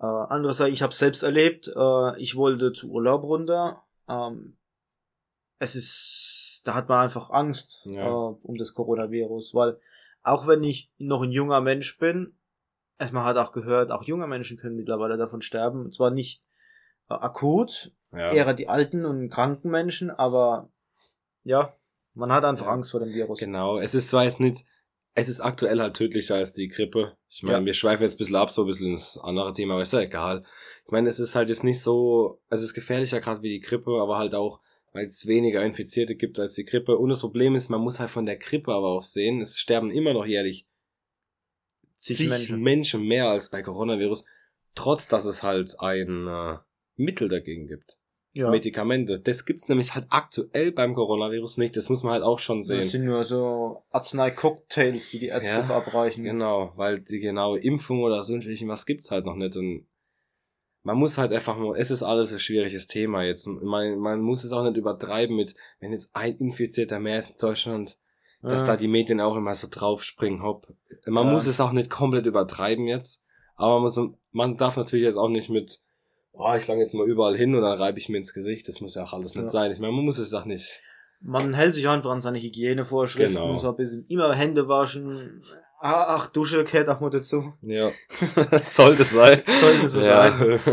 äh, 0.00 0.06
andere 0.06 0.54
Sachen. 0.54 0.72
Ich 0.72 0.82
habe 0.82 0.94
selbst 0.94 1.22
erlebt, 1.22 1.68
äh, 1.74 2.20
ich 2.20 2.36
wollte 2.36 2.72
zu 2.72 2.90
Urlaub 2.90 3.22
runter. 3.24 3.82
Ähm, 4.08 4.56
es 5.58 5.74
ist, 5.74 6.62
da 6.64 6.74
hat 6.74 6.88
man 6.88 6.98
einfach 7.00 7.30
Angst 7.30 7.82
Ja. 7.86 8.06
äh, 8.06 8.34
um 8.42 8.56
das 8.56 8.74
Coronavirus, 8.74 9.54
weil 9.54 9.78
auch 10.22 10.46
wenn 10.46 10.62
ich 10.62 10.90
noch 10.98 11.22
ein 11.22 11.30
junger 11.32 11.60
Mensch 11.60 11.98
bin, 11.98 12.36
erstmal 12.98 13.24
hat 13.24 13.36
auch 13.36 13.52
gehört, 13.52 13.90
auch 13.90 14.02
junge 14.04 14.26
Menschen 14.26 14.56
können 14.56 14.76
mittlerweile 14.76 15.16
davon 15.16 15.42
sterben. 15.42 15.84
Und 15.84 15.94
zwar 15.94 16.10
nicht 16.10 16.42
äh, 17.08 17.14
akut, 17.14 17.92
ja. 18.12 18.32
eher 18.32 18.54
die 18.54 18.68
alten 18.68 19.04
und 19.04 19.28
kranken 19.30 19.70
Menschen, 19.70 20.10
aber 20.10 20.70
ja, 21.44 21.74
man 22.14 22.32
hat 22.32 22.44
einfach 22.44 22.66
Ja. 22.66 22.72
Angst 22.72 22.90
vor 22.90 23.00
dem 23.00 23.10
Virus. 23.10 23.38
Genau, 23.38 23.78
es 23.78 23.94
ist 23.94 24.08
zwar 24.08 24.24
jetzt 24.24 24.40
nicht, 24.40 24.66
es 25.18 25.28
ist 25.28 25.40
aktuell 25.40 25.80
halt 25.80 25.94
tödlicher 25.96 26.36
als 26.36 26.52
die 26.52 26.68
Grippe. 26.68 27.16
Ich 27.28 27.42
meine, 27.42 27.58
Ja. 27.58 27.64
wir 27.64 27.74
schweifen 27.74 28.02
jetzt 28.02 28.14
ein 28.14 28.18
bisschen 28.18 28.36
ab, 28.36 28.50
so 28.50 28.62
ein 28.62 28.66
bisschen 28.66 28.92
ins 28.92 29.18
andere 29.18 29.52
Thema, 29.52 29.74
aber 29.74 29.82
ist 29.82 29.92
ja 29.92 30.00
egal. 30.00 30.44
Ich 30.84 30.90
meine, 30.90 31.08
es 31.08 31.18
ist 31.20 31.34
halt 31.34 31.48
jetzt 31.48 31.64
nicht 31.64 31.80
so, 31.80 32.40
es 32.50 32.62
ist 32.62 32.74
gefährlicher 32.74 33.20
gerade 33.20 33.42
wie 33.42 33.50
die 33.50 33.60
Grippe, 33.60 34.00
aber 34.00 34.18
halt 34.18 34.34
auch, 34.34 34.60
weil 34.92 35.04
es 35.04 35.26
weniger 35.26 35.62
Infizierte 35.64 36.16
gibt 36.16 36.38
als 36.38 36.54
die 36.54 36.64
Grippe. 36.64 36.96
Und 36.98 37.10
das 37.10 37.20
Problem 37.20 37.54
ist, 37.54 37.68
man 37.68 37.80
muss 37.80 38.00
halt 38.00 38.10
von 38.10 38.26
der 38.26 38.36
Grippe 38.36 38.72
aber 38.72 38.88
auch 38.88 39.02
sehen, 39.02 39.40
es 39.40 39.58
sterben 39.58 39.90
immer 39.90 40.14
noch 40.14 40.26
jährlich 40.26 40.66
Zig 41.94 42.16
zig 42.16 42.28
Menschen. 42.28 42.60
Menschen. 42.62 43.02
mehr 43.06 43.28
als 43.28 43.50
bei 43.50 43.60
Coronavirus, 43.62 44.24
trotz 44.74 45.08
dass 45.08 45.24
es 45.24 45.42
halt 45.42 45.74
ein 45.80 46.26
äh, 46.28 46.58
Mittel 46.96 47.28
dagegen 47.28 47.66
gibt. 47.66 47.97
Ja. 48.32 48.50
Medikamente. 48.50 49.18
Das 49.18 49.46
gibt's 49.46 49.68
nämlich 49.68 49.94
halt 49.94 50.06
aktuell 50.10 50.70
beim 50.70 50.94
Coronavirus 50.94 51.56
nicht. 51.56 51.76
Das 51.76 51.88
muss 51.88 52.02
man 52.04 52.12
halt 52.12 52.22
auch 52.22 52.38
schon 52.38 52.62
sehen. 52.62 52.78
Das 52.78 52.90
sind 52.90 53.04
nur 53.04 53.24
so 53.24 53.82
Arznei-Cocktails, 53.90 55.10
die 55.10 55.18
die 55.20 55.26
Ärzte 55.26 55.48
Ja, 55.50 55.62
verabreichen. 55.64 56.24
Genau, 56.24 56.72
weil 56.76 57.00
die 57.00 57.18
genaue 57.20 57.58
Impfung 57.58 58.02
oder 58.02 58.22
so 58.22 58.34
was 58.34 58.86
gibt's 58.86 59.10
halt 59.10 59.24
noch 59.24 59.34
nicht 59.34 59.56
und 59.56 59.86
man 60.82 60.96
muss 60.96 61.18
halt 61.18 61.32
einfach 61.32 61.58
nur, 61.58 61.76
es 61.76 61.90
ist 61.90 62.02
alles 62.02 62.32
ein 62.32 62.38
schwieriges 62.38 62.86
Thema 62.86 63.22
jetzt. 63.22 63.46
Man, 63.46 63.98
man 63.98 64.20
muss 64.20 64.44
es 64.44 64.52
auch 64.52 64.62
nicht 64.62 64.76
übertreiben 64.76 65.36
mit, 65.36 65.54
wenn 65.80 65.92
jetzt 65.92 66.14
ein 66.14 66.36
Infizierter 66.36 66.98
mehr 67.00 67.18
ist 67.18 67.32
in 67.32 67.38
Deutschland, 67.40 67.98
dass 68.42 68.62
Ja. 68.62 68.68
da 68.68 68.76
die 68.76 68.88
Medien 68.88 69.20
auch 69.20 69.36
immer 69.36 69.54
so 69.54 69.66
draufspringen, 69.70 70.42
hopp. 70.42 70.72
Man 71.04 71.26
Ja. 71.26 71.32
muss 71.32 71.46
es 71.46 71.60
auch 71.60 71.72
nicht 71.72 71.90
komplett 71.90 72.26
übertreiben 72.26 72.86
jetzt, 72.86 73.24
aber 73.56 73.74
man, 73.74 73.82
muss, 73.82 74.00
man 74.30 74.56
darf 74.56 74.76
natürlich 74.76 75.04
jetzt 75.04 75.16
auch 75.16 75.28
nicht 75.28 75.50
mit, 75.50 75.80
oh, 76.38 76.54
ich 76.54 76.66
lang 76.66 76.78
jetzt 76.78 76.94
mal 76.94 77.06
überall 77.08 77.36
hin 77.36 77.54
und 77.54 77.62
dann 77.62 77.78
reibe 77.78 77.98
ich 77.98 78.08
mir 78.08 78.16
ins 78.18 78.32
Gesicht. 78.34 78.66
Das 78.68 78.80
muss 78.80 78.94
ja 78.94 79.04
auch 79.04 79.12
alles 79.12 79.34
nicht 79.34 79.44
Ja. 79.44 79.48
sein. 79.50 79.72
Ich 79.72 79.78
meine, 79.78 79.92
man 79.92 80.04
muss 80.04 80.18
es 80.18 80.32
auch 80.34 80.44
nicht. 80.44 80.80
Man 81.20 81.52
hält 81.54 81.74
sich 81.74 81.88
einfach 81.88 82.10
an 82.10 82.20
seine 82.20 82.38
Hygienevorschriften 82.40 83.34
Genau. 83.34 83.58
so 83.58 83.68
ein 83.70 83.76
bisschen 83.76 84.06
immer 84.08 84.34
Hände 84.34 84.68
waschen. 84.68 85.42
Ah, 85.80 86.16
Ach, 86.16 86.26
Dusche 86.28 86.64
gehört 86.64 86.88
auch 86.88 87.00
mal 87.00 87.10
dazu. 87.10 87.52
Ja, 87.62 87.90
sollte 88.62 89.04
sein. 89.04 89.42
Sollte 89.60 89.88
so 89.88 90.00
ja. 90.00 90.30
sein. 90.36 90.60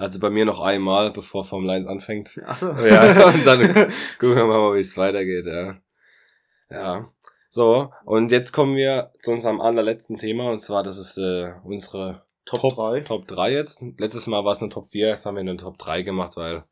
Also 0.00 0.20
bei 0.20 0.30
mir 0.30 0.44
noch 0.44 0.60
einmal, 0.60 1.10
bevor 1.10 1.42
Formel 1.42 1.70
1 1.70 1.88
anfängt. 1.88 2.40
Achso. 2.46 2.70
Ja, 2.86 3.26
und 3.34 3.44
dann 3.44 3.60
gucken 4.20 4.36
wir 4.36 4.46
mal, 4.46 4.76
wie 4.76 4.80
es 4.80 4.96
weitergeht, 4.96 5.44
ja. 5.44 5.76
Ja. 6.70 7.12
So, 7.50 7.90
und 8.04 8.30
jetzt 8.30 8.52
kommen 8.52 8.76
wir 8.76 9.10
zu 9.22 9.32
unserem 9.32 9.60
allerletzten 9.60 10.16
Thema, 10.16 10.52
und 10.52 10.60
zwar, 10.60 10.84
das 10.84 10.98
ist 10.98 11.18
äh, 11.18 11.50
unsere 11.64 12.22
Top 12.48 12.74
3. 12.74 13.00
Top 13.02 13.26
3 13.26 13.52
jetzt. 13.52 13.84
Letztes 13.98 14.26
Mal 14.26 14.44
war 14.44 14.52
es 14.52 14.60
eine 14.62 14.70
Top 14.70 14.88
4, 14.88 15.08
jetzt 15.08 15.26
haben 15.26 15.36
wir 15.36 15.40
eine 15.40 15.56
Top 15.56 15.78
3 15.78 16.02
gemacht, 16.02 16.36
weil 16.36 16.64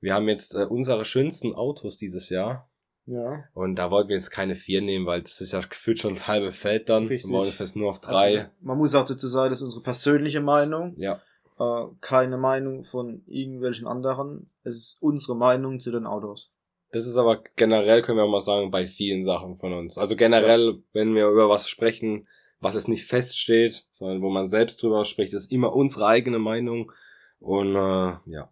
wir 0.00 0.14
haben 0.14 0.28
jetzt 0.28 0.54
äh, 0.54 0.64
unsere 0.64 1.04
schönsten 1.04 1.54
Autos 1.54 1.96
dieses 1.96 2.28
Jahr. 2.30 2.70
Ja. 3.06 3.44
Und 3.54 3.76
da 3.76 3.90
wollten 3.90 4.10
wir 4.10 4.16
jetzt 4.16 4.30
keine 4.30 4.54
4 4.54 4.82
nehmen, 4.82 5.06
weil 5.06 5.22
das 5.22 5.40
ist 5.40 5.52
ja 5.52 5.60
gefühlt 5.60 5.98
schon 5.98 6.14
das 6.14 6.28
halbe 6.28 6.52
Feld 6.52 6.88
dann. 6.88 7.06
Richtig. 7.06 7.30
Wir 7.30 7.38
wollen 7.38 7.48
es 7.48 7.58
jetzt 7.58 7.76
nur 7.76 7.90
auf 7.90 8.00
3. 8.00 8.14
Also, 8.14 8.50
man 8.60 8.76
muss 8.76 8.94
auch 8.94 9.06
dazu 9.06 9.28
sagen, 9.28 9.50
das 9.50 9.60
ist 9.60 9.64
unsere 9.64 9.82
persönliche 9.82 10.40
Meinung. 10.40 10.94
ja, 10.98 11.20
Äh, 11.58 11.86
keine 12.00 12.36
Meinung 12.36 12.84
von 12.84 13.22
irgendwelchen 13.26 13.86
anderen. 13.86 14.50
Es 14.62 14.76
ist 14.76 14.98
unsere 15.00 15.36
Meinung 15.36 15.80
zu 15.80 15.90
den 15.90 16.06
Autos. 16.06 16.52
Das 16.90 17.06
ist 17.06 17.16
aber 17.16 17.42
generell, 17.56 18.02
können 18.02 18.18
wir 18.18 18.24
auch 18.24 18.30
mal 18.30 18.40
sagen, 18.40 18.70
bei 18.70 18.86
vielen 18.86 19.22
Sachen 19.22 19.56
von 19.56 19.72
uns. 19.72 19.98
Also 19.98 20.16
generell, 20.16 20.82
wenn 20.92 21.14
wir 21.14 21.28
über 21.28 21.48
was 21.48 21.68
sprechen, 21.68 22.26
was 22.60 22.74
es 22.74 22.88
nicht 22.88 23.06
feststeht, 23.06 23.86
sondern 23.92 24.22
wo 24.22 24.30
man 24.30 24.46
selbst 24.46 24.82
drüber 24.82 25.04
spricht, 25.04 25.32
ist 25.32 25.52
immer 25.52 25.74
unsere 25.74 26.06
eigene 26.06 26.38
Meinung. 26.38 26.92
Und 27.40 27.74
äh, 27.76 28.16
ja. 28.26 28.50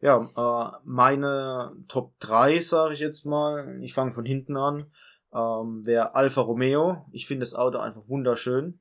Ja, 0.00 0.20
äh, 0.36 0.78
meine 0.84 1.76
Top 1.88 2.18
3, 2.20 2.60
sage 2.60 2.94
ich 2.94 3.00
jetzt 3.00 3.26
mal, 3.26 3.80
ich 3.82 3.92
fange 3.92 4.12
von 4.12 4.24
hinten 4.24 4.56
an, 4.56 4.90
ähm, 5.32 5.84
wäre 5.84 6.14
Alfa 6.14 6.40
Romeo. 6.40 7.06
Ich 7.12 7.26
finde 7.26 7.44
das 7.44 7.54
Auto 7.54 7.78
einfach 7.78 8.08
wunderschön. 8.08 8.80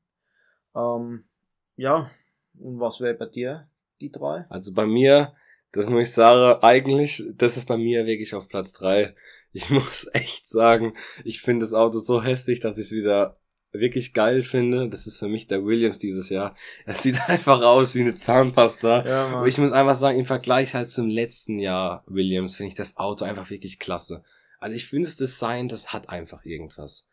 Ähm, 0.76 1.26
ja, 1.76 2.10
und 2.58 2.80
was 2.80 3.00
wäre 3.00 3.14
bei 3.14 3.26
dir, 3.26 3.70
die 4.02 4.12
drei? 4.12 4.46
Also 4.50 4.74
bei 4.74 4.86
mir, 4.86 5.34
das 5.72 5.88
muss 5.88 6.04
ich 6.04 6.12
sagen, 6.14 6.62
eigentlich, 6.62 7.24
das 7.36 7.58
ist 7.58 7.68
bei 7.68 7.78
mir 7.78 8.06
wirklich 8.06 8.34
auf 8.34 8.48
Platz 8.48 8.74
drei. 8.74 9.16
Ich 9.52 9.70
muss 9.70 10.10
echt 10.14 10.48
sagen, 10.50 10.96
ich 11.24 11.42
finde 11.42 11.66
das 11.66 11.74
Auto 11.74 12.00
so 12.00 12.24
hässlich, 12.24 12.60
dass 12.60 12.78
ich 12.78 12.86
es 12.86 12.92
wieder 12.92 13.34
wirklich 13.72 14.14
geil 14.14 14.42
finde. 14.44 14.90
Das 14.90 15.06
ist 15.08 15.20
für 15.20 15.28
mich 15.28 15.48
der 15.48 15.64
Williams 15.66 16.00
dieses 16.00 16.30
Jahr. 16.30 16.56
Er 16.86 16.96
sieht 16.96 17.20
einfach 17.30 17.62
aus 17.62 17.96
wie 17.96 18.02
eine 18.02 18.16
Zahnpasta. 18.16 19.06
Ja, 19.08 19.28
Aber 19.28 19.48
ich 19.48 19.58
muss 19.58 19.72
einfach 19.72 19.96
sagen, 19.96 20.20
im 20.20 20.26
Vergleich 20.26 20.74
halt 20.74 20.90
zum 20.90 21.08
letzten 21.10 21.60
Jahr 21.60 22.04
Williams 22.08 22.56
finde 22.56 22.70
ich 22.70 22.76
das 22.76 22.98
Auto 22.98 23.26
einfach 23.26 23.50
wirklich 23.50 23.80
klasse. 23.80 24.24
Also 24.60 24.76
ich 24.76 24.86
finde 24.88 25.06
das 25.06 25.16
Design, 25.16 25.68
das 25.68 25.94
hat 25.94 26.10
einfach 26.10 26.44
irgendwas. 26.46 27.08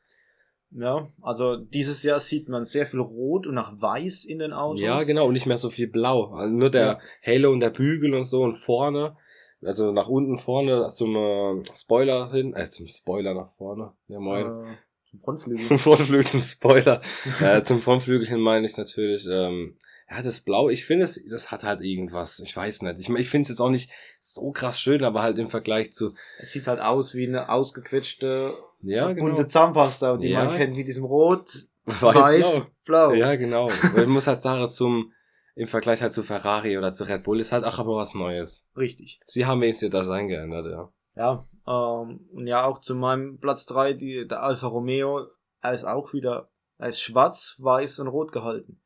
ja, 0.73 1.07
also 1.23 1.57
dieses 1.57 2.03
Jahr 2.03 2.19
sieht 2.21 2.49
man 2.49 2.64
sehr 2.64 2.87
viel 2.87 3.01
Rot 3.01 3.47
und 3.47 3.55
nach 3.55 3.81
Weiß 3.81 4.25
in 4.25 4.40
den 4.40 4.53
Autos. 4.53 4.81
Ja, 4.81 5.03
genau, 5.05 5.27
und 5.27 5.33
nicht 5.35 5.47
mehr 5.47 5.59
so 5.59 5.71
viel 5.71 5.87
blau. 5.87 6.33
Also 6.33 6.53
nur 6.53 6.71
der 6.71 6.87
Ja. 6.87 7.01
Halo 7.25 7.53
und 7.53 7.61
der 7.61 7.71
Bügel 7.71 8.14
und 8.14 8.25
so 8.25 8.42
und 8.42 8.57
vorne, 8.57 9.16
also 9.62 9.92
nach 9.92 10.09
unten 10.09 10.38
vorne 10.38 10.88
zum 10.88 11.14
äh, 11.16 11.62
Spoiler 11.75 12.33
hin, 12.33 12.53
äh, 12.55 12.64
zum 12.66 12.88
Spoiler 12.88 13.33
nach 13.35 13.53
vorne. 13.57 13.92
Ja, 14.09 14.19
moin. 14.19 14.47
Äh, 14.47 14.77
zum 15.11 15.21
Frontflügel. 15.21 15.66
Zum 15.66 15.79
Frontflügel, 15.79 16.27
zum 16.27 16.42
Spoiler. 16.42 17.01
äh, 17.40 17.62
zum 17.62 17.81
Frontflügel 17.81 18.27
hin 18.29 18.40
meine 18.40 18.66
ich 18.66 18.77
natürlich, 18.77 19.27
ähm, 19.31 19.77
ja, 20.09 20.23
das 20.23 20.40
Blau, 20.40 20.69
ich 20.69 20.85
finde 20.85 21.05
es, 21.05 21.25
das 21.29 21.51
hat 21.51 21.64
halt 21.64 21.81
irgendwas. 21.81 22.38
Ich 22.40 22.57
weiß 22.57 22.83
nicht. 22.83 23.01
Ich, 23.01 23.09
ich 23.09 23.29
finde 23.29 23.42
es 23.42 23.49
jetzt 23.49 23.61
auch 23.61 23.71
nicht 23.71 23.90
so 24.21 24.53
krass 24.53 24.81
schön, 24.81 25.03
aber 25.03 25.23
halt 25.23 25.38
im 25.38 25.49
Vergleich 25.49 25.92
zu, 25.92 26.14
es 26.38 26.53
sieht 26.53 26.66
halt 26.69 26.81
aus 26.81 27.14
wie 27.14 27.27
eine 27.27 27.49
ausgequetschte 27.49 28.55
ja, 28.83 29.12
genau. 29.12 29.27
bunte 29.29 29.47
Zahnpasta, 29.49 30.16
die 30.16 30.29
Ja. 30.29 30.45
man 30.45 30.57
kennt, 30.57 30.77
wie 30.77 30.85
diesem 30.85 31.05
Rot, 31.05 31.51
Weiß, 31.87 32.14
Weiß, 32.16 32.53
blau. 32.53 32.66
Blau. 32.85 33.12
Ja, 33.14 33.35
genau. 33.37 33.69
Ich 33.97 34.07
muss 34.07 34.27
halt 34.27 34.42
sagen, 34.42 34.69
zum, 34.69 35.12
im 35.55 35.66
Vergleich 35.69 36.03
halt 36.03 36.12
zu 36.12 36.23
Ferrari 36.23 36.77
oder 36.79 36.92
zu 36.92 37.05
Red 37.05 37.23
Bull 37.23 37.40
ist 37.40 37.53
halt 37.53 37.64
auch 37.64 37.79
aber 37.79 37.97
was 37.97 38.14
Neues. 38.14 38.66
Richtig. 38.77 39.21
Sie 39.27 39.47
haben 39.47 39.61
wenigstens 39.61 39.92
ihr 39.92 39.99
Design 39.99 40.29
geändert, 40.29 40.66
ja. 40.71 40.92
Ja, 41.16 41.47
ähm, 41.66 42.29
und 42.33 42.46
ja, 42.46 42.64
auch 42.64 42.81
zu 42.81 42.94
meinem 42.94 43.38
Platz 43.38 43.66
3, 43.66 43.94
die, 43.94 44.26
der 44.29 44.42
Alfa 44.42 44.66
Romeo, 44.68 45.26
er 45.61 45.72
ist 45.72 45.85
auch 45.85 46.12
wieder, 46.12 46.50
er 46.79 46.88
ist 46.88 47.00
schwarz, 47.00 47.57
weiß 47.59 48.00
und 48.00 48.09
rot 48.09 48.33
gehalten. 48.33 48.81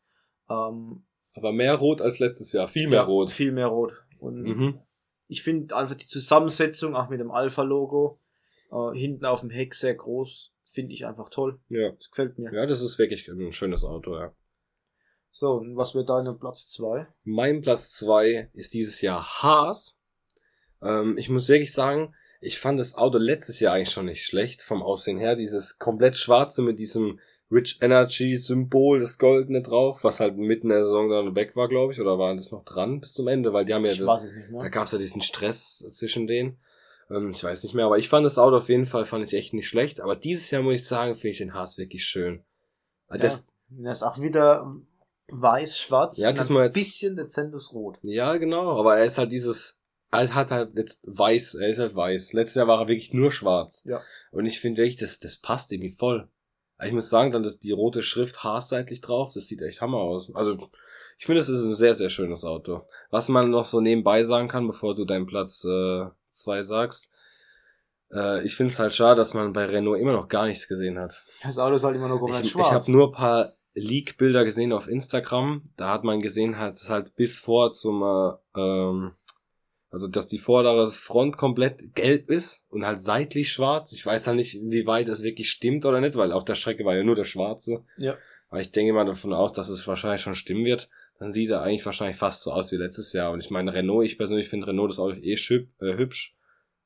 Ähm, 0.48 1.04
Aber 1.34 1.52
mehr 1.52 1.74
rot 1.76 2.00
als 2.00 2.18
letztes 2.18 2.52
Jahr. 2.52 2.68
Viel 2.68 2.88
mehr 2.88 3.00
ja, 3.00 3.04
rot. 3.04 3.30
Viel 3.30 3.52
mehr 3.52 3.66
rot. 3.66 3.92
Und 4.18 4.42
Mhm. 4.42 4.80
ich 5.28 5.42
finde 5.42 5.76
einfach 5.76 5.94
die 5.94 6.06
Zusammensetzung, 6.06 6.96
auch 6.96 7.08
mit 7.08 7.20
dem 7.20 7.30
Alpha-Logo, 7.30 8.18
äh, 8.72 8.98
hinten 8.98 9.24
auf 9.26 9.40
dem 9.40 9.50
Heck 9.50 9.74
sehr 9.74 9.94
groß, 9.94 10.52
finde 10.64 10.92
ich 10.94 11.06
einfach 11.06 11.28
toll. 11.28 11.60
Ja. 11.68 11.90
Das 11.92 12.10
gefällt 12.10 12.38
mir. 12.38 12.52
Ja, 12.52 12.66
das 12.66 12.80
ist 12.80 12.98
wirklich 12.98 13.28
ein 13.28 13.52
schönes 13.52 13.84
Auto, 13.84 14.16
ja. 14.16 14.32
So, 15.32 15.52
und 15.52 15.76
was 15.76 15.94
wird 15.94 16.08
deine 16.08 16.34
Platz 16.34 16.66
2? 16.68 17.06
Mein 17.22 17.60
Platz 17.62 17.92
zwei 17.92 18.50
ist 18.52 18.74
dieses 18.74 19.00
Jahr 19.00 19.24
Haas. 19.42 20.00
Ähm, 20.82 21.16
ich 21.18 21.28
muss 21.28 21.48
wirklich 21.48 21.72
sagen, 21.72 22.14
ich 22.40 22.58
fand 22.58 22.78
das 22.80 22.94
Auto 22.94 23.18
letztes 23.18 23.60
Jahr 23.60 23.74
eigentlich 23.74 23.90
schon 23.90 24.06
nicht 24.06 24.24
schlecht 24.24 24.62
vom 24.62 24.82
Aussehen 24.82 25.18
her. 25.18 25.36
Dieses 25.36 25.78
komplett 25.78 26.16
schwarze 26.16 26.62
mit 26.62 26.78
diesem 26.78 27.20
Rich 27.52 27.78
Energy 27.82 28.36
Symbol, 28.38 29.00
das 29.00 29.18
Goldene 29.18 29.60
drauf, 29.62 30.04
was 30.04 30.20
halt 30.20 30.36
mitten 30.36 30.68
in 30.68 30.74
der 30.76 30.84
Saison 30.84 31.10
dann 31.10 31.34
weg 31.34 31.56
war, 31.56 31.68
glaube 31.68 31.92
ich, 31.92 32.00
oder 32.00 32.18
war 32.18 32.34
das 32.34 32.52
noch 32.52 32.64
dran 32.64 33.00
bis 33.00 33.12
zum 33.12 33.26
Ende, 33.28 33.52
weil 33.52 33.64
die 33.64 33.74
haben 33.74 33.84
ja, 33.84 33.94
da 33.94 34.22
mehr. 34.50 34.70
gab 34.70 34.86
es 34.86 34.92
ja 34.92 34.98
diesen 34.98 35.20
Stress 35.20 35.78
zwischen 35.88 36.26
denen. 36.28 36.58
Ähm, 37.10 37.32
ich 37.32 37.42
weiß 37.42 37.64
nicht 37.64 37.74
mehr, 37.74 37.86
aber 37.86 37.98
ich 37.98 38.08
fand 38.08 38.24
das 38.24 38.38
Auto 38.38 38.56
auf 38.58 38.68
jeden 38.68 38.86
Fall, 38.86 39.04
fand 39.04 39.24
ich 39.24 39.34
echt 39.34 39.52
nicht 39.52 39.66
schlecht. 39.68 40.00
Aber 40.00 40.14
dieses 40.14 40.50
Jahr 40.52 40.62
muss 40.62 40.74
ich 40.74 40.86
sagen, 40.86 41.16
finde 41.16 41.30
ich 41.32 41.38
den 41.38 41.52
Haas 41.54 41.76
wirklich 41.76 42.04
schön. 42.04 42.44
Weil 43.08 43.18
Das, 43.18 43.52
Das 43.68 43.96
ist 43.98 44.02
auch 44.04 44.20
wieder 44.20 44.72
weiß-schwarz 45.28 46.18
Ja, 46.18 46.32
diesmal 46.32 46.62
ein 46.62 46.64
jetzt- 46.66 46.74
bisschen 46.74 47.16
dezentes 47.16 47.72
Rot. 47.72 47.98
Ja, 48.02 48.36
genau, 48.36 48.78
aber 48.78 48.96
er 48.98 49.04
ist 49.04 49.18
halt 49.18 49.32
dieses, 49.32 49.79
er 50.10 50.34
hat 50.34 50.50
halt 50.50 50.76
jetzt 50.76 51.04
weiß, 51.06 51.54
er 51.54 51.68
ist 51.68 51.78
halt 51.78 51.94
weiß. 51.94 52.32
Letztes 52.32 52.56
Jahr 52.56 52.66
war 52.66 52.80
er 52.80 52.88
wirklich 52.88 53.12
nur 53.12 53.32
schwarz. 53.32 53.84
Ja. 53.86 54.02
Und 54.32 54.46
ich 54.46 54.60
finde 54.60 54.82
wirklich, 54.82 54.96
das, 54.96 55.20
das 55.20 55.36
passt 55.38 55.72
irgendwie 55.72 55.90
voll. 55.90 56.28
Ich 56.82 56.92
muss 56.92 57.10
sagen, 57.10 57.30
dann 57.30 57.44
ist 57.44 57.60
die 57.64 57.72
rote 57.72 58.02
Schrift 58.02 58.42
haarseitlich 58.42 59.02
drauf, 59.02 59.32
das 59.34 59.46
sieht 59.46 59.60
echt 59.60 59.82
hammer 59.82 59.98
aus. 59.98 60.34
Also, 60.34 60.56
ich 61.18 61.26
finde, 61.26 61.40
es 61.40 61.50
ist 61.50 61.64
ein 61.64 61.74
sehr, 61.74 61.94
sehr 61.94 62.08
schönes 62.08 62.44
Auto. 62.44 62.86
Was 63.10 63.28
man 63.28 63.50
noch 63.50 63.66
so 63.66 63.80
nebenbei 63.82 64.22
sagen 64.22 64.48
kann, 64.48 64.66
bevor 64.66 64.94
du 64.94 65.04
deinen 65.04 65.26
Platz 65.26 65.64
äh, 65.64 66.06
zwei 66.30 66.62
sagst, 66.62 67.10
äh, 68.12 68.42
ich 68.44 68.56
finde 68.56 68.72
es 68.72 68.78
halt 68.78 68.94
schade, 68.94 69.16
dass 69.16 69.34
man 69.34 69.52
bei 69.52 69.66
Renault 69.66 70.00
immer 70.00 70.12
noch 70.12 70.28
gar 70.28 70.46
nichts 70.46 70.68
gesehen 70.68 70.98
hat. 70.98 71.22
Das 71.42 71.58
Auto 71.58 71.74
ist 71.74 71.84
halt 71.84 71.96
immer 71.96 72.08
nur 72.08 72.18
komplett 72.18 72.40
Ich, 72.40 72.46
ich 72.46 72.52
schwarz. 72.52 72.70
habe 72.70 72.90
nur 72.90 73.08
ein 73.08 73.12
paar 73.12 73.52
Leak-Bilder 73.74 74.44
gesehen 74.44 74.72
auf 74.72 74.88
Instagram. 74.88 75.70
Da 75.76 75.92
hat 75.92 76.04
man 76.04 76.20
gesehen, 76.20 76.58
halt, 76.58 76.74
dass 76.74 76.88
halt 76.88 77.14
bis 77.14 77.38
vor 77.38 77.70
zum, 77.70 78.02
äh, 78.02 78.58
ähm, 78.58 79.12
also 79.90 80.06
dass 80.08 80.28
die 80.28 80.38
vordere 80.38 80.86
Front 80.86 81.36
komplett 81.36 81.94
gelb 81.94 82.30
ist 82.30 82.64
und 82.68 82.86
halt 82.86 83.00
seitlich 83.00 83.50
schwarz. 83.52 83.92
Ich 83.92 84.06
weiß 84.06 84.26
halt 84.26 84.36
nicht, 84.36 84.58
wie 84.62 84.86
weit 84.86 85.08
es 85.08 85.22
wirklich 85.22 85.50
stimmt 85.50 85.84
oder 85.84 86.00
nicht, 86.00 86.16
weil 86.16 86.32
auf 86.32 86.44
der 86.44 86.54
Strecke 86.54 86.84
war 86.84 86.94
ja 86.96 87.02
nur 87.02 87.16
der 87.16 87.24
schwarze. 87.24 87.84
Ja. 87.96 88.16
Aber 88.48 88.60
ich 88.60 88.70
denke 88.72 88.92
mal 88.92 89.04
davon 89.04 89.32
aus, 89.32 89.52
dass 89.52 89.68
es 89.68 89.86
wahrscheinlich 89.86 90.20
schon 90.22 90.34
stimmen 90.34 90.64
wird. 90.64 90.88
Dann 91.18 91.32
sieht 91.32 91.50
er 91.50 91.62
eigentlich 91.62 91.84
wahrscheinlich 91.84 92.16
fast 92.16 92.42
so 92.42 92.50
aus 92.52 92.72
wie 92.72 92.76
letztes 92.76 93.12
Jahr. 93.12 93.32
Und 93.32 93.40
ich 93.44 93.50
meine, 93.50 93.74
Renault, 93.74 94.06
ich 94.06 94.16
persönlich 94.16 94.48
finde 94.48 94.68
Renault 94.68 94.90
das 94.90 94.98
Auto 94.98 95.16
eh 95.16 95.34
äh, 95.34 95.96
hübsch, 95.96 96.34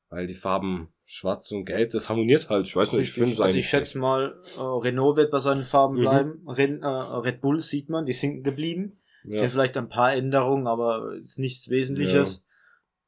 weil 0.09 0.27
die 0.27 0.33
Farben 0.33 0.89
Schwarz 1.07 1.51
und 1.51 1.65
Gelb, 1.65 1.91
das 1.91 2.09
harmoniert 2.09 2.49
halt. 2.49 2.65
Ich 2.65 2.75
weiß 2.75 2.93
nicht, 2.93 3.09
ich 3.09 3.13
finde 3.13 3.31
es 3.31 3.39
also 3.39 3.43
eigentlich. 3.43 3.65
ich 3.65 3.69
schätze 3.69 3.99
mal, 3.99 4.41
äh, 4.57 4.61
Renault 4.61 5.17
wird 5.17 5.31
bei 5.31 5.39
seinen 5.39 5.63
Farben 5.63 5.95
Mhm. 5.97 6.01
bleiben. 6.01 6.43
Ren, 6.47 6.81
äh, 6.81 6.87
Red 6.87 7.41
Bull 7.41 7.59
sieht 7.59 7.89
man, 7.89 8.05
die 8.05 8.13
sind 8.13 8.43
geblieben. 8.43 8.99
ja. 9.23 9.39
Kennt 9.41 9.51
vielleicht 9.51 9.77
ein 9.77 9.89
paar 9.89 10.13
Änderungen, 10.13 10.67
aber 10.67 11.13
ist 11.21 11.39
nichts 11.39 11.69
Wesentliches. 11.69 12.43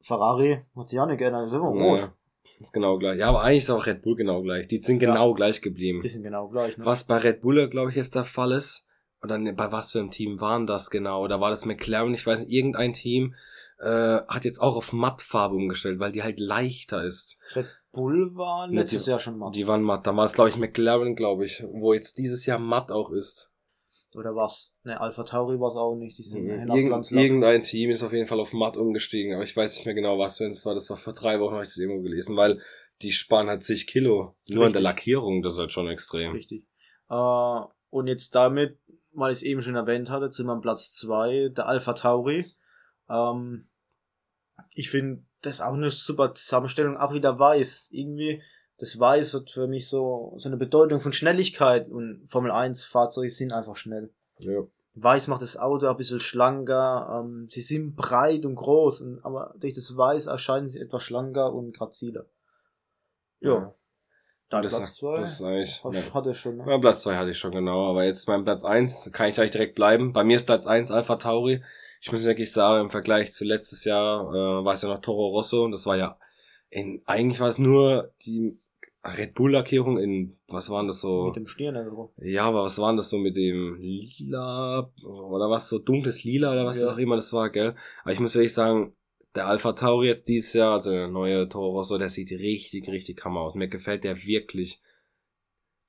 Ferrari 0.07 0.61
hat 0.75 0.87
sich 0.87 0.99
auch 0.99 1.05
nicht 1.07 1.19
geändert, 1.19 1.47
ist 1.47 1.53
immer 1.53 1.67
rot. 1.69 1.99
Ja, 1.99 2.13
ist 2.59 2.73
genau 2.73 2.97
gleich. 2.97 3.19
Ja, 3.19 3.29
aber 3.29 3.41
eigentlich 3.41 3.63
ist 3.63 3.69
auch 3.69 3.85
Red 3.85 4.01
Bull 4.01 4.15
genau 4.15 4.41
gleich. 4.41 4.67
Die 4.67 4.77
sind 4.77 5.01
Ja. 5.01 5.09
genau 5.11 5.33
gleich 5.33 5.61
geblieben. 5.61 6.01
Die 6.01 6.07
sind 6.07 6.23
genau 6.23 6.47
gleich. 6.47 6.77
Ne? 6.77 6.85
Was 6.85 7.03
bei 7.03 7.17
Red 7.17 7.41
Bull, 7.41 7.69
glaube 7.69 7.89
ich, 7.91 7.95
jetzt 7.95 8.15
der 8.15 8.25
Fall 8.25 8.51
ist. 8.53 8.85
Oder 9.23 9.37
ne, 9.37 9.53
bei 9.53 9.71
was 9.71 9.91
für 9.91 9.99
einem 9.99 10.11
Team 10.11 10.39
waren 10.41 10.67
das 10.67 10.89
genau? 10.91 11.23
Oder 11.23 11.41
war 11.41 11.49
das 11.49 11.65
McLaren? 11.65 12.13
Ich 12.13 12.25
weiß 12.25 12.41
nicht, 12.41 12.51
irgendein 12.51 12.93
Team 12.93 13.35
äh, 13.79 14.19
hat 14.27 14.45
jetzt 14.45 14.59
auch 14.61 14.75
auf 14.75 14.93
Mattfarbe 14.93 15.55
umgestellt, 15.55 15.99
weil 15.99 16.11
die 16.11 16.23
halt 16.23 16.39
leichter 16.39 17.03
ist. 17.03 17.37
Red 17.55 17.67
Bull 17.91 18.35
war 18.35 18.67
Ne, 18.67 18.75
letztes 18.77 19.05
die- 19.05 19.09
Jahr 19.11 19.19
schon 19.19 19.37
matt. 19.37 19.55
Die 19.55 19.67
waren 19.67 19.81
matt. 19.83 20.05
Da 20.07 20.15
war 20.15 20.25
es, 20.25 20.33
glaube 20.33 20.49
ich, 20.49 20.57
McLaren, 20.57 21.15
glaube 21.15 21.45
ich, 21.45 21.63
wo 21.71 21.93
jetzt 21.93 22.17
dieses 22.19 22.45
Jahr 22.45 22.59
matt 22.59 22.91
auch 22.91 23.11
ist. 23.11 23.51
Oder 24.17 24.35
was? 24.35 24.75
Ne, 24.83 24.99
Alpha 24.99 25.21
Tauri 25.23 25.59
war 25.59 25.69
es 25.69 25.75
auch 25.75 25.95
nicht. 25.95 26.17
Die 26.17 26.23
sind 26.23 26.45
Mhm. 26.45 26.75
Irgend, 26.75 27.11
irgendein 27.11 27.61
Team 27.61 27.91
ist 27.91 28.01
auf 28.01 28.13
jeden 28.13 28.25
Fall 28.25 28.39
auf 28.39 28.51
matt 28.51 28.75
umgestiegen, 28.75 29.35
aber 29.35 29.43
ich 29.43 29.55
weiß 29.55 29.75
nicht 29.75 29.85
mehr 29.85 29.93
genau, 29.93 30.17
was 30.17 30.39
für 30.39 30.45
es 30.45 30.65
war. 30.65 30.73
Das 30.73 30.89
war 30.89 30.97
vor 30.97 31.13
drei 31.13 31.39
Wochen, 31.39 31.53
habe 31.53 31.61
ich 31.61 31.69
das 31.69 31.77
irgendwo 31.77 32.01
gelesen, 32.01 32.35
weil 32.35 32.59
die 33.03 33.11
sparen 33.11 33.47
halt 33.47 33.61
zig 33.61 33.85
Kilo. 33.85 34.35
Nur 34.49 34.65
an 34.65 34.73
der. 34.73 34.81
Lackierung, 34.81 35.43
das 35.43 35.53
ist 35.53 35.59
halt 35.59 35.71
schon 35.71 35.87
extrem. 35.87 36.31
Richtig. 36.31 36.65
Äh, 37.09 37.59
und 37.91 38.07
jetzt 38.07 38.33
damit, 38.33 38.79
weil 39.11 39.31
ich 39.31 39.37
es 39.37 39.43
eben 39.43 39.61
schon 39.61 39.75
erwähnt 39.75 40.09
hatte, 40.09 40.31
sind 40.31 40.47
wir 40.47 40.53
am 40.53 40.61
Platz 40.61 40.93
zwei 40.93 41.49
der 41.55 41.67
Alpha 41.67 41.93
Tauri. 41.93 42.45
Ähm, 43.09 43.69
ich 44.73 44.89
finde 44.89 45.23
das 45.41 45.61
auch 45.61 45.73
eine 45.75 45.91
super 45.91 46.33
Zusammenstellung, 46.33 46.97
auch 46.97 47.13
wieder 47.13 47.37
weiß. 47.37 47.89
Irgendwie, 47.91 48.41
das 48.77 48.99
Weiß 48.99 49.33
hat 49.33 49.51
für 49.51 49.67
mich 49.67 49.87
so, 49.87 50.33
so 50.37 50.49
eine 50.49 50.57
Bedeutung 50.57 50.99
von 50.99 51.13
Schnelligkeit 51.13 51.89
und 51.89 52.23
Formel 52.27 52.51
1 52.51 52.85
Fahrzeuge 52.85 53.29
sind 53.29 53.51
einfach 53.51 53.75
schnell. 53.75 54.11
Ja. 54.37 54.61
Weiß 54.93 55.27
macht 55.27 55.41
das 55.41 55.57
Auto 55.57 55.87
ein 55.87 55.97
bisschen 55.97 56.19
schlanker, 56.19 57.21
ähm, 57.23 57.47
sie 57.49 57.61
sind 57.61 57.95
breit 57.95 58.45
und 58.45 58.55
groß, 58.55 59.01
und, 59.01 59.23
aber 59.23 59.53
durch 59.59 59.73
das 59.73 59.95
Weiß 59.95 60.25
erscheinen 60.25 60.69
sie 60.69 60.79
etwas 60.79 61.03
schlanker 61.03 61.53
und 61.53 61.75
graziler. 61.75 62.25
Ja. 63.39 63.73
Dann 64.49 64.63
das, 64.63 64.77
Platz 64.77 64.95
zwei. 64.95 65.19
das 65.19 65.33
ist 65.33 65.41
eigentlich. 65.43 65.83
Hat, 65.83 65.93
Ja. 65.93 66.13
hat 66.13 66.25
er 66.25 66.33
schon, 66.33 66.57
ne? 66.57 66.65
Ja, 66.67 66.77
Platz 66.77 67.01
zwei 67.01 67.17
hatte 67.17 67.31
ich 67.31 67.37
schon 67.37 67.51
genau, 67.51 67.89
aber 67.89 68.05
jetzt 68.05 68.27
mein 68.27 68.43
Platz 68.45 68.63
eins 68.63 69.11
kann 69.11 69.29
ich 69.29 69.39
eigentlich 69.39 69.51
direkt 69.51 69.75
bleiben. 69.75 70.13
Bei 70.13 70.23
mir 70.23 70.37
ist 70.37 70.45
Platz 70.45 70.65
eins 70.65 70.89
Alpha 70.89 71.17
Tauri. 71.17 71.61
Ich 72.01 72.11
muss 72.11 72.23
wirklich 72.23 72.51
sagen, 72.51 72.85
im 72.85 72.89
Vergleich 72.89 73.33
zu 73.33 73.43
letztes 73.43 73.83
Jahr 73.83 74.29
äh, 74.29 74.65
war 74.65 74.73
es 74.73 74.81
ja 74.83 74.89
noch 74.89 75.01
Toro 75.01 75.27
Rosso 75.29 75.65
und 75.65 75.71
das 75.73 75.85
war 75.85 75.97
ja 75.97 76.17
in 76.69 77.01
eigentlich 77.05 77.39
war 77.39 77.47
es 77.47 77.59
nur 77.59 78.13
die 78.25 78.57
Red 79.11 79.33
Bull 79.35 79.51
Lackierung 79.51 79.97
in 79.97 80.37
was 80.47 80.69
waren 80.69 80.87
das 80.87 81.01
so? 81.01 81.25
Mit 81.27 81.35
dem 81.35 81.47
Stirn 81.47 81.75
drauf. 81.75 82.11
Ja, 82.21 82.45
aber 82.45 82.63
was 82.63 82.77
waren 82.79 82.97
das 82.97 83.09
so 83.09 83.17
mit 83.17 83.35
dem 83.35 83.75
Lila 83.79 84.89
oder 85.03 85.49
was 85.49 85.69
so 85.69 85.79
dunkles 85.79 86.23
Lila 86.23 86.51
oder 86.51 86.65
was 86.65 86.77
Ja. 86.77 86.83
das 86.83 86.93
auch 86.93 86.97
immer 86.97 87.15
das 87.15 87.33
war, 87.33 87.49
gell? 87.49 87.75
Aber 88.03 88.13
ich 88.13 88.19
muss 88.19 88.35
wirklich 88.35 88.53
sagen, 88.53 88.93
der 89.35 89.47
Alpha 89.47 89.73
Tauri 89.73 90.07
jetzt 90.07 90.27
dieses 90.27 90.53
Jahr, 90.53 90.73
also 90.73 90.91
der 90.91 91.07
neue 91.07 91.47
Toro 91.47 91.71
Rosso, 91.77 91.97
der 91.97 92.09
sieht 92.09 92.31
richtig, 92.31 92.87
richtig 92.89 93.23
hammer 93.23 93.41
aus. 93.41 93.55
Mir 93.55 93.67
gefällt 93.67 94.03
der 94.03 94.17
wirklich. 94.23 94.81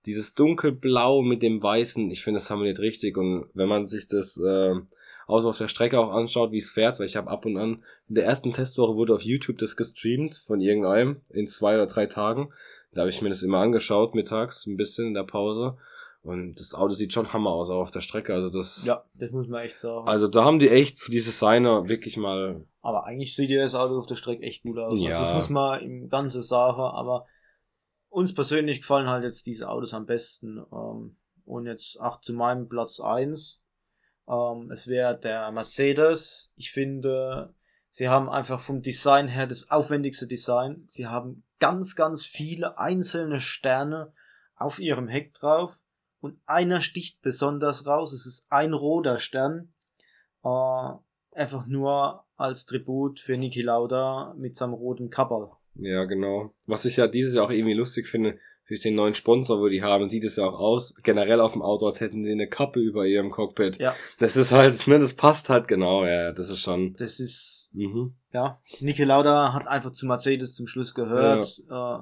Dieses 0.07 0.35
dunkelblau 0.35 1.23
mit 1.23 1.43
dem 1.43 1.63
weißen, 1.63 2.11
ich 2.11 2.23
finde, 2.23 2.39
das 2.39 2.51
harmoniert 2.51 2.79
richtig. 2.79 3.17
Und 3.17 3.47
wenn 3.55 3.69
man 3.69 3.85
sich 3.85 4.07
das 4.07 4.37
äh, 4.39 4.75
Auto 5.27 5.49
auf 5.49 5.59
der 5.59 5.69
Strecke 5.69 5.99
auch 5.99 6.13
anschaut, 6.13 6.53
wie 6.53 6.59
es 6.59 6.71
fährt, 6.71 6.99
weil 6.99 7.07
ich 7.07 7.17
habe 7.17 7.29
ab 7.31 7.45
und 7.45 7.57
an, 7.57 7.83
in 8.09 8.15
der 8.15 8.25
ersten 8.25 8.53
Testwoche 8.53 8.97
wurde 8.97 9.15
auf 9.15 9.23
YouTube 9.23 9.59
das 9.59 9.77
gestreamt 9.77 10.43
von 10.47 10.61
irgendeinem 10.61 11.21
in 11.31 11.47
zwei 11.47 11.75
oder 11.75 11.87
drei 11.87 12.07
Tagen. 12.07 12.51
Da 12.93 13.03
habe 13.03 13.11
ich 13.11 13.23
mir 13.23 13.29
das 13.29 13.43
immer 13.43 13.59
angeschaut, 13.59 14.15
mittags, 14.15 14.67
ein 14.67 14.77
bisschen 14.77 15.09
in 15.09 15.15
der 15.15 15.25
Pause. 15.25 15.77
Und 16.23 16.59
das 16.59 16.75
Auto 16.75 16.95
sieht 16.95 17.13
schon 17.13 17.33
Hammer 17.33 17.51
aus, 17.51 17.71
auch 17.71 17.81
auf 17.81 17.91
der 17.91 18.01
Strecke. 18.01 18.35
Also 18.35 18.57
das, 18.59 18.85
Ja, 18.85 19.05
das 19.15 19.31
muss 19.31 19.47
man 19.49 19.63
echt 19.65 19.79
sagen. 19.79 20.09
also 20.09 20.27
da 20.27 20.45
haben 20.45 20.59
die 20.59 20.69
echt 20.69 20.99
für 20.99 21.11
die 21.11 21.19
Designer 21.19 21.89
wirklich 21.89 22.17
mal, 22.17 22.65
aber 22.83 23.05
eigentlich 23.05 23.37
sieht 23.37 23.51
ja 23.51 23.63
das 23.63 23.75
Auto 23.75 23.99
auf 23.99 24.07
der 24.07 24.17
Strecke 24.17 24.43
echt 24.43 24.63
gut 24.63 24.79
aus. 24.79 25.01
Ja. 25.01 25.11
Also 25.11 25.23
das 25.23 25.35
muss 25.35 25.49
man 25.49 25.81
im 25.81 26.09
Ganzen 26.09 26.43
sagen, 26.43 26.81
aber 26.81 27.27
uns 28.09 28.35
persönlich 28.35 28.81
gefallen 28.81 29.09
halt 29.09 29.25
jetzt 29.25 29.47
diese 29.47 29.69
Autos 29.69 29.95
am 29.95 30.07
besten. 30.07 30.59
Ähm, 30.73 31.17
und 31.45 31.67
jetzt 31.67 31.99
auch 32.01 32.21
zu 32.21 32.35
meinem 32.35 32.69
Platz 32.69 33.01
eins. 33.01 33.63
Ähm, 34.29 34.71
es 34.71 34.87
wäre 34.87 35.19
der 35.19 35.51
Mercedes. 35.51 36.53
Ich 36.57 36.71
finde, 36.71 37.55
sie 37.99 38.09
haben 38.09 38.31
einfach 38.31 38.61
vom 38.61 38.81
Design 38.81 39.27
her 39.27 39.49
das 39.49 39.73
aufwendigste 39.73 40.29
Design. 40.29 40.85
Sie 40.87 41.09
haben 41.09 41.43
ganz, 41.59 41.97
ganz 41.97 42.25
viele 42.25 42.79
einzelne 42.79 43.41
Sterne 43.41 44.13
auf 44.55 44.79
ihrem 44.79 45.09
Heck 45.09 45.35
drauf. 45.35 45.81
Und 46.21 46.39
einer 46.47 46.81
sticht 46.81 47.23
besonders 47.23 47.87
raus. 47.87 48.13
Es 48.13 48.25
ist 48.25 48.47
ein 48.51 48.73
roter 48.73 49.19
Stern. 49.19 49.73
Äh, 50.45 50.91
einfach 51.33 51.67
nur 51.67 52.25
als 52.37 52.67
Tribut 52.67 53.19
für 53.19 53.37
Niki 53.37 53.63
Lauda 53.63 54.33
mit 54.39 54.55
seinem 54.55 54.75
roten 54.75 55.11
Kapperl. 55.11 55.51
ja 55.75 56.05
genau. 56.05 56.55
Was 56.67 56.85
ich 56.85 56.99
ja 56.99 57.09
dieses 57.09 57.35
Jahr 57.35 57.47
auch 57.47 57.51
irgendwie 57.51 57.75
lustig 57.75 58.07
finde, 58.07 58.39
durch 58.69 58.81
den 58.81 58.95
neuen 58.95 59.15
Sponsor, 59.15 59.61
wo 59.61 59.69
die 59.69 59.83
haben, 59.83 60.09
sieht 60.09 60.25
es 60.25 60.37
ja 60.37 60.45
auch 60.45 60.61
aus, 60.61 60.95
generell 61.03 61.41
auf 61.41 61.53
dem 61.53 61.63
Auto, 61.63 61.87
als 61.87 62.01
hätten 62.01 62.23
sie 62.23 62.33
eine 62.33 62.49
Kappe 62.49 62.81
über 62.81 63.07
ihrem 63.07 63.31
Cockpit. 63.31 63.79
Ja. 63.79 63.97
Das 64.19 64.37
ist 64.37 64.53
halt, 64.53 64.87
ne, 64.87 64.99
das 64.99 65.15
passt 65.15 65.49
halt 65.49 65.67
genau, 65.67 66.05
ja, 66.05 66.33
das 66.33 66.51
ist 66.51 66.61
schon, 66.61 66.95
Das 66.97 67.19
ist, 67.19 67.58
mhm. 67.73 68.15
ja, 68.33 68.61
Niki 68.81 69.05
Lauda 69.05 69.53
hat 69.53 69.67
einfach 69.67 69.93
zu 69.93 70.07
Mercedes 70.07 70.55
zum 70.55 70.67
Schluss 70.67 70.95
gehört. 70.95 71.63
Äh, 71.71 71.99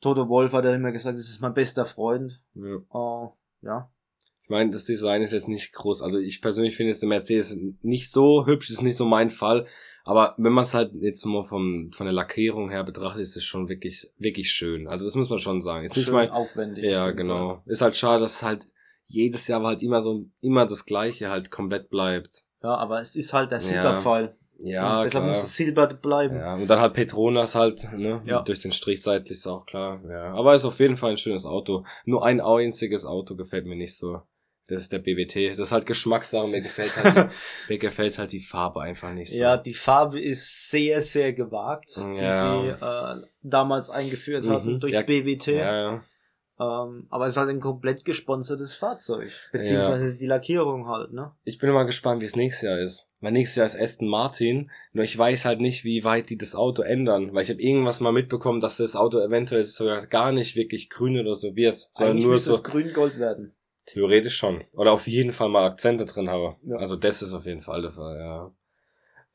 Toto 0.00 0.28
Wolf 0.28 0.52
hat 0.52 0.64
ja 0.64 0.74
immer 0.74 0.92
gesagt, 0.92 1.18
das 1.18 1.28
ist 1.28 1.40
mein 1.40 1.54
bester 1.54 1.84
Freund. 1.84 2.40
ja. 2.54 2.76
Äh, 2.76 3.28
ja, 3.64 3.90
Ich 4.42 4.50
meine, 4.50 4.70
das 4.70 4.84
Design 4.84 5.22
ist 5.22 5.32
jetzt 5.32 5.48
nicht 5.48 5.72
groß. 5.72 6.02
Also 6.02 6.18
ich 6.18 6.42
persönlich 6.42 6.76
finde 6.76 6.90
jetzt 6.90 7.00
der 7.00 7.08
Mercedes 7.08 7.58
nicht 7.80 8.10
so 8.10 8.44
hübsch, 8.46 8.68
ist 8.68 8.82
nicht 8.82 8.98
so 8.98 9.06
mein 9.06 9.30
Fall. 9.30 9.66
Aber 10.04 10.34
wenn 10.36 10.52
man 10.52 10.64
es 10.64 10.74
halt 10.74 10.92
jetzt 11.00 11.24
mal 11.24 11.44
vom, 11.44 11.90
von 11.92 12.04
der 12.04 12.12
Lackierung 12.12 12.68
her 12.68 12.84
betrachtet, 12.84 13.22
ist 13.22 13.36
es 13.38 13.44
schon 13.44 13.70
wirklich, 13.70 14.10
wirklich 14.18 14.50
schön. 14.50 14.86
Also 14.86 15.06
das 15.06 15.14
muss 15.14 15.30
man 15.30 15.38
schon 15.38 15.62
sagen. 15.62 15.86
Ist 15.86 15.96
nicht 15.96 16.04
schön 16.04 16.14
mal, 16.14 16.30
aufwendig. 16.30 16.84
ja, 16.84 17.10
genau. 17.12 17.62
Fall. 17.64 17.72
Ist 17.72 17.80
halt 17.80 17.96
schade, 17.96 18.20
dass 18.20 18.42
halt 18.42 18.66
jedes 19.06 19.48
Jahr 19.48 19.62
halt 19.62 19.82
immer 19.82 20.02
so, 20.02 20.26
immer 20.40 20.66
das 20.66 20.84
Gleiche 20.84 21.30
halt 21.30 21.50
komplett 21.50 21.88
bleibt. 21.88 22.44
Ja, 22.62 22.76
aber 22.76 23.00
es 23.00 23.16
ist 23.16 23.32
halt 23.32 23.50
der 23.50 23.60
Ja. 24.58 24.82
Ja, 24.82 25.02
deshalb 25.04 25.10
klar. 25.10 25.26
muss 25.28 25.42
es 25.42 25.56
Silber 25.56 25.86
bleiben. 25.88 26.36
Ja, 26.36 26.54
und 26.54 26.66
dann 26.68 26.80
halt 26.80 26.94
Petronas 26.94 27.54
halt, 27.54 27.88
ne? 27.92 28.22
Ja. 28.24 28.42
Durch 28.42 28.60
den 28.62 28.72
Strich 28.72 29.02
seitlich 29.02 29.38
ist 29.38 29.46
auch 29.46 29.66
klar. 29.66 30.00
Ja. 30.08 30.32
Aber 30.34 30.54
ist 30.54 30.64
auf 30.64 30.78
jeden 30.80 30.96
Fall 30.96 31.10
ein 31.10 31.16
schönes 31.16 31.44
Auto. 31.46 31.84
Nur 32.04 32.24
ein 32.24 32.40
einziges 32.40 33.04
Auto 33.04 33.34
gefällt 33.36 33.66
mir 33.66 33.76
nicht 33.76 33.96
so. 33.98 34.22
Das 34.66 34.80
ist 34.80 34.92
der 34.92 35.00
BWT. 35.00 35.50
Das 35.50 35.58
ist 35.58 35.72
halt 35.72 35.84
Geschmackssache. 35.84 36.46
Mir 36.48 36.62
gefällt 36.62 36.96
halt, 36.96 37.30
die, 37.30 37.34
mir 37.74 37.78
gefällt 37.78 38.18
halt 38.18 38.32
die 38.32 38.40
Farbe 38.40 38.80
einfach 38.80 39.12
nicht 39.12 39.30
so. 39.30 39.36
Ja, 39.38 39.58
die 39.58 39.74
Farbe 39.74 40.18
ist 40.18 40.70
sehr, 40.70 41.02
sehr 41.02 41.34
gewagt, 41.34 41.90
Ja. 41.96 42.14
die 42.14 42.70
sie 42.70 42.84
äh, 42.84 43.28
damals 43.42 43.90
eingeführt 43.90 44.46
Mhm. 44.46 44.50
hatten 44.50 44.80
durch 44.80 44.92
Ja. 44.94 45.02
BWT. 45.02 45.46
ja, 45.48 45.76
ja. 45.92 46.04
Ähm, 46.60 47.08
aber 47.10 47.26
es 47.26 47.32
ist 47.32 47.36
halt 47.36 47.50
ein 47.50 47.60
komplett 47.60 48.04
gesponsertes 48.04 48.74
Fahrzeug. 48.74 49.32
Beziehungsweise 49.50 50.14
die 50.14 50.26
Lackierung 50.26 50.86
halt, 50.86 51.12
ne? 51.12 51.32
Ich 51.42 51.58
bin 51.58 51.68
immer 51.68 51.84
gespannt, 51.84 52.20
wie 52.22 52.26
es 52.26 52.36
nächstes 52.36 52.68
Jahr 52.68 52.78
ist. 52.78 53.08
Weil 53.20 53.32
nächstes 53.32 53.56
Jahr 53.56 53.66
ist 53.66 53.80
Aston 53.80 54.08
Martin. 54.08 54.70
Nur 54.92 55.04
ich 55.04 55.18
weiß 55.18 55.44
halt 55.46 55.60
nicht, 55.60 55.82
wie 55.82 56.04
weit 56.04 56.30
die 56.30 56.38
das 56.38 56.54
Auto 56.54 56.82
ändern. 56.82 57.34
Weil 57.34 57.42
ich 57.42 57.50
habe 57.50 57.60
irgendwas 57.60 58.00
mal 58.00 58.12
mitbekommen, 58.12 58.60
dass 58.60 58.76
das 58.76 58.94
Auto 58.94 59.18
eventuell 59.18 59.64
sogar 59.64 60.06
gar 60.06 60.30
nicht 60.30 60.54
wirklich 60.54 60.90
grün 60.90 61.18
oder 61.18 61.34
so 61.34 61.56
wird. 61.56 61.76
Sondern 61.92 62.12
Eigentlich 62.12 62.24
nur 62.24 62.32
müsste 62.34 62.50
so. 62.50 62.56
es 62.56 62.64
grün-gold 62.64 63.18
werden. 63.18 63.52
Theoretisch 63.86 64.36
schon. 64.36 64.62
Oder 64.72 64.92
auf 64.92 65.08
jeden 65.08 65.32
Fall 65.32 65.48
mal 65.48 65.66
Akzente 65.66 66.06
drin 66.06 66.30
habe. 66.30 66.56
Ja. 66.62 66.76
Also 66.76 66.94
das 66.94 67.20
ist 67.20 67.34
auf 67.34 67.46
jeden 67.46 67.62
Fall 67.62 67.82
der 67.82 67.92
Fall, 67.92 68.16
ja. 68.16 68.52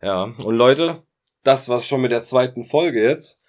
Ja, 0.02 0.24
und 0.24 0.56
Leute, 0.56 1.04
das 1.44 1.68
war's 1.68 1.86
schon 1.86 2.02
mit 2.02 2.12
der 2.12 2.24
zweiten 2.24 2.64
Folge 2.64 3.04
jetzt. 3.04 3.44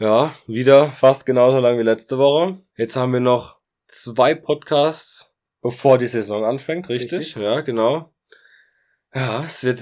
Ja, 0.00 0.32
wieder 0.46 0.92
fast 0.92 1.26
genauso 1.26 1.58
lang 1.58 1.76
wie 1.78 1.82
letzte 1.82 2.18
Woche. 2.18 2.58
Jetzt 2.76 2.94
haben 2.94 3.12
wir 3.12 3.20
noch 3.20 3.58
zwei 3.88 4.34
Podcasts, 4.34 5.34
bevor 5.60 5.98
die 5.98 6.06
Saison 6.06 6.44
anfängt, 6.44 6.88
richtig? 6.88 7.18
Richtig. 7.18 7.42
Ja, 7.42 7.62
genau. 7.62 8.12
Ja, 9.12 9.42
es 9.42 9.64
wird 9.64 9.80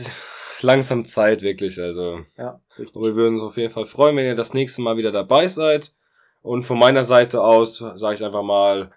langsam 0.62 1.04
Zeit, 1.04 1.42
wirklich, 1.42 1.78
also. 1.78 2.20
Ja, 2.38 2.60
richtig. 2.78 2.96
Und 2.96 3.02
wir 3.02 3.14
würden 3.14 3.34
uns 3.34 3.42
auf 3.42 3.58
jeden 3.58 3.72
Fall 3.72 3.84
freuen, 3.84 4.16
wenn 4.16 4.24
ihr 4.24 4.34
das 4.34 4.54
nächste 4.54 4.80
Mal 4.80 4.96
wieder 4.96 5.12
dabei 5.12 5.48
seid. 5.48 5.94
Und 6.40 6.62
von 6.62 6.78
meiner 6.78 7.04
Seite 7.04 7.42
aus 7.42 7.76
sage 7.76 8.14
ich 8.14 8.24
einfach 8.24 8.42
mal 8.42 8.92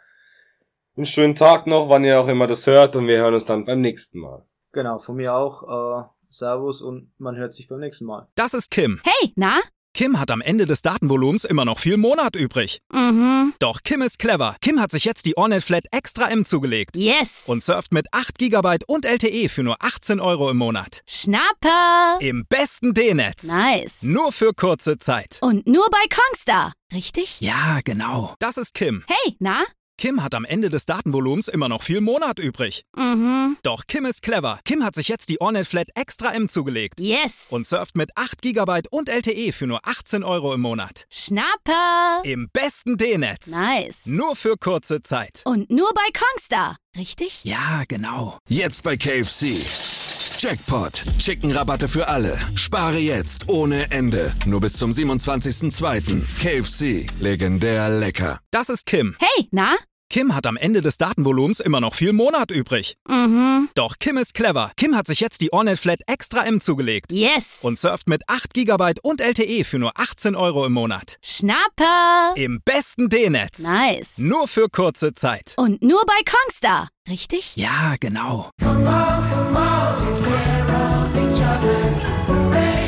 einen 0.95 1.05
schönen 1.05 1.36
Tag 1.36 1.67
noch, 1.67 1.89
wann 1.89 2.05
ihr 2.05 2.20
auch 2.20 2.28
immer 2.28 2.47
das 2.47 2.65
hört. 2.65 2.95
Und 2.95 3.07
wir 3.07 3.17
hören 3.17 3.34
uns 3.34 3.45
dann 3.45 3.65
beim 3.65 3.82
nächsten 3.82 4.20
Mal. 4.20 4.45
Genau, 4.72 4.99
von 4.99 5.17
mir 5.17 5.34
auch. 5.34 6.03
Äh, 6.03 6.07
Servus 6.30 6.82
und 6.82 7.11
man 7.17 7.36
hört 7.36 7.53
sich 7.53 7.67
beim 7.67 7.80
nächsten 7.80 8.05
Mal. 8.05 8.28
Das 8.36 8.53
ist 8.53 8.70
Kim. 8.70 9.01
Hey, 9.03 9.34
na? 9.36 9.59
Kim 9.94 10.20
hat 10.20 10.32
am 10.32 10.42
Ende 10.42 10.66
des 10.66 10.82
Datenvolumens 10.82 11.44
immer 11.46 11.66
noch 11.66 11.80
viel 11.80 11.98
Monat 11.98 12.36
übrig. 12.36 12.80
Mhm. 12.92 13.54
Doch 13.60 13.82
Kim 13.84 14.02
ist 14.02 14.20
clever. 14.20 14.56
Kim 14.62 14.80
hat 14.80 14.92
sich 14.92 15.04
jetzt 15.04 15.26
die 15.26 15.36
Ornet 15.36 15.64
Flat 15.64 15.86
Extra 15.92 16.30
M 16.30 16.46
zugelegt. 16.46 16.96
Yes. 16.96 17.46
Und 17.48 17.64
surft 17.64 17.92
mit 17.92 18.08
8 18.12 18.38
GB 18.38 18.78
und 18.88 19.06
LTE 19.06 19.50
für 19.50 19.64
nur 19.64 19.76
18 19.80 20.20
Euro 20.20 20.50
im 20.50 20.58
Monat. 20.58 21.02
Schnapper. 21.08 22.18
Im 22.22 22.46
besten 22.48 22.94
D-Netz. 22.94 23.44
Nice. 23.44 24.04
Nur 24.04 24.32
für 24.32 24.54
kurze 24.54 24.98
Zeit. 25.00 25.38
Und 25.42 25.68
nur 25.68 25.90
bei 25.90 26.04
Kongstar. 26.10 26.74
Richtig? 26.94 27.42
Ja, 27.42 27.80
genau. 27.84 28.36
Das 28.40 28.58
ist 28.58 28.74
Kim. 28.74 29.04
Hey, 29.08 29.36
na? 29.40 29.64
Kim 30.00 30.24
hat 30.24 30.34
am 30.34 30.45
Ende 30.45 30.70
des 30.70 30.86
Datenvolumens 30.86 31.50
immer 31.50 31.68
noch 31.68 31.84
viel 31.84 32.00
Monat 32.00 32.39
übrig. 32.39 32.86
Mhm. 32.95 33.58
Doch 33.64 33.84
Kim 33.86 34.06
ist 34.06 34.22
clever. 34.22 34.62
Kim 34.64 34.86
hat 34.86 34.95
sich 34.95 35.10
jetzt 35.10 35.28
die 35.28 35.41
Ornet 35.41 35.68
Flat 35.68 35.89
Extra 35.93 36.34
M 36.34 36.47
zugelegt. 36.47 37.02
Yes. 37.02 37.50
Und 37.52 37.68
surft 37.68 37.97
mit 37.97 38.12
8 38.16 38.41
GB 38.41 38.84
und 38.91 39.10
LTE 39.10 39.52
für 39.52 39.68
nur 39.68 39.82
18 39.84 40.24
Euro 40.24 40.54
im 40.54 40.62
Monat. 40.62 41.06
Schnapper. 41.12 42.22
Im 42.24 42.47
besten 42.54 42.95
D-Netz. 42.95 43.47
Nice. 43.47 44.06
Nur 44.06 44.38
für 44.38 44.56
kurze 44.56 45.02
Zeit. 45.02 45.41
Und 45.43 45.70
nur 45.70 45.91
bei 45.93 46.08
Kongstar. 46.18 46.78
Richtig? 46.95 47.43
Ja, 47.43 47.84
genau. 47.89 48.38
Jetzt 48.47 48.84
bei 48.84 48.95
KFC. 48.95 49.47
Jackpot. 50.39 51.04
Chicken-Rabatte 51.18 51.89
für 51.89 52.08
alle. 52.08 52.39
Spare 52.56 53.00
jetzt 53.00 53.50
ohne 53.50 53.91
Ende. 53.91 54.34
Nur 54.45 54.62
bis 54.62 54.76
zum 54.78 54.93
27.02. 54.93 56.24
KFC. 56.39 57.06
Legendär 57.20 57.89
lecker. 57.89 58.39
Das 58.50 58.70
ist 58.70 58.86
Kim. 58.86 59.18
Hey, 59.20 59.50
na? 59.52 59.76
Kim 60.12 60.36
hat 60.36 60.47
am 60.47 60.57
Ende 60.57 60.82
des 60.82 60.97
Datenvolumens 60.97 61.60
immer 61.60 61.80
noch 61.80 61.93
viel 61.93 62.14
Monat 62.14 62.49
übrig. 62.49 62.95
Mhm. 63.07 63.70
Doch 63.76 63.99
Kim 63.99 64.18
ist 64.18 64.34
clever. 64.34 64.72
Kim 64.76 64.95
hat 64.95 65.05
sich 65.05 65.20
jetzt 65.20 65.39
die 65.39 65.53
Ornet 65.53 65.78
Flat 65.78 65.99
Extra 66.07 66.47
M 66.47 66.62
zugelegt. 66.62 67.12
Yes. 67.12 67.60
Und 67.62 67.78
surft 67.78 68.10
mit 68.10 68.24
8 68.26 68.55
GB 68.55 68.93
und 69.03 69.22
LTE 69.22 69.64
für 69.64 69.78
nur 69.78 69.91
18 69.93 70.36
Euro 70.36 70.66
im 70.66 70.74
Monat. 70.74 71.20
Schnapper. 71.24 72.34
Im 72.36 72.60
besten 72.66 73.10
D-Netz. 73.10 73.60
Nice. 73.60 74.18
Nur 74.18 74.47
für 74.47 74.68
kurze 74.70 75.14
Zeit. 75.14 75.53
Und 75.57 75.84
nur 75.84 76.01
bei 76.07 76.18
Kongstar. 76.28 76.89
Richtig? 77.07 77.55
Ja, 77.55 77.93
genau. 77.99 78.49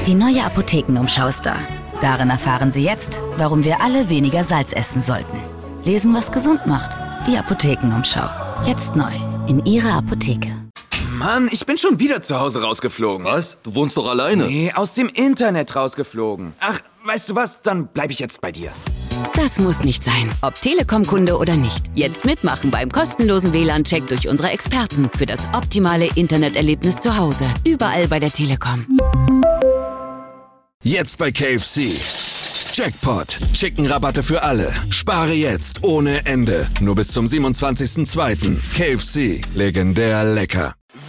Die 0.08 0.16
neue 0.16 0.44
Apothekenumschau 0.44 1.28
ist 1.28 1.46
da. 1.46 1.56
Darin 2.02 2.32
erfahren 2.32 2.72
Sie 2.72 2.84
jetzt, 2.84 3.22
warum 3.38 3.64
wir 3.64 3.80
alle 3.80 4.10
weniger 4.10 4.44
Salz 4.44 4.74
essen 4.74 5.02
sollten. 5.02 5.38
Lesen, 5.86 6.16
was 6.16 6.32
gesund 6.32 6.66
macht. 6.66 6.98
Die 7.28 7.38
Apothekenumschau. 7.38 8.30
Jetzt 8.66 8.96
neu. 8.96 9.12
In 9.48 9.64
Ihrer 9.66 9.94
Apotheke. 9.94 10.50
Mann, 11.18 11.50
ich 11.52 11.66
bin 11.66 11.78
schon 11.78 12.00
wieder 12.00 12.22
zu 12.22 12.40
Hause 12.40 12.62
rausgeflogen. 12.64 13.26
Was? 13.26 13.58
Du 13.64 13.76
wohnst 13.76 13.98
doch 13.98 14.10
alleine? 14.10 14.48
Nee, 14.48 14.72
aus 14.74 14.96
dem 14.96 15.08
Internet 15.08 15.76
rausgeflogen. 15.76 16.54
Ach, 16.60 16.80
weißt 17.06 17.30
du 17.30 17.36
was? 17.36 17.62
Dann 17.62 17.88
bleib 17.88 18.10
ich 18.12 18.20
jetzt 18.20 18.42
bei 18.42 18.52
dir. 18.52 18.72
Das 19.36 19.60
muss 19.60 19.84
nicht 19.84 20.04
sein. 20.04 20.32
Ob 20.42 20.56
Telekom-Kunde 20.60 21.38
oder 21.38 21.56
nicht. 21.56 21.84
Jetzt 21.94 22.26
mitmachen 22.26 22.72
beim 22.72 22.92
kostenlosen 22.92 23.54
WLAN-Check 23.54 24.08
durch 24.08 24.28
unsere 24.28 24.50
Experten 24.50 25.10
für 25.16 25.26
das 25.28 25.48
optimale 25.54 26.08
Interneterlebnis 26.16 26.98
zu 27.00 27.18
Hause. 27.18 27.46
Überall 27.64 28.08
bei 28.08 28.20
der 28.20 28.32
Telekom. 28.32 28.86
Jetzt 30.84 31.20
bei 31.20 31.32
KFC. 31.32 32.21
Jackpot. 32.74 33.38
Chicken-Rabatte 33.54 34.24
für 34.24 34.44
alle. 34.44 34.74
Spare 34.90 35.34
jetzt 35.34 35.84
ohne 35.84 36.26
Ende. 36.26 36.68
Nur 36.80 36.96
bis 36.96 37.10
zum 37.10 37.26
27.02. 37.26 38.58
KFC. 38.76 39.42
Legendär 39.54 40.24
lecker. 40.24 40.76